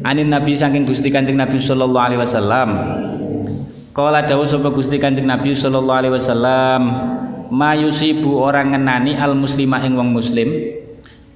[0.08, 2.70] Anin Nabi saking Gusti Kanjeng Nabi sallallahu alaihi wasallam.
[3.92, 6.82] Kala dawuh sapa Gusti Kanjeng Nabi sallallahu alaihi wasallam,
[7.54, 10.50] mayusibu orang ngenani al muslima ing wong muslim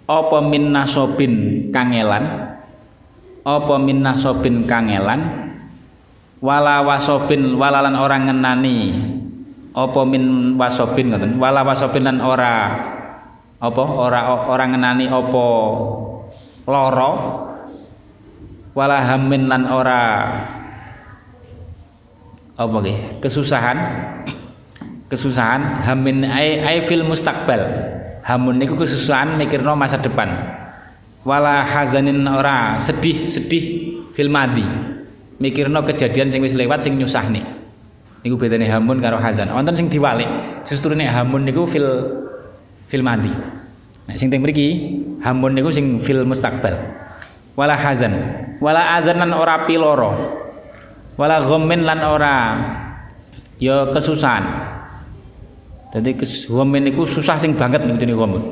[0.08, 2.56] apa min nasobin kangelan?
[3.44, 5.52] Apa min nasobin kangelan?
[6.40, 8.96] Wala wasobin walalan orang ngenani.
[9.76, 11.36] Apa min wasobin ngoten?
[11.38, 12.56] Wala wasobin lan ora.
[13.60, 13.84] Apa?
[13.84, 15.48] Ora orang ngenani apa?
[16.68, 17.12] Loro.
[18.72, 20.04] Wala hamin lan ora.
[22.56, 23.20] Apa nggih?
[23.20, 23.78] Kesusahan.
[25.12, 25.84] Kesusahan.
[25.84, 27.97] Hamin ai fil mustakbal
[28.28, 30.28] hamun niku kesusahan mikirno masa depan.
[31.24, 33.64] Wala hazanin ora sedih sedih
[34.12, 34.64] fil madi.
[35.40, 37.40] Mikirno kejadian sing wis lewat sing nyusahne.
[38.22, 39.48] Niku bedane hamun karo hazan.
[39.56, 40.28] Wonten sing diwalik
[40.68, 41.88] justru nek hamun niku fil
[42.92, 43.32] fil madi.
[44.12, 46.76] Nek sing teng mriki hamun niku sing fil mustakbal
[47.56, 48.12] wala hazan.
[48.60, 50.12] Wala adzan lan ora piloro.
[51.18, 52.36] Wala ghammin lan ora
[53.58, 54.77] ya kesusahan
[55.94, 58.44] ghammin niku susah sing banget niku dene ghammun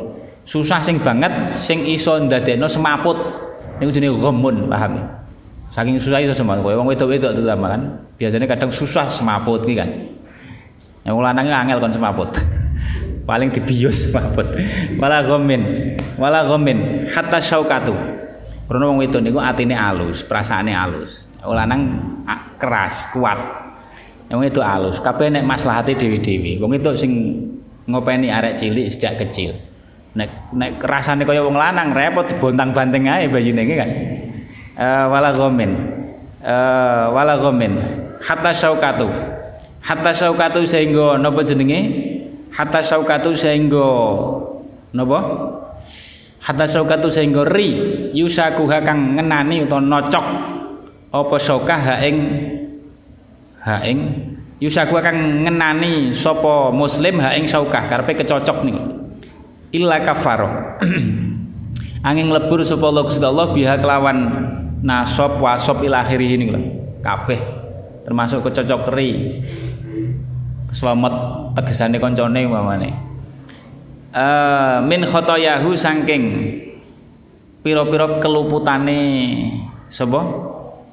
[0.46, 3.18] susah sing banget sing iso ndadekno semaput
[3.76, 5.04] Niku jenenge ghammun, paham ya?
[5.74, 7.82] Saking susah itu semua, kowe wong wedok-wedok terutama kan.
[8.16, 9.90] Biasanya kadang susah semaput iki kan.
[11.04, 12.32] Yang lanang angel kon semaput.
[13.28, 14.48] Paling dibius semaput.
[14.96, 15.62] Wala ghamin,
[16.16, 17.92] wala ghamin hatta syaukatu.
[18.66, 21.28] Karena wong wedok niku atine alus, perasaane alus.
[21.44, 21.82] Wong lanang
[22.56, 23.65] keras, kuat.
[24.26, 26.58] Yang itu alus, kabeh nek maslahate dewi-dewi.
[26.58, 27.12] Wong itu sing
[27.86, 29.54] ngopeni arek cilik sejak kecil.
[30.18, 33.90] Nek nek rasane kaya wong lanang repot bontang-banteng ae bayine kan
[34.80, 35.76] uh, wala gomin
[36.40, 37.78] uh, wala gomin
[38.24, 39.06] hatta syaukatu.
[39.86, 41.80] Hatta syaukatu sehingga napa jenenge?
[42.50, 43.86] Hatta syaukatu sehingga
[44.96, 45.20] napa?
[46.42, 47.70] Hatta syaukatu sehingga ri
[48.18, 50.26] yusakuha kang ngenani utawa nocok
[51.14, 52.18] apa syauka ha ing
[53.66, 54.00] ha ing
[54.62, 58.84] yusakuha kang ngenani sapa muslim ha ing syaukah karepe kecocok niku
[59.74, 60.80] illa kafaro
[62.08, 64.18] angin lebur sapa Allah Gusti Allah biha kelawan
[64.86, 66.62] nasab wasab ila akhirih ini lho.
[67.02, 67.42] Kabeh
[68.06, 69.42] termasuk kecocok keri.
[70.70, 71.14] Selamat
[71.58, 72.90] tegesane koncone umpamane.
[74.16, 76.24] Uh, min khotoyahu saking
[77.66, 79.00] pira-pira keluputane
[79.90, 80.22] sapa?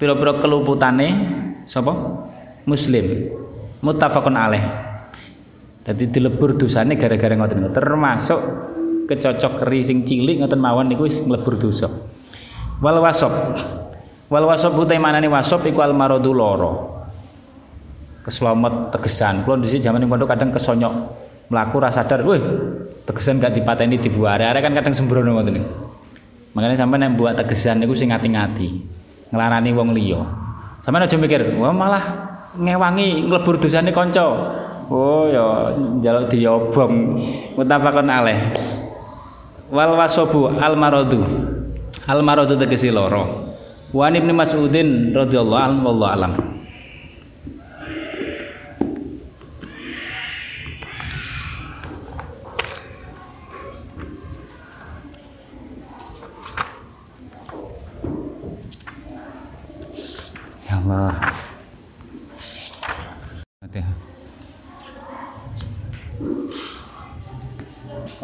[0.00, 1.08] Pira-pira keluputane
[1.68, 1.92] sapa
[2.68, 3.32] muslim
[3.82, 4.64] muttafaqun alaih
[5.82, 8.40] dadi dilebur dosane gara-gara ngoten termasuk
[9.10, 11.90] kecocok keri sing cilik ngoten mawon niku wis mlebur dosa
[12.78, 13.32] wal wasab
[14.32, 17.04] Wal wasab utai manane wasab iku al maradu loro.
[18.24, 19.44] Keselamat tegesan.
[19.44, 20.92] Kulo dhisik zaman pondok kadang kesonyok
[21.52, 22.40] mlaku ra sadar, wih,
[23.04, 24.48] tegesan gak dipateni dibuare.
[24.48, 25.68] Are kan kadang sembrono ngoten niku.
[26.56, 28.68] Makanya sampai nek buat tegesan niku sing ngati-ngati.
[29.36, 30.24] Nglarani wong liya.
[30.80, 34.24] Sampeyan aja mikir, wah malah ngewangi nglebur dosane kanca.
[34.92, 36.94] Oh ya njaluk diobong.
[37.56, 38.40] Mutafaqun alaih.
[39.72, 41.24] Wal wasabu al maradu.
[42.04, 43.54] Al maradu tegese loro.
[43.92, 46.32] Wa Ibnu Mas'udin radhiyallahu anhu wallahu alam.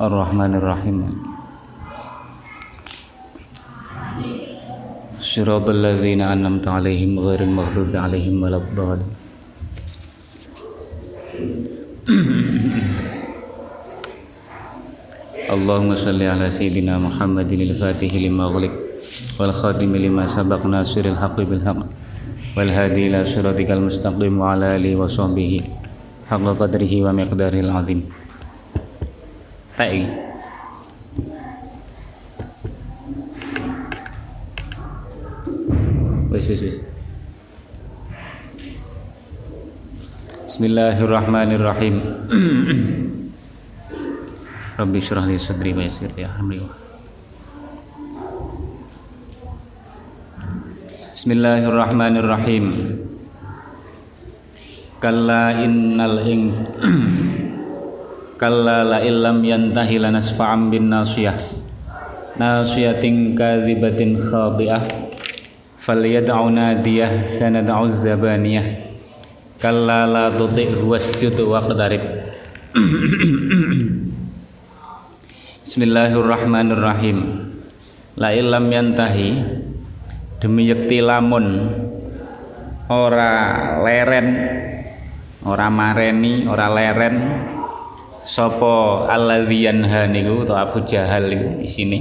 [0.09, 0.99] Ar-Rahmanir Rahim.
[5.21, 9.11] صراط الذين أنعمت عليهم غير المغضوب عليهم ولا الضالين
[15.55, 18.75] اللهم صل على سيدنا محمد الفاتح لما غلق
[19.41, 21.81] والخاتم لما سبق ناصر الحق بالحق
[22.57, 25.53] والهادي إلى صراطك المستقيم وعلى آله وصحبه
[26.31, 28.01] حق قدره ومقداره العظيم
[29.79, 30.11] tek iki
[36.35, 36.79] wis wis wis.
[40.51, 42.03] Bismillahirrahmanirrahim.
[44.83, 46.59] Rabbi syrah li sadri wa yassir li amri.
[51.15, 52.67] Bismillahirrahmanirrahim.
[54.99, 56.59] Kalla innal ins
[58.39, 61.35] Kalla la illam yantahi lanasfa'am bin nasiyah.
[62.39, 64.87] Nasiyatin kadhibatin khadi'ah.
[65.75, 68.63] Falyad'u nadiyah sanad'u zabaniyah.
[69.59, 71.99] Kalla la tuti' wasjud waqtarib
[75.67, 77.19] Bismillahirrahmanirrahim.
[78.23, 79.35] La ilam yantahi
[80.39, 81.75] demi yakti lamun
[82.87, 83.35] ora
[83.83, 84.29] leren
[85.43, 87.58] ora mareni ora leren
[88.23, 91.31] sapa alladzi yanha niku atau Abu Jahal
[91.63, 92.01] di sini?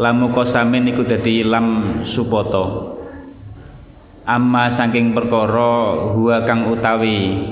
[0.00, 2.96] Lamu kosamin iku dadi lam supoto.
[4.22, 7.42] Amma saking perkara huwa kang utawi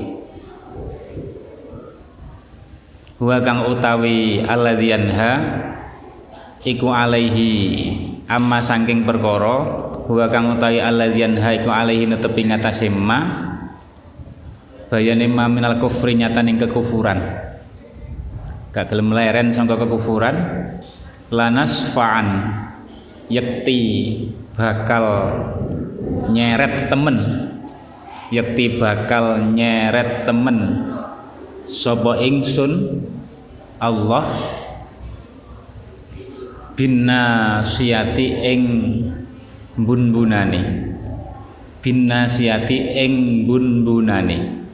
[3.19, 5.33] huwa kang utawi alladzianha
[6.63, 7.53] iku alaihi.
[8.31, 9.67] Amma saking perkara
[10.07, 13.50] huwa kang utawi alladzianha iku alaihi netepi ngatasé ma
[14.91, 17.23] bayane ma minal kufri nyataning kekufuran.
[18.75, 20.67] Gak gelem leren sangka kekufuran.
[21.31, 22.29] Lanas fa'an.
[23.31, 23.81] Yakti
[24.59, 25.07] bakal
[26.35, 27.17] nyeret temen.
[28.35, 30.59] Yakti bakal nyeret temen.
[31.71, 32.99] Sapa ingsun
[33.79, 34.27] Allah
[36.75, 38.63] binasiyati ing
[39.77, 40.91] bun-bunane
[41.85, 44.65] binasiyati ing bun-bunane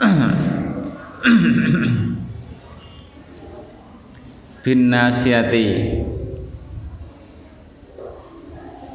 [4.64, 6.00] bin nasiyati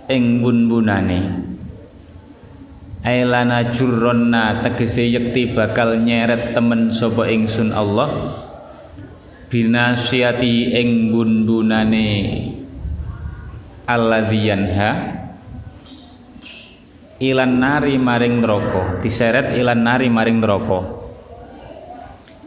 [0.09, 1.45] ing bun-bunane.
[3.05, 8.09] Ailana jurronna tegese yekti bakal nyeret temen sapa ingsun Allah.
[9.53, 12.09] Binasiati ing bun-bunane.
[13.85, 15.21] Alladzi yanha.
[17.21, 18.97] Ilan nari maring neraka.
[19.05, 20.94] Diseret ilan nari maring neraka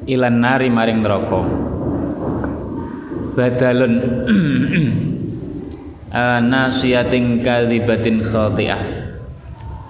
[0.07, 1.41] ilan nari maring neraka.
[3.35, 3.95] Badalun.
[6.09, 8.83] Uh, nasiating kalibatin khati'ah.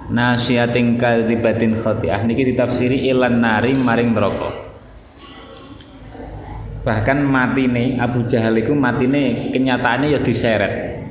[0.08, 2.24] Nasiating kalibatin khati'ah.
[2.24, 4.48] Niki ditafsiri ilan nari maring neraka.
[6.88, 11.04] Bahkan matine Abu Jahal itu matine kenyataannya ya diseret.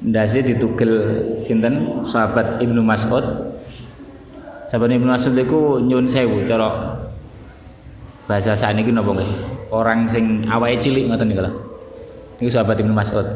[0.00, 0.92] Ndase ditugel
[1.36, 2.00] sinten?
[2.08, 3.52] Sahabat Ibnu Mas'ud.
[4.64, 6.96] Sahabat Ibnu Mas'ud itu nyun sewu cara
[8.30, 9.32] bahasa saat ini napa nggih
[9.74, 11.52] orang sing awake cilik ngoten niku lho.
[12.38, 13.26] Niku sahabat Ibnu Mas'ud.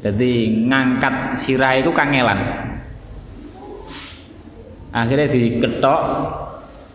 [0.00, 2.40] Jadi ngangkat sirah itu kangelan.
[4.96, 6.00] Akhirnya diketok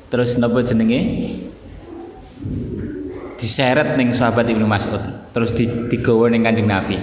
[0.10, 1.30] terus napa jenenge?
[3.38, 6.98] Diseret ning sahabat Ibnu Mas'ud terus digawa ning Kanjeng Nabi.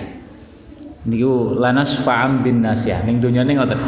[1.07, 3.79] Niku lanas fa'am bin nasyah ning dunyane ngoten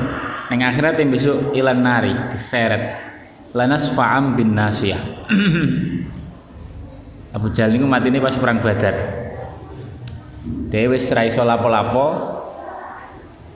[0.54, 3.10] ning akhirat yang besok ilan nari diseret.
[3.58, 5.02] Lanas fa'am bin nasyah
[7.38, 8.98] Abu Jahal niku matine pas perang Badar.
[10.74, 12.34] Dhewe wis ra iso lapo-lapo.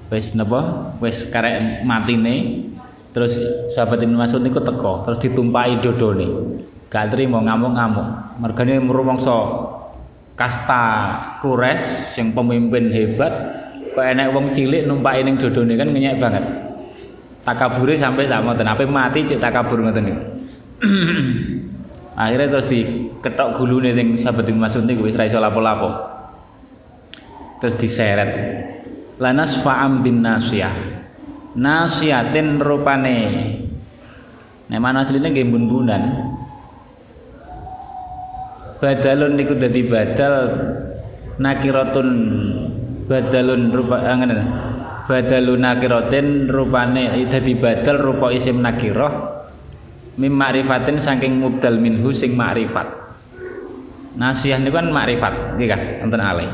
[0.06, 0.94] Wis napa?
[1.02, 2.70] Wis karek matine.
[3.10, 3.36] Terus
[3.74, 6.62] sahabat Ibnu Mas'ud niku teko terus ditumpahi dodone.
[6.86, 8.38] Gak trimo ngamuk-ngamuk.
[8.38, 9.34] Mergane rumangsa
[10.38, 10.84] kasta
[11.42, 13.34] kures yang pemimpin hebat
[13.92, 16.44] kok enek wong cilik numpaki ning dodone kan ngenyek banget.
[17.42, 20.22] Takabure sampai sama ten ape mati cek takabur ngoten niku.
[22.22, 22.70] Akhirnya terus
[23.22, 25.94] diketok gulune ning sahabat Ibnu Mas'ud niku wis ra iso lapo-lapo.
[27.62, 28.30] Terus diseret.
[29.22, 30.74] Lanas fa'am bin nasiyah.
[31.54, 33.18] Nasiyatin rupane.
[34.66, 36.02] Nek mana asline nggih bun-bunan
[38.82, 40.34] badalun niku dadi badal
[41.38, 42.08] nakiratun
[43.06, 44.34] badalun rupa ngene.
[45.06, 49.44] Badalun nakiratin rupane dadi badal rupa isim nakirah
[50.18, 53.01] mim ma'rifatin saking mubdal minhu sing ma'rifat
[54.16, 56.50] nasiyah niku kan ma'rifat nggih kan wonten alih.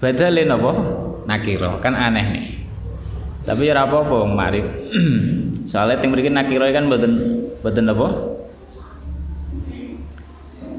[0.00, 0.72] Badale napa
[1.28, 2.46] nakira kan aneh nih.
[3.44, 4.66] Tapi ora apa-apa ma'rif
[5.70, 7.12] soalnya teng mriki nakira kan mboten
[7.60, 8.08] mboten apa?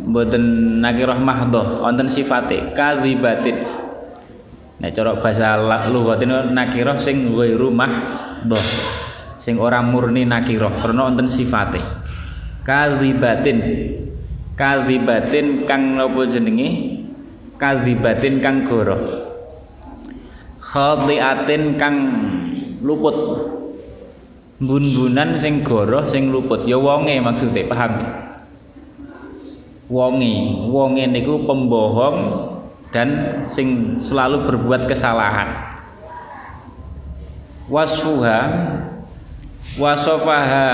[0.06, 0.44] Mboten
[0.82, 3.58] nakirah mahdhah wonten sifate kadzibatin.
[4.76, 5.56] Nek cara bahasa
[5.90, 8.66] lughatin nakirah sing ghairu mahdhah
[9.38, 11.82] sing ora murni nakirah karena wonten sifate.
[12.66, 13.58] Kadzibatin
[14.56, 17.04] kadzibatin kang napa jenenge?
[17.56, 19.26] Kadzibatin kang goroh
[20.66, 21.96] khatiatin kang
[22.82, 23.14] luput.
[24.58, 26.66] Bun-bunan sing goroh sing luput.
[26.66, 28.10] Ya wonge maksudnya paham ya?
[29.92, 30.66] Wonge.
[30.74, 32.18] Wonge niku pembohong
[32.90, 35.78] dan sing selalu berbuat kesalahan.
[37.70, 38.40] Wasfuha
[39.76, 40.70] wasofaha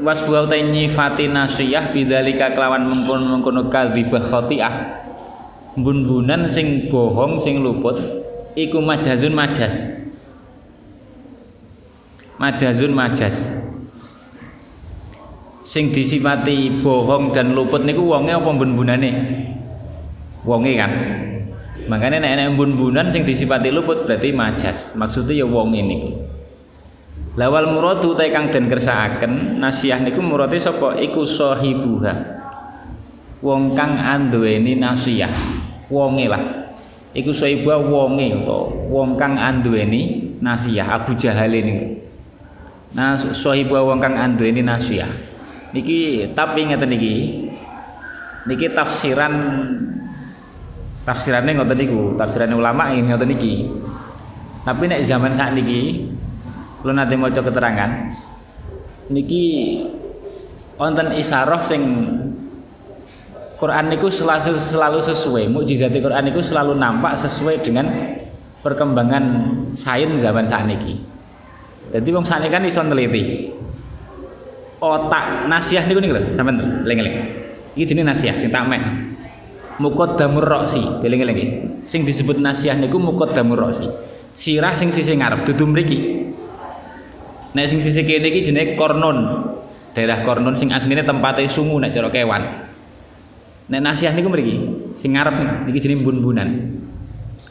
[0.00, 4.74] wasfuha utai nyifati nasiyah bidzalika kelawan mengkono-mengkono kadzibah khati'ah
[5.76, 7.96] bun-bunan sing bohong sing luput
[8.56, 10.08] iku majazun majas
[12.40, 13.52] majazun majas
[15.60, 19.10] sing disifati bohong dan luput niku wonge apa bun-bunane
[20.40, 20.92] wonge kan?
[21.84, 26.29] Makanya nek nek bun-bunan sing disifati luput berarti majas maksudnya ya wong ini
[27.38, 30.98] lawal muradu ta kang den kersakaken nasiah niku murate sapa?
[30.98, 32.40] Iku sahibuha.
[33.40, 35.30] Wong kang anduweni nasiah
[35.88, 36.42] wonge lah.
[37.10, 41.98] Iku sahibuha wonge utawa wong kang anduweni nasiah Abu Jahal ini.
[42.94, 45.08] Nah sahibuha wong kang anduweni nasiah.
[45.70, 47.14] Niki tapi ngeten niki.
[48.50, 49.32] Niki tafsiran
[51.06, 52.00] tafsirannya ngoten niku.
[52.18, 53.54] Tafsiran ulama ini ngoten niki.
[54.60, 56.12] Tapi nek zaman saat niki
[56.84, 57.90] lu nanti mau keterangan.
[59.10, 59.44] Niki
[60.78, 61.82] wonten isaroh sing
[63.60, 65.44] Quran niku selalu selalu sesuai.
[65.52, 68.16] Mukjizat Quran niku selalu nampak sesuai dengan
[68.60, 69.24] perkembangan
[69.72, 71.00] sains zaman saat niki
[71.90, 73.50] jadi wong saat kan iso neliti
[74.80, 77.16] otak nasiah niku niku lho sampean eling-eling
[77.76, 78.80] iki jenenge nasiah sing tak mek
[79.80, 83.88] muqaddamur roksi eling-eling sing disebut nasiah niku muqaddamur roksi
[84.36, 85.98] sirah sing sisi ngarep dudu mriki
[87.54, 89.18] nek sing sisi kene iki jenenge kornon
[89.90, 92.42] daerah kornon sing asline tempatnya sungu nek cara kewan.
[93.70, 94.56] Nek nasiah niku mriki
[94.94, 96.48] sing ngarep niki jenenge bun-bunan.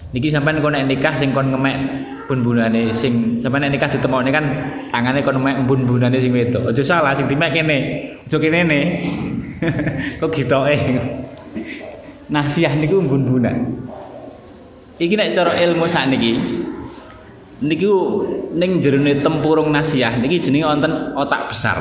[0.10, 1.78] Niki sampean kon nek nikah sing kon ngemek
[2.26, 4.46] bun-bunane sing sampean nek nikah ditemokne kan
[4.90, 6.72] tangane kon ngemek bun-bunane sing wedok.
[6.72, 7.78] Aja salah sing dimek kene.
[8.26, 8.80] Aja kene ne.
[10.24, 10.76] Kok gitoke?
[12.32, 13.88] Nasiah niku bun-bunan.
[15.00, 16.36] Iki nek cara ilmu sakniki
[17.60, 18.24] niku
[18.56, 21.78] ning jerone tempurung nasiah niki jenenge wonten otak besar.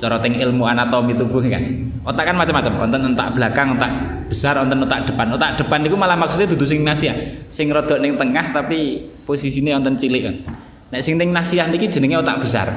[0.00, 1.60] Cara teng ilmu anatomi tubuh kan
[2.08, 3.92] otak kan macam-macam wonten otak belakang otak
[4.32, 5.26] besar wonten otak depan.
[5.36, 7.14] Otak depan itu malah maksudnya dudu sing nasiah
[7.52, 10.36] sing rodok ning tengah tapi posisinya wonten cilik kan.
[10.92, 12.68] Nek sing ning nasiah niki jenenge otak besar.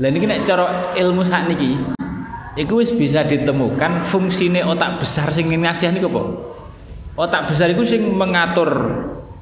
[0.00, 1.70] Lah niki nek cara ilmu niki
[2.52, 6.22] iku wis bisa ditemukan fungsine otak besar sing ning nasiah niku apa?
[7.16, 8.68] Otak besar iku sing mengatur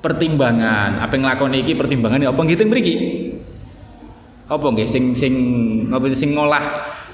[0.01, 2.95] pertimbangan apa yang nglakoni iki pertimbangan apa nggih teng mriki
[4.51, 5.35] apa nggih sing sing
[5.93, 6.65] apa sing ngolah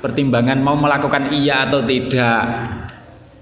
[0.01, 2.45] pertimbangan mau melakukan iya atau tidak.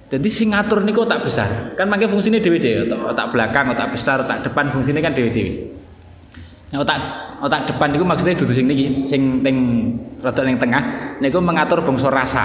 [0.09, 1.75] Jadi sing ngatur niku otak besar.
[1.75, 5.75] Kan mangke fungsinya dhewe-dhewe, otak, otak belakang, otak besar, otak depan fungsinya kan dhewe-dhewe.
[6.71, 6.99] Nah, otak
[7.43, 9.57] otak depan niku maksudnya dudu sing niki, sing teng
[10.23, 10.83] rada ning tengah
[11.19, 12.45] niku mengatur bangsa rasa.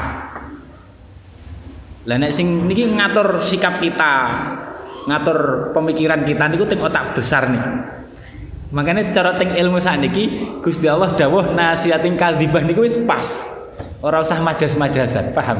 [2.09, 4.13] Lah nek sing niki ngatur sikap kita,
[5.09, 7.63] ngatur pemikiran kita niku teng otak besar nih.
[8.69, 13.57] Makanya cara teng ilmu saat niki Gusti Allah dawuh nasihatin kadzibah niku wis pas.
[13.99, 15.59] Ora usah majas-majasan, paham?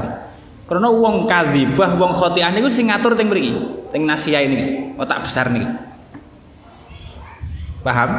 [0.69, 3.51] Karena wong kadzibah, wong khotiah niku sing ngatur teng mriki,
[3.89, 5.67] teng nasihat ini, otak besar niki.
[7.81, 8.09] Paham?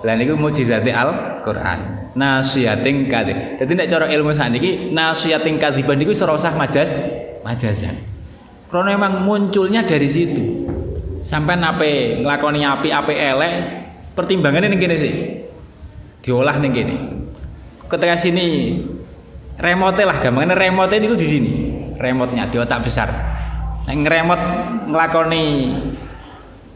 [0.00, 2.08] Lah niku mujizate Al-Qur'an.
[2.16, 3.60] Nasihatin kadzib.
[3.60, 6.96] Dadi nek cara ilmu saat niki nasihatin kadzibah niku usah majas
[7.44, 8.15] majasan.
[8.66, 10.66] Karena memang munculnya dari situ.
[11.22, 13.54] Sampai nape ngelakoni api api elek
[14.14, 15.14] pertimbangannya nih gini sih.
[16.22, 16.96] Diolah nih gini
[17.86, 18.78] ketika sini
[19.56, 21.52] remote lah gampangannya remote itu di sini.
[21.96, 23.08] Remote-nya di otak besar.
[23.88, 24.40] Nah, ngeremot
[24.92, 25.44] ngelakoni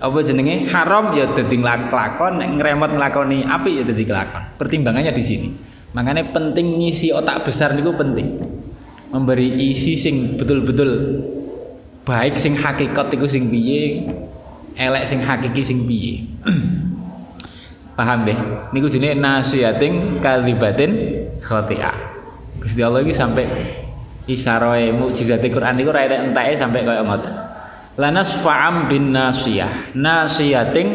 [0.00, 0.64] apa jenenge?
[0.72, 2.40] Haram ya dadi nglakon.
[2.40, 5.48] Nek ngremot nglakoni api ya dadi kelakon pertimbangannya di sini.
[5.92, 8.40] Makanya penting ngisi otak besar niku penting.
[9.10, 10.90] Memberi isi sing betul-betul
[12.10, 14.10] baik sing hakikat iku sing piye
[14.74, 16.26] elek sing hakiki sing piye.
[17.98, 18.34] Paham deh
[18.74, 20.90] niku jenenge nasihatin kalibatin
[21.38, 21.94] khoti'ah.
[22.58, 23.46] Gusti Allah iki sampai
[24.26, 27.30] isaroe mukjizat Quran niku ra entake sampai kaya ngoten.
[27.94, 30.88] Lanas fa'am bin nasiyah nasihatin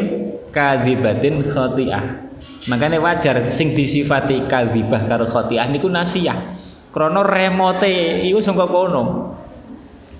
[0.52, 2.28] kadzibatin khoti'ah.
[2.68, 6.58] Makanya wajar sing disifati kadzibah karo khoti'ah niku nasiyah.
[6.92, 9.35] Krana remote iku saka kono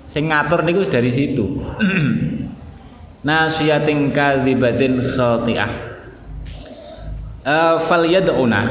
[0.07, 1.63] sing ngatur niku dari situ.
[3.27, 5.71] Nasiyatin kadzibatin khati'ah.
[7.47, 8.63] Uh, falyad'una.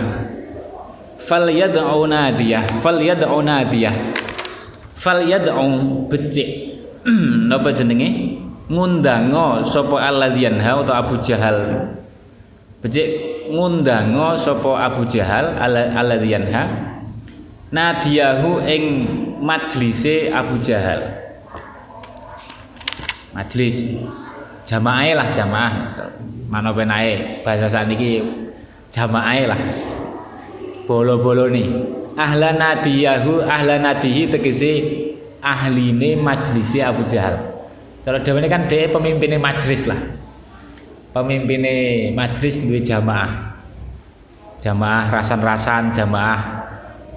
[1.16, 3.96] Falyad'u nadiyah falyad'u nadiyah
[4.96, 5.64] falyad'u
[6.12, 6.80] becik.
[7.52, 8.40] Napa jenenge?
[8.66, 11.86] Ngundango sapa alladzyanha atau Abu Jahal.
[12.82, 13.08] Becik
[13.50, 15.54] ngundango sapa Abu Jahal
[15.94, 16.96] alladzyanha
[17.70, 18.84] nadiyahu ing
[19.42, 21.15] majlise Abu Jahal
[23.36, 24.08] majlis.
[24.66, 25.74] Jamaah lah jamaah.
[26.48, 28.24] Mana penae bahasa saat ini
[28.90, 29.62] jamaah lah.
[30.88, 31.68] Bolo-bolo nih
[32.16, 34.74] ahla nadiyahu ahla nadihi tegese
[35.44, 37.54] ahline majlisi Abu Jahal.
[38.06, 39.98] Kalau ini kan dia pemimpinnya majlis lah.
[41.12, 43.32] Pemimpinnya majlis dua jamaah.
[44.62, 46.66] Jamaah rasan-rasan jamaah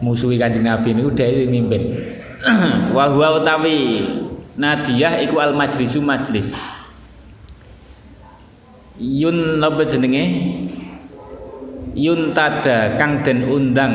[0.03, 1.83] musuhi kanjeng Nabi udah itu mimpin.
[2.97, 4.05] Wahwa utawi
[4.59, 6.59] nadiyah iku al majlisu majlis.
[8.99, 10.25] Yun apa jenenge?
[11.95, 13.95] Yun tada kang den undang.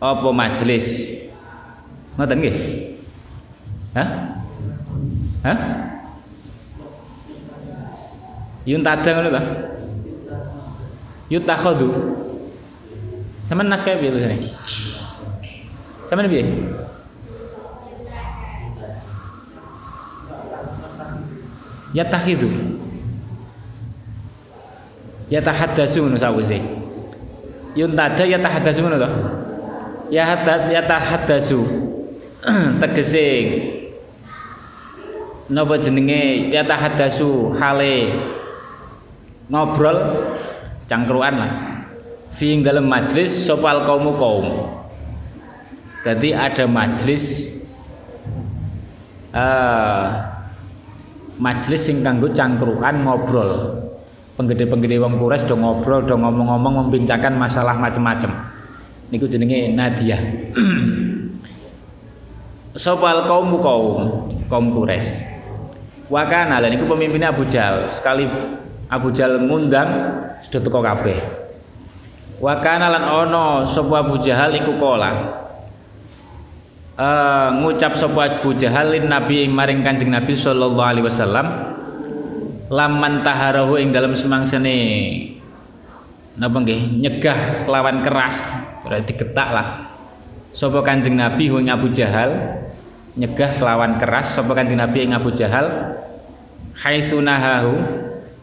[0.00, 1.16] Apa majelis
[2.16, 2.56] ngoten nggih?
[3.96, 4.08] Hah?
[5.44, 5.58] Hah?
[8.64, 9.42] Yun tada ngono ta?
[11.32, 11.88] Yutakhadhu
[13.44, 14.36] sampean naskah piye tulisane
[16.04, 16.44] sampean piye
[21.94, 22.50] yatakhidhu
[25.30, 26.58] yatahaddatsu ngono sawise.
[27.78, 29.10] Yuntada yatahaddatsu ngono to?
[30.10, 30.28] Ya
[30.68, 31.58] yatahaddatsu.
[32.82, 33.26] Tegese.
[35.48, 36.52] Napa jenenge?
[36.52, 38.12] Yatahaddatsu hale.
[39.48, 39.96] Ngobrol
[40.90, 41.52] cangkruan lah.
[42.34, 44.46] Fi dalam majlis sopal kaum kaum
[46.04, 47.56] jadi ada majlis
[49.32, 50.33] uh,
[51.40, 53.82] majlis sing kanggo cangkruan ngobrol
[54.34, 58.30] penggede-penggede wong kures do ngobrol do ngomong-ngomong membincangkan masalah macam-macam
[59.10, 60.18] niku jenenge Nadia
[62.74, 65.34] sopal kaum kaum kaum kures
[66.12, 67.88] Wakana lan iku pemimpinnya Abu Jahal.
[67.88, 68.28] Sekali
[68.92, 69.88] Abu Jahal ngundang
[70.44, 71.16] sudah teko kabeh.
[72.44, 75.43] Wakana lan ono sapa Abu Jahal iku kola.
[76.94, 81.74] Uh, ngucap sapa Abu Jahal lin Nabi maring Kanjeng Nabi sallallahu alaihi wasallam
[82.70, 84.78] laman taharahu ing dalam semangsane.
[86.38, 87.02] Napa nggih?
[87.02, 88.46] Nyegah kelawan keras.
[88.86, 89.90] Berarti getak lah
[90.54, 92.62] sapa Kanjeng Nabi ing Abu Jahal?
[93.18, 94.38] Nyegah kelawan keras.
[94.38, 95.98] Sapa Kanjeng Nabi ing Abu Jahal?
[96.78, 97.74] Haisunahahu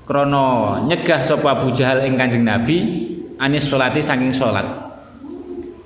[0.03, 3.07] krono nyegah sapa Abu Jahal ing Kanjeng Nabi
[3.39, 4.90] anis salati saking salat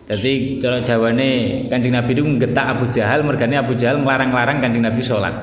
[0.06, 5.02] jadi cara jawane Kanjeng Nabi itu ngetak Abu Jahal mergane Abu Jahal ngelarang-larang Kanjeng Nabi
[5.02, 5.34] sholat.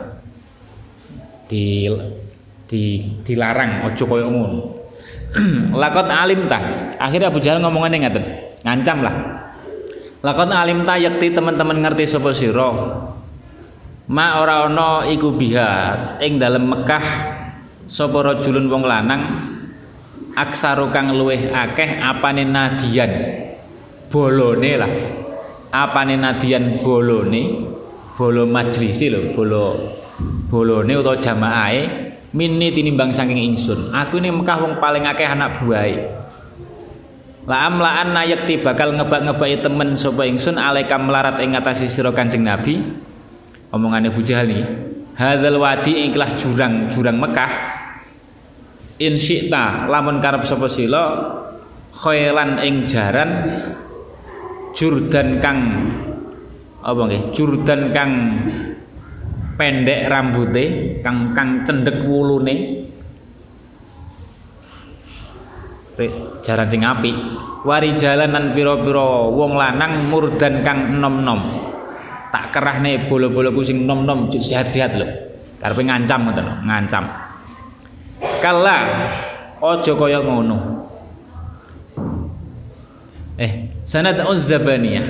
[1.51, 1.91] Di
[2.71, 2.83] di
[3.27, 4.61] dilarang ojo koyo ngono.
[5.83, 6.63] Lakot alim ta
[6.95, 8.25] akhirnya Abu Jahal ngomongane ngaten
[8.63, 9.17] ngancam lah.
[10.23, 12.31] Lakon alim ta yakti teman-teman ngerti sapa.
[14.07, 15.71] Ma ora ana iku biha
[16.23, 17.05] ing dalem Mekah
[17.91, 19.23] sapa rajulun wong lanang
[20.39, 23.11] aksaru kang luweh akeh apane nadian
[24.13, 24.93] bolone lah
[25.73, 27.65] apane nadian bolone
[28.13, 29.65] bolo majlisi lho bolo
[30.53, 31.83] bolone utawa jamaahe
[32.37, 36.23] mini tinimbang saking ingsun aku ini Mekah wong paling akeh anak buahe
[37.43, 41.91] La amlaan nayekti bakal ngebak-ngebaki temen sapa ingsun alaika melarat ing ngatasi
[42.39, 42.79] Nabi.
[43.75, 44.63] Omongane Abu Jahal niki.
[45.19, 47.51] Hadzal wadi ikhlas jurang jurang Mekah.
[49.03, 51.35] In syi'ta lamun karep sapa sila
[51.91, 53.31] khailan ing jaran
[54.73, 55.59] jurdan kang
[56.83, 57.23] apa nggih?
[57.31, 58.11] Jurdan kang
[59.55, 62.89] pendek rambute, kang kang cendek wulune,
[66.43, 67.15] jaran sing apik.
[67.63, 71.71] Wari jalanan pira-pira wong lanang murdan kang nom-nom
[72.33, 75.07] tak kerahne bolo-boloku sing nom-nom sehat-sehat lho.
[75.63, 77.05] Karepe ngancam ngoten ngancam.
[78.43, 78.79] Kala
[79.63, 80.91] aja kaya ngono
[83.43, 85.07] eh sanad uzzabaniyah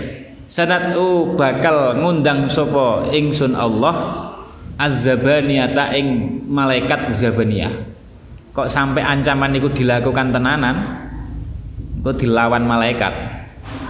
[0.49, 4.33] sanad u bakal ngundang sapa ingsun Allah
[4.81, 7.93] azzabaniyah ta ing malaikat zabaniyah
[8.53, 10.77] kok sampai ancaman itu dilakukan tenanan?
[12.05, 13.13] Kok dilawan malaikat?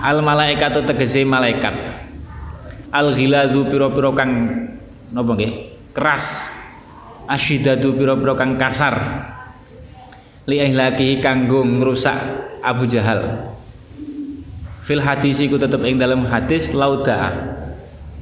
[0.03, 1.75] Al malaikat itu tegese malaikat.
[2.95, 4.31] Al ghilazu piro-piro kang
[5.11, 5.53] napa nggih?
[5.91, 6.51] Keras.
[7.27, 8.95] Asyidadu piro-piro kang kasar.
[10.47, 12.19] Li ihlaki kanggo ngrusak
[12.67, 13.52] Abu Jahal
[14.93, 17.33] fil hadis iku tetep ing dalam hadis lauda.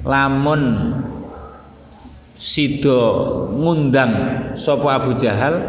[0.06, 0.94] Lamun
[2.38, 3.02] sido
[3.50, 4.14] ngundang
[4.54, 5.60] sapa Abu Jahal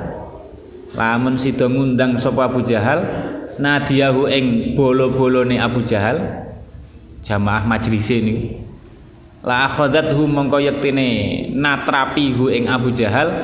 [0.94, 3.02] lamun sida ngundang sapa Abu Jahal
[3.58, 6.48] nadiyahu ing bolo-bolone Abu Jahal
[7.20, 8.56] jamaah majlis ini
[9.44, 13.36] la akhadathu mongko yektine natrapihu ing Abu Jahal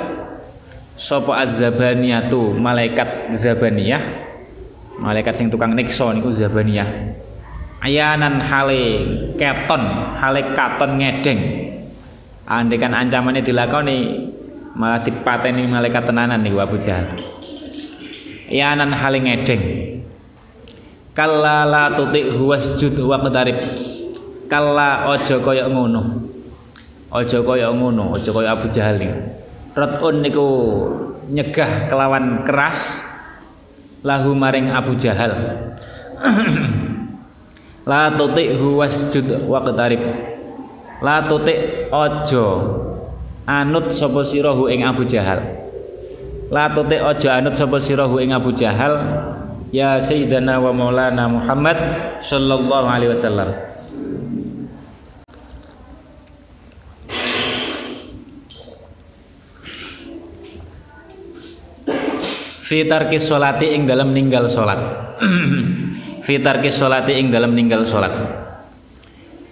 [0.94, 4.30] sapa az-zabaniyatu malaikat zabaniyah.
[4.98, 7.16] Malaikat sing tukang nikso niku zabaniyah
[7.82, 8.84] ayanan hale
[9.38, 9.84] keton
[10.18, 11.41] hale katon ngedeng.
[12.48, 13.98] Andekan ancamannya dilakoni
[14.72, 17.12] malah dipateni malaikat tenanan nih Abu Jahal.
[18.48, 19.64] Yanan haling ngedeng.
[21.12, 23.60] Kalla la tuti wasjud wa qadarib
[24.48, 26.24] kalla aja kaya ngono.
[27.12, 29.12] Aja kaya ngono aja kaya Abu Jahal nih.
[29.76, 30.48] Rotun niku
[31.28, 33.04] nyegah kelawan keras.
[34.06, 35.34] Lahu maring Abu Jahal
[37.88, 40.03] la tuti wasjud wa qadarib
[40.99, 41.53] la tuti
[41.88, 42.47] aja
[43.47, 45.39] anut sapa sirahu ing Abu Jahal.
[46.51, 48.99] La tuti aja anut sapa sirahu ing Abu Jahal
[49.72, 51.80] ya sayyidana wa maulana Muhammad
[52.19, 53.49] sallallahu alaihi wasallam.
[62.68, 64.76] Fi tarkis salati ing dalam ninggal salat
[66.28, 68.12] fi tarkis salati ing dalam ninggal salat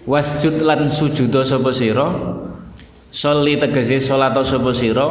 [0.04, 2.08] wasjud lan sujudo sapa sira
[3.16, 5.08] Sholli tegese salat sapa sira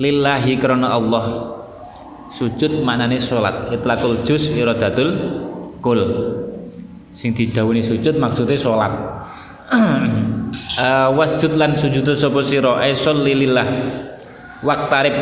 [0.00, 1.52] lillahi krana Allah.
[2.32, 3.68] Sujud maknane salat.
[3.68, 5.12] Itlaqul juz iradatul
[5.84, 6.00] kul.
[7.12, 8.96] Sing didhawuhi sujud maksude salat.
[9.68, 13.68] uh, wasjud lan sujud sapa sira ay sholli lillah.
[14.64, 15.16] Waqtarib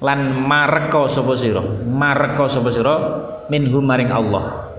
[0.00, 1.60] lan mareka sapa sira.
[1.84, 2.96] Mareka sapa sira
[3.52, 4.74] minhum maring Allah.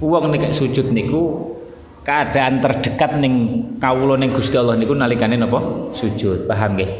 [0.00, 1.54] Wong nek sujud niku
[2.04, 3.34] keadaan terdekat ning
[3.80, 5.90] kawula ning Gusti Allah niku nalikane napa?
[5.96, 6.44] Sujud.
[6.44, 6.90] Paham nggih?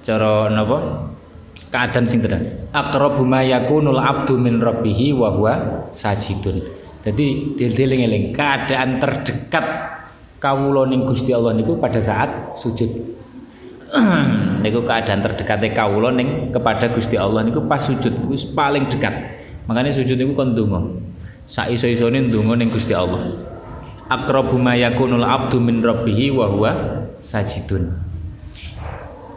[0.00, 1.08] Cara napa?
[1.66, 5.54] Keadaan sing tenan aqrabu ma yakunul abdu min rabbih wa huwa
[5.90, 6.62] sajidun.
[7.06, 9.66] Jadi dieling-eling keadaan terdekat
[10.42, 13.16] kawula ning Gusti Allah niku pada saat sujud.
[14.66, 19.14] Niku keadaan terdekatnya kawula ning kepada Gusti Allah niku pas sujud wis paling dekat.
[19.66, 20.80] Makanya sujud niku kon donga.
[21.46, 22.26] Sak iso-isone
[22.70, 23.34] Gusti Allah.
[24.06, 26.72] Aqrabu ma yakunul abdu min wa
[27.18, 27.90] sajidun.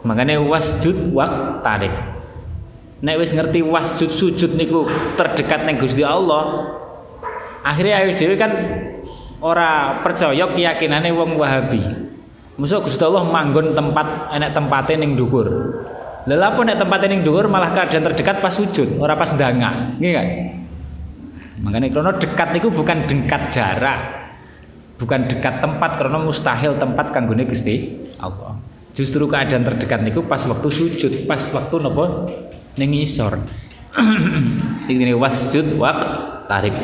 [0.06, 1.92] Makanya wasjud waq tarik.
[3.00, 4.84] Nek wis ngerti wasjud sujud niku
[5.16, 6.68] terdekat ning Gusti Allah,
[7.64, 8.52] akhirnya ayo dhewe kan
[9.40, 11.80] ora percaya keyakinane wong Wahabi.
[12.60, 15.48] Musuh Gusti Allah manggon tempat enek tempate ning dhuwur.
[16.28, 19.96] Lha apa nek tempate ning dhuwur malah keadaan terdekat pas sujud, ora pas ndangak.
[19.96, 20.26] Nggih kan?
[21.64, 24.00] Makanya krono dekat niku bukan dekat jarak.
[25.00, 28.60] Bukan dekat tempat karena mustahil tempat kanggone Gusti Allah.
[28.92, 32.28] Justru keadaan terdekat niku pas waktu sujud, pas waktu nopo
[32.76, 33.40] ning isor.
[34.92, 36.00] Ini wasjud waq
[36.52, 36.76] tarik.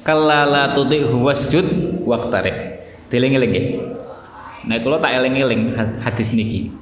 [0.00, 2.56] Kalala tudhihu wasjud waq tarik.
[3.12, 3.66] Dieling-eling nggih.
[4.64, 6.79] Nek kula tak eling-eling hadis niki.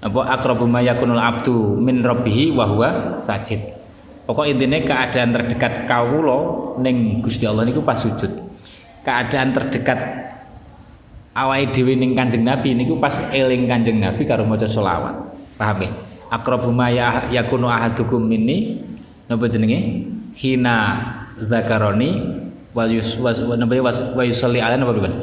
[0.00, 3.76] Apa aqrabu ma yakunul abdu min rabbih wa huwa sajid.
[4.26, 6.38] Pokok intinya keadaan terdekat kawula
[6.82, 8.28] ning Gusti Allah niku pas sujud.
[9.06, 9.98] Keadaan terdekat
[11.32, 15.14] awake dhewe ning Kanjeng Nabi niku pas eling Kanjeng Nabi karo maca selawat.
[15.54, 15.90] Paham ya?
[16.26, 18.82] Aqrabu ma ya, ahadukum minni
[19.30, 20.10] napa jenenge?
[20.36, 20.74] Hina
[21.38, 22.18] zakaroni
[22.74, 23.94] wa yus was napa wa
[24.92, 25.22] bukan?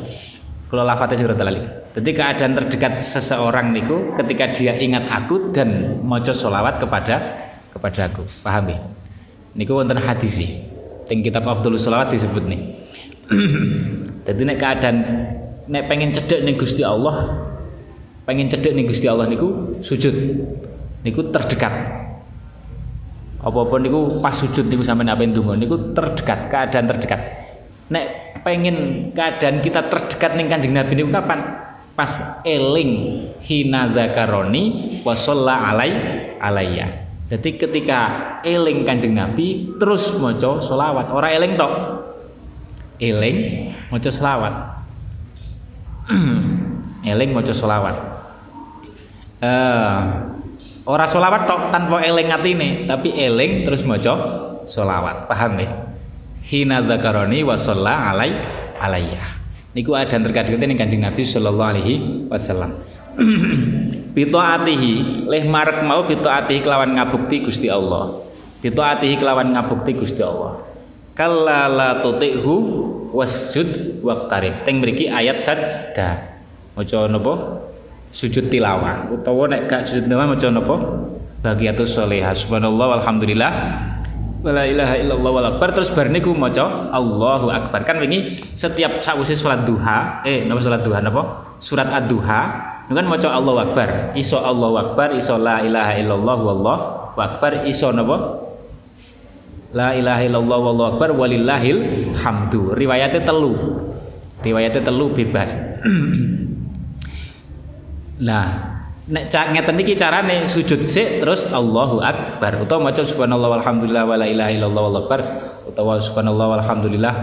[0.71, 1.82] Kalau lafadznya surat lali.
[1.93, 7.21] Jadi keadaan terdekat seseorang niku ketika dia ingat aku dan maca solawat kepada
[7.69, 8.25] kepada aku.
[8.41, 8.81] Paham ya?
[9.53, 10.49] Niku wonten hadis sih.
[11.05, 12.61] Teng kitab Abdul Solawat disebut nih.
[14.25, 14.95] Jadi nek keadaan
[15.69, 17.29] nek pengen cedek nih Gusti Allah,
[18.25, 20.15] pengen cedek nih Gusti Allah niku sujud.
[21.05, 21.73] Niku terdekat.
[23.43, 27.21] Apa-apa niku pas sujud niku sampai apa ndonga niku terdekat, keadaan terdekat.
[27.93, 28.05] Nek
[28.41, 31.72] pengen keadaan kita terdekat nih Kanjeng Nabi niku kapan?
[31.93, 32.91] Pas eling
[33.37, 34.63] hina zakaroni
[35.05, 35.91] wa alai
[36.41, 37.03] alayya.
[37.33, 37.99] Jadi ketika
[38.45, 41.73] eling kanjeng Nabi terus moco solawat, orang eling tok,
[43.01, 43.37] eling
[43.89, 44.53] moco solawat,
[47.09, 47.95] eling moco solawat.
[49.43, 50.01] Uh,
[50.85, 54.13] orang solawat tok tanpa eling ini, tapi eling terus moco
[54.69, 55.69] solawat, paham ya?
[56.43, 58.29] Hina zakaroni wa alai
[58.77, 59.32] alayya.
[59.73, 61.93] Niku ada terkait dengan kanjeng Nabi Shallallahu Alaihi
[62.29, 62.77] Wasallam.
[64.13, 68.21] atihi leh marek mau atihi kelawan ngabukti Gusti Allah.
[68.61, 70.61] Atihi kelawan ngabukti Gusti Allah.
[71.17, 72.53] Kallala tuti'hu
[73.17, 74.61] wasjud waqtarib.
[74.61, 76.37] Teng mriki ayat sajda.
[76.77, 77.33] Maca napa?
[78.13, 79.09] Sujud tilawah.
[79.09, 80.75] Utawa nek gak sujud tilawah maca napa?
[81.41, 83.51] Bagiatus sholihah subhanallah walhamdulillah
[84.43, 89.39] wala ilaha illallah wal akbar terus bar niku maca Allahu akbar kan wingi setiap sawise
[89.39, 94.11] salat duha eh napa salat duha napa surat ad-duha kan maca Allahu Akbar.
[94.13, 98.43] Iso Allahu Akbar, iso la ilaha illallah wallahu akbar, iso napa?
[99.73, 102.77] La ilaha illallah wallahu akbar walillahil hamdu.
[102.77, 103.53] Riwayatnya telu.
[104.45, 105.57] Riwayatnya telu bebas.
[108.27, 108.72] nah,
[109.03, 112.63] nek ngeten iki carane sujud sik terus Allahu Akbar.
[112.63, 115.19] Utawa maca subhanallah walhamdulillah wala ilaha illallah wallahu akbar.
[115.67, 117.15] Utawa subhanallah walhamdulillah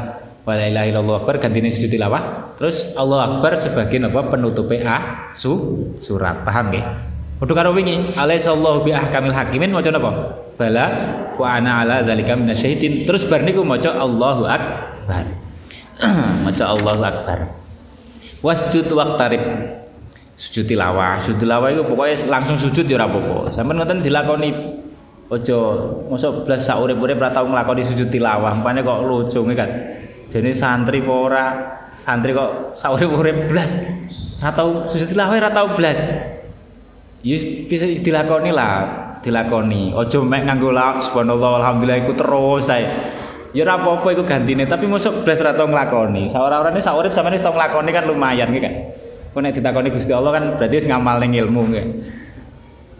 [0.44, 2.52] wala ilaha illallah akbar gantine sujud tilawah.
[2.60, 4.20] Terus Allah akbar sebagai apa?
[4.28, 5.52] Penutup A su
[5.96, 6.44] surat.
[6.44, 6.84] Paham nggih?
[7.40, 8.04] Padha karo wingi.
[8.20, 10.12] Alaisallahu bi ahkamil hakimin maca napa?
[10.60, 10.86] Bala
[11.40, 13.08] wa ana ala dzalika minasyahidin.
[13.08, 15.24] Terus bar niku maca Allahu akbar.
[16.48, 17.52] Maca Allahu akbar.
[18.40, 19.40] Wasjud waqtarib
[20.40, 21.20] sujud tilawah.
[21.20, 23.92] Sujud tilawah itu pokoknya langsung sujud ya ora apa-apa.
[24.00, 24.48] Dilakoni
[25.30, 25.58] aja
[26.10, 28.56] mosok blas sak urip-urip ora tau nglakoni sujud tilawah.
[28.64, 29.68] Mpane kok lucu kan
[30.32, 31.46] jadi santri apa ora?
[32.00, 33.84] Santri kok saurip-urip blas.
[34.40, 36.00] Atau sujud tilawah ora tau blas.
[37.20, 38.72] Yus bisa dilakoni lah
[39.20, 39.92] dilakoni.
[39.92, 42.88] Ojo mek nganggo la subhanallah alhamdulillah iku terus saya
[43.52, 46.32] ya ora apa-apa iku gantine tapi mosok blas ora tau nglakoni.
[46.32, 48.74] Saora-orane saurip sampeyan wis tau nglakoni kan lumayan gitu kan
[49.30, 51.86] kok nek ditakoni Gusti Allah kan berarti ngamal ning ilmu nggih.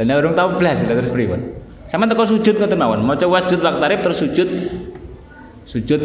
[0.01, 1.61] Dan urung tau blas terus pripun?
[1.85, 3.03] Sama teko sujud ngoten mawon?
[3.03, 4.49] Maca wasjud waqtarib terus sujud.
[5.67, 6.03] Sujud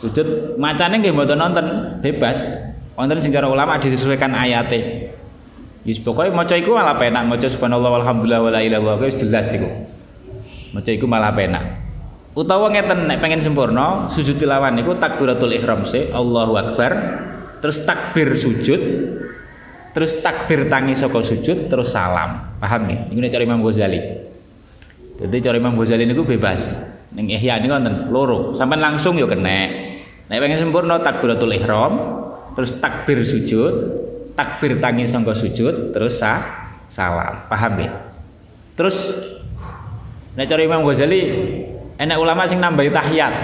[0.00, 0.56] sujud.
[0.56, 1.66] Macane nggih mboten nonton
[2.00, 2.48] bebas.
[2.96, 5.12] Wonten sing cara ulama disesuaikan ayate.
[5.84, 7.28] Yus pokoknya maca iku malah penak.
[7.28, 9.68] Maca subhanallah walhamdulillah wala ilaha illallah wis jelas iku.
[10.72, 11.84] Maca iku malah penak.
[12.34, 16.92] Utawa ngeten nek pengen sempurna sujud tilawan niku takbiratul ihram se Allahu akbar.
[17.62, 18.80] Terus takbir sujud
[19.94, 22.58] terus takbir tangi saka sujud terus salam.
[22.58, 22.90] Paham?
[23.14, 24.02] Iku nek cara Imam Ghazali.
[25.14, 26.82] Jadi cara Imam Ghazali niku bebas.
[27.14, 28.58] Ning Ihya niku wonten loro.
[28.58, 29.70] Sampai langsung ya kena.
[30.26, 31.92] Nek pengen sempurna takbiratul ihram,
[32.58, 33.72] terus takbir sujud,
[34.34, 36.42] takbir tangi sangka sujud, terus sah,
[36.90, 37.46] salam.
[37.46, 37.94] Paham ya?
[38.74, 39.14] Terus
[40.34, 41.20] nek cara Imam Ghazali
[41.94, 43.34] enak ulama sing nambahi tahiyat.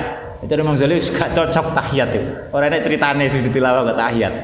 [0.50, 2.30] Cara Imam Ghazali gak cocok tahiyat itu.
[2.50, 4.34] Ora enak ceritane sujud tilawah kok tahiyat.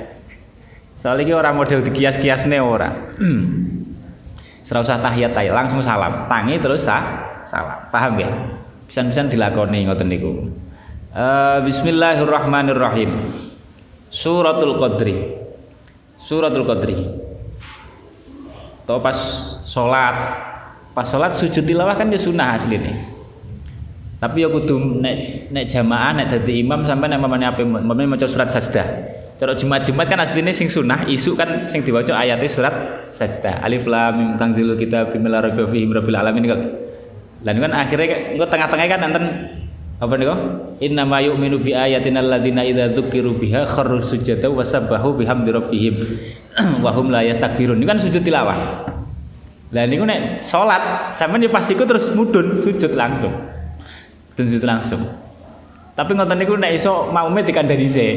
[0.97, 2.89] Soalnya ini orang model dikias-kiasne ora.
[4.65, 6.25] Serah usah tahiyat tahiyat langsung salam.
[6.25, 7.05] Tangi terus sah,
[7.45, 7.85] salam.
[7.93, 8.33] Paham ya?
[8.89, 10.49] Bisa-bisa dilakoni ngoten niku.
[11.13, 13.29] Uh, Bismillahirrahmanirrahim.
[14.09, 15.37] Suratul Qadri.
[16.17, 16.97] Suratul Qadri.
[18.89, 19.19] Tau pas
[19.69, 20.17] sholat,
[20.97, 22.97] pas sholat sujud tilawah kan ya sunnah asli nih.
[24.17, 28.25] Tapi ya kudu nek nek jamaah nek dadi imam sampai nek mamane ape mamane maca
[28.25, 29.16] surat sajdah.
[29.37, 32.75] Cara Jumat-Jumat kan aslinya sing sunnah, isu kan sing diwaca ayatnya surat
[33.13, 33.61] sajdah.
[33.61, 36.61] Alif lam mim tanzilul kitab bimila rabbil fihim rabbil alamin kan.
[37.45, 39.25] Lan kan akhirnya engko tengah-tengah kan enten
[40.01, 40.41] apa nih kok?
[40.81, 45.95] Inna ma yu'minu bi ayatina alladziina idza dzukiru biha kharru sujada wa sabbahu bihamdi rabbihim
[46.85, 47.77] wa hum la yastakbirun.
[47.77, 48.89] Ini kan sujud tilawah.
[49.69, 53.37] Lah niku nek salat sampean ya pas terus mudun sujud langsung.
[54.33, 55.05] Dan sujud langsung.
[55.93, 58.09] Tapi ngoten niku nek iso makmume dikandani se.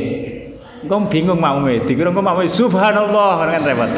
[0.79, 3.91] Engko bingung makmume, dikira engko makmume subhanallah kan repot.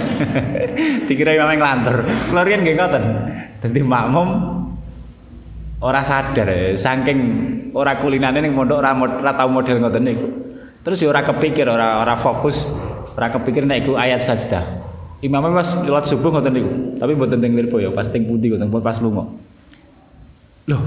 [1.08, 2.02] dikira imam nglantur.
[2.30, 3.04] Kula riyen nggih ngoten.
[3.62, 4.30] Dadi makmum
[5.82, 7.20] sadar saking
[7.74, 10.28] ora kulinane ning mondok ora ora model ngoten niku.
[10.82, 12.74] Terus ya kepikir, ora ora fokus,
[13.14, 14.66] ora kepikir nek ayat sajdah.
[15.22, 18.74] Imamnya pas lewat subuh ngoten niku, tapi mboten teng lirpo ya, pas teng pundi ngoten
[18.82, 19.30] pas lunga.
[20.66, 20.82] Loh,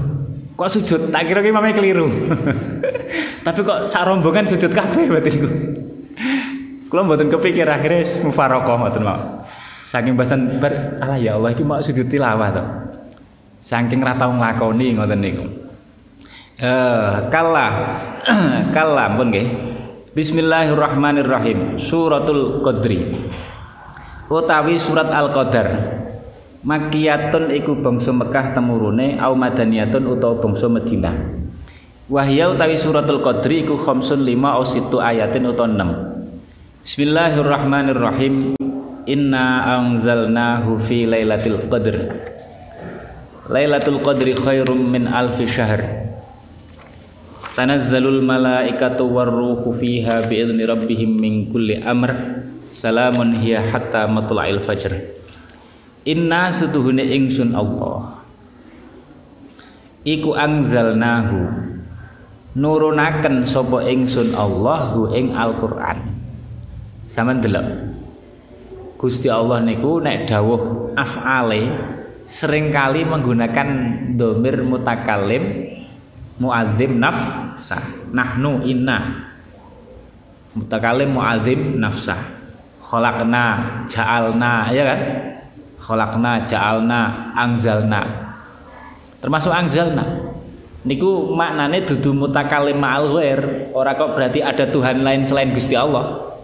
[0.59, 1.07] kok sujud?
[1.07, 2.11] Tak kira imamnya keliru.
[3.47, 5.47] tapi kok sak rombongan sujud kabeh batinku.
[6.95, 9.43] Kula mboten kepikir akhirnya mufarokoh ngoten mau.
[9.83, 12.63] Saking bahasan ber, alah ya Allah iki mau sujud tilawah to.
[13.59, 15.43] Saking ra tau nglakoni ngoten niku.
[16.55, 17.73] Eh, kalah.
[18.79, 19.43] kalah pun nggih.
[20.15, 21.83] Bismillahirrahmanirrahim.
[21.83, 23.27] Suratul Qadri.
[24.31, 25.67] Utawi surat Al-Qadar.
[26.63, 31.43] Makiyatun iku bangsa Mekah temurune au madaniyatun utawa bangsa Madinah.
[32.07, 36.14] Wahya utawi suratul Qadri iku khamsun lima au situ ayatin utawa 6.
[36.85, 38.53] Bismillahirrahmanirrahim.
[39.09, 42.13] Inna anzalnahu fi lailatul qadr.
[43.49, 45.81] Lailatul Qadri khairum min alfi syahr.
[47.57, 52.45] Tanazzalul malaikatu warruhu fiha biidzni rabbihim min kulli amr.
[52.69, 55.09] Salamun hiya hatta matla'il fajr.
[56.05, 58.21] Inna setuhune ingsun Allah.
[60.05, 61.49] Iku anzalnahu.
[62.53, 66.14] Nurunaken sapa ingsun Allahu ing Al-Qur'an.
[67.05, 67.67] Sampeyan delok.
[68.97, 71.69] Gusti Allah niku nek dawuh af'ale
[72.25, 73.69] sering kali menggunakan
[74.17, 75.69] domir mutakalim
[76.41, 78.09] muadzim nafsah.
[78.09, 79.29] Nahnu inna.
[80.57, 82.17] Mutakalim muadzim nafsah.
[82.81, 83.43] Khalaqna
[83.85, 85.01] ja'alna ya kan?
[85.77, 88.25] Khalaqna ja'alna angzalna
[89.25, 90.05] termasuk angzalna
[90.85, 93.69] niku maknane dudu mutakalim ma'al ghair.
[93.73, 96.34] Ora kok berarti ada Tuhan lain selain Gusti Allah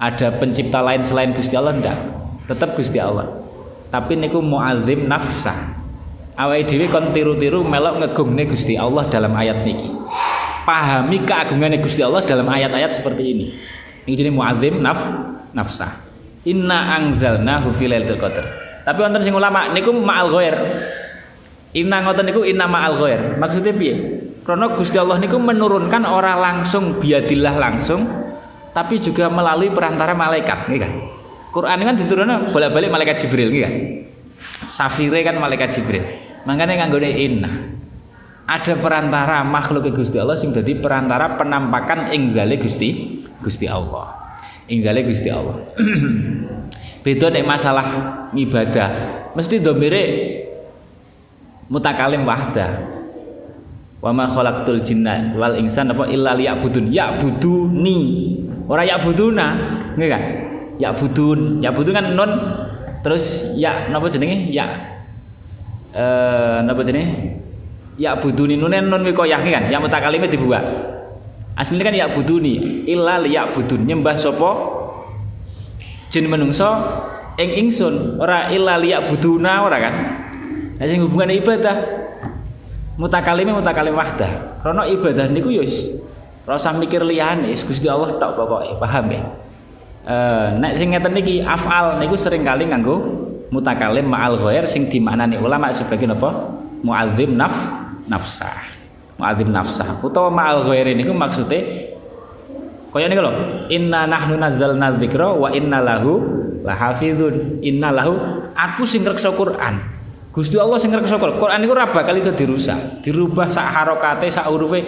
[0.00, 1.76] ada pencipta lain selain Gusti Allah?
[1.76, 1.98] Ndak.
[2.48, 3.28] Tetap Gusti Allah.
[3.92, 5.76] Tapi niku muadzim nafsah.
[6.40, 9.92] Awake dhewe kon tiru-tiru melok ngegungne Gusti Allah dalam ayat niki.
[10.64, 13.46] Pahami keagungannya Gusti Allah dalam ayat-ayat seperti ini.
[14.08, 14.98] Ini jadi muadzim naf
[15.52, 16.08] nafsah.
[16.48, 18.46] Inna anzalnahu fi lailatul qadar.
[18.88, 20.56] Tapi wonten sing ulama niku ma'al ghair.
[21.76, 23.20] Inna ngoten niku inna ma'al ghair.
[23.36, 23.94] Maksudnya piye?
[24.40, 28.08] Karena Gusti Allah niku menurunkan orang langsung biadillah langsung
[28.70, 30.92] tapi juga melalui perantara malaikat nggih kan?
[31.50, 33.74] Quran kan diturunkan bolak-balik malaikat Jibril kan?
[34.70, 36.04] Safire kan malaikat Jibril.
[36.46, 37.50] Makanya nganggone inna.
[38.50, 44.38] Ada perantara makhluk Gusti Allah sing dadi perantara penampakan ing zale Gusti Gusti Allah.
[44.70, 45.58] Ing zale Gusti Allah.
[47.06, 47.86] Beda nek masalah
[48.34, 48.90] ibadah.
[49.38, 50.04] Mesti domire
[51.70, 52.98] mutakalim wahda
[54.00, 56.88] wa ma khalaqtul jinna wal insan apa illa liya'budun.
[56.88, 58.00] Ya'buduni.
[58.64, 59.46] Ora ya'buduna
[59.96, 60.22] nggih kan?
[60.80, 62.30] Ya budun ya budun kan non.
[63.04, 64.48] Terus ya napa jenenge?
[64.48, 64.64] Ya.
[65.92, 67.36] Eh napa jenenge?
[68.00, 69.68] Ya buduni nun non wikoyah kan?
[69.68, 70.64] Ya mutakalime dibuat
[71.60, 74.50] aslinya kan ya buduni illa ya budun nyembah sopo
[76.08, 76.72] jin menungso
[77.36, 78.16] ing ingsun.
[78.16, 79.94] Ora illa ya buduna ora kan?
[80.80, 81.99] Nah sing hubungan ibadah
[83.00, 84.60] mutakalime mutakalim wahdah.
[84.60, 85.96] Karena ibadah niku yo wis
[86.44, 89.22] rasa mikir liyane Gusti Allah tok pokoke paham ya?
[90.04, 93.00] Eh, nek sing ngeten niki afal niku sering kali nganggo
[93.48, 96.52] mutakalim ma'al ghair sing dimaknani ulama sebagai napa?
[96.84, 97.56] Muadzim naf
[98.04, 98.68] nafsah.
[99.16, 99.96] Muadzim nafsah.
[100.04, 101.88] Utawa ma'al ghair niku maksude
[102.90, 103.32] kaya niku lho
[103.70, 106.20] inna nahnu nazzalna dzikra wa inna lahu
[106.68, 107.64] lahafizun.
[107.64, 108.12] Inna lahu
[108.52, 109.99] aku sing ngrekso Quran.
[110.30, 111.42] Gusti Allah sing ngrekso Quran.
[111.42, 113.02] Quran iku ora bakal iso dirusak.
[113.02, 114.78] Dirubah sak harokate, sak hurufe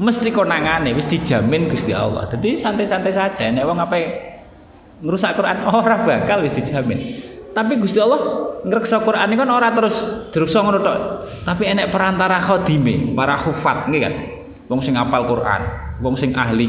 [0.00, 2.24] mesti konangane wis dijamin Gusti Allah.
[2.32, 3.96] Jadi santai-santai saja nek wong apa
[5.04, 7.20] ngrusak Quran ora bakal wis dijamin.
[7.52, 8.20] Tapi Gusti Allah
[8.64, 10.98] ngrekso Quran kan ora terus diruksa ngono tok.
[11.44, 14.14] Tapi enek perantara khodime, para hufat nggih kan.
[14.66, 15.62] Wong sing hafal Quran,
[16.00, 16.66] wong sing ahli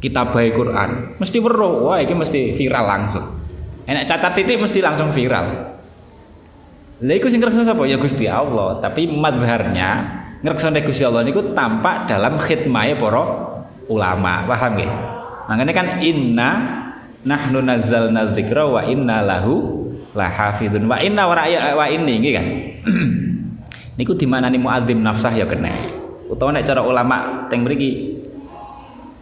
[0.00, 3.26] kitabah Quran, mesti weruh, wah iki mesti viral langsung.
[3.84, 5.73] Enek cacat titik mesti langsung viral.
[7.02, 7.82] Lha iku sing ngrekso sapa?
[7.90, 8.78] Ya Gusti Allah.
[8.78, 13.24] Tapi madharnya ngreksone Gusti Allah niku tampak dalam khidmahe para
[13.90, 14.46] ulama.
[14.46, 14.90] Paham nggih?
[15.50, 16.50] Makanya kan inna
[17.26, 19.82] nahnu nazzalna dzikra wa inna lahu
[20.14, 22.46] lahafidun wa inna wa ra'ya wa inni nggih kan.
[23.98, 25.90] niku dimanani muadzim nafsah ya kena.
[26.30, 28.22] Utawa nek cara ulama teng mriki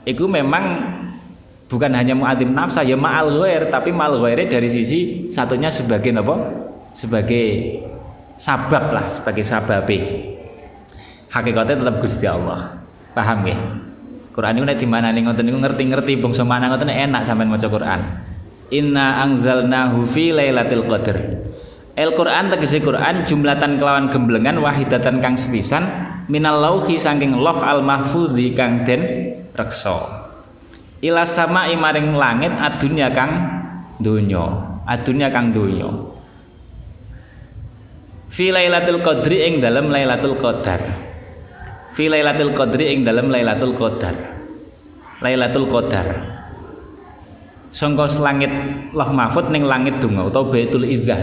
[0.05, 0.93] iku memang
[1.73, 6.69] bukan hanya muadzim nafsah ya ma'al ghair tapi ma'al ghaire dari sisi satunya sebagai apa?
[6.93, 7.81] Sebagai
[8.37, 9.99] sabab lah sebagai sababe.
[11.33, 12.85] Hakikatnya tetap Gusti Allah.
[13.13, 13.57] Paham ya
[14.33, 18.01] Quran itu di mana nih ngoten niku ngerti-ngerti bangsa mana ngoten enak sampean maca Quran.
[18.73, 21.21] Inna angzalnahu fi lailatul qadar
[21.93, 25.85] El Quran tegese Quran jumlatan kelawan gemblengan wahidatan kang sepisan
[26.33, 29.05] minal lauhi saking loh al mahfudzi kang den
[29.53, 30.25] reksa.
[31.05, 33.33] Ila sama imaring langit adunya kang
[34.01, 34.73] donya.
[34.89, 36.12] Adunya kang donya
[38.33, 40.81] fi lailatul qadri ing dalam lailatul qadar.
[41.93, 44.17] Fi lailatul qadri ing dalam lailatul qadar.
[45.21, 46.33] Lailatul qadar.
[47.69, 48.53] Sangka langit
[48.93, 51.21] loh mahfud ning langit donga utawa baitul izzah.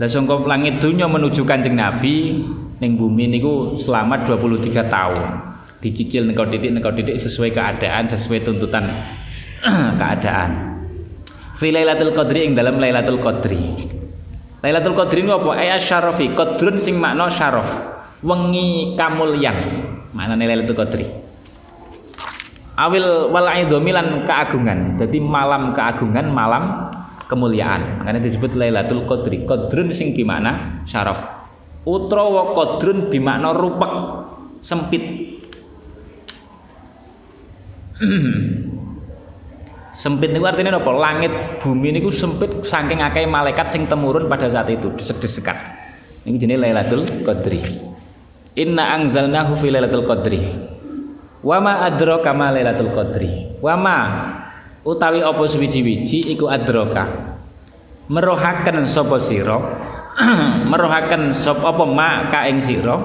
[0.00, 2.44] Lah sangka langit dunya menuju kanjeng nabi
[2.80, 5.28] ning bumi niku selamat 23 tahun.
[5.84, 8.88] Dicicil nek titik nek titik sesuai keadaan sesuai tuntutan
[10.00, 10.80] keadaan.
[11.60, 13.91] Fi lailatul qadri ing dalam lailatul qadri
[14.62, 15.58] Lailatul Qadri itu apa?
[15.58, 17.66] Ayat syarafi, qadrun sing makna syaraf.
[18.22, 19.58] Wengi kamulyan.
[20.14, 21.06] Maknane Lailatul Qadri.
[22.78, 25.02] Awil wal lan keagungan.
[25.02, 26.94] Jadi malam keagungan, malam
[27.26, 27.98] kemuliaan.
[28.00, 29.42] Makanya disebut Lailatul Qadri.
[29.42, 30.86] Qadrun sing mana?
[30.86, 31.42] syaraf.
[31.82, 33.92] Utrawa qadrun bimakna rupek,
[34.62, 35.02] sempit.
[39.92, 40.88] Sempit niku artinya apa?
[40.88, 45.52] Langit bumi niku sempit saking akeh malaikat sing temurun pada saat itu desek-desekan.
[46.24, 47.60] Ini jenis Lailatul Qadri.
[48.56, 50.40] Inna anzalnahu fi Lailatul Qadri.
[51.44, 53.60] Wa ma adraka ma Lailatul Qadri.
[53.60, 53.76] Wa
[54.80, 57.36] utawi apa suwiji-wiji iku adraka.
[58.08, 59.60] Merohaken sapa sira?
[60.72, 62.96] merohaken sapa apa ma ka ing sira?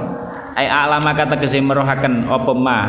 [0.56, 2.80] Ai alama kata kese merohaken apa ma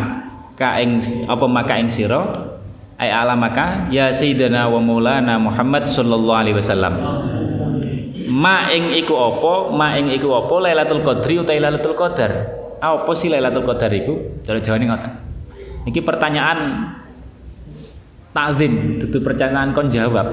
[0.55, 2.55] ka ing apa ma ka sira?
[2.99, 3.87] Ay alamaka?
[3.95, 6.95] Ya sayyidina wa maulana Muhammad sallallahu alaihi wasallam.
[8.29, 9.73] Ma ing iku apa?
[9.73, 10.55] Ma ing iku apa?
[10.61, 12.31] Lailatul Qadri utawa Lailatul Qadar?
[12.83, 14.43] Apa sih Lailatul Qadar iku?
[14.45, 15.13] Cara jawane ngoten.
[15.89, 16.59] Iki pertanyaan
[18.35, 20.29] takzim dudu pertanyaan kon jawab.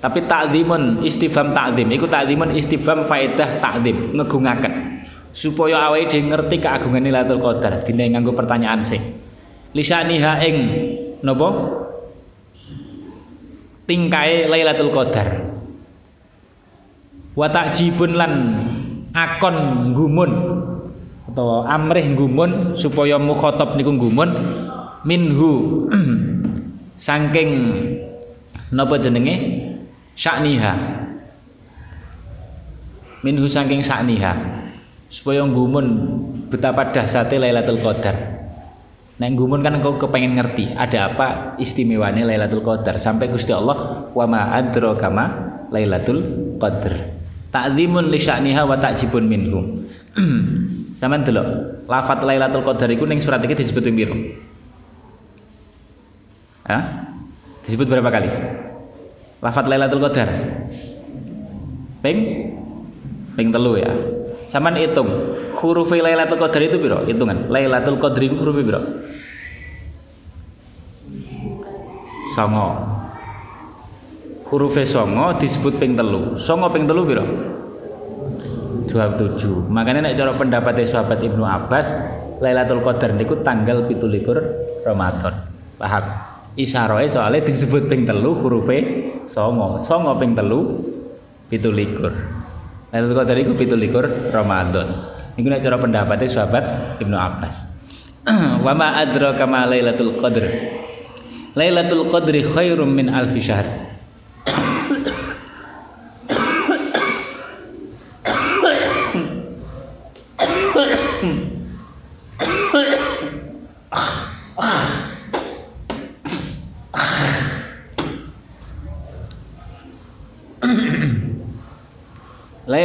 [0.00, 5.04] Tapi takzimun istifham takzim iku takzimun istifham faedah takzim ngegungaken.
[5.30, 8.98] Supaya awake dhewe ngerti keagungan Lailatul Qadar dine nganggo pertanyaan sing
[9.70, 10.56] lisaniha ing
[11.22, 11.48] napa
[13.90, 15.50] tingkai Lailatul Qadar.
[17.34, 18.32] Wa ta'jibun lan
[19.10, 20.32] akon gumun
[21.26, 24.30] atau amrih gumun supaya mukhatab niku gumun
[25.02, 25.50] minhu
[26.94, 27.50] saking
[28.70, 29.66] napa jenenge?
[30.14, 30.74] Sya'niha.
[33.26, 34.62] Minhu saking sya'niha.
[35.10, 35.86] Supaya gumun
[36.46, 38.39] betapa dahsyate Lailatul Qadar
[39.20, 41.26] Nek gumun kan kau kepengen ngerti ada apa
[41.60, 45.26] istimewanya Lailatul Qadar sampai Gusti Allah wa ma adraka ma
[45.68, 47.20] Lailatul Qadar.
[47.52, 49.84] Ta'zimun li sya'niha wa ta'jibun minhum.
[50.98, 51.48] Sampeyan delok,
[51.84, 54.16] lafat Lailatul Qadar iku ning surat iki disebut piro?
[56.64, 56.82] Hah?
[57.68, 58.30] Disebut berapa kali?
[59.44, 60.32] Lafat Lailatul Qadar.
[62.00, 62.18] Ping
[63.36, 63.92] ping telu ya.
[64.48, 65.29] Saman hitung
[65.60, 67.04] huruf Lailatul Qadar itu piro?
[67.04, 67.52] Hitungan.
[67.52, 68.80] Lailatul Qadar itu huruf piro?
[72.30, 72.68] songo.
[74.50, 76.38] Huruf songo disebut ping telu.
[76.38, 77.26] Songo ping telu biro
[78.90, 81.94] 27 makanya nek cara pendapatnya sahabat Ibnu Abbas
[82.42, 85.34] Lailatul Qadar niku tanggal 17 Ramadan.
[85.78, 86.04] Paham?
[86.58, 88.66] Isaroe soalnya disebut ping telu huruf
[89.30, 89.78] songo.
[89.78, 90.82] Songo ping telu
[91.46, 92.10] pitulikur.
[92.90, 94.04] Lailatul Qadar iku pitulikur
[94.34, 96.64] Ramadan niku nek cara pendapatnya sahabat
[97.02, 97.56] Ibnu Abbas
[98.66, 100.46] wa ma adraka ma Lailatul Qadar
[101.58, 103.66] Lailatul Qadri khairum min alfi syahr.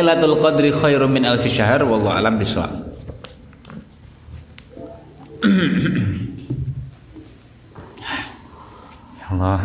[0.06, 2.72] Lailatul Qadri khairum min alfi syahr wallahu alam bisawab.
[9.18, 9.60] ya Allah.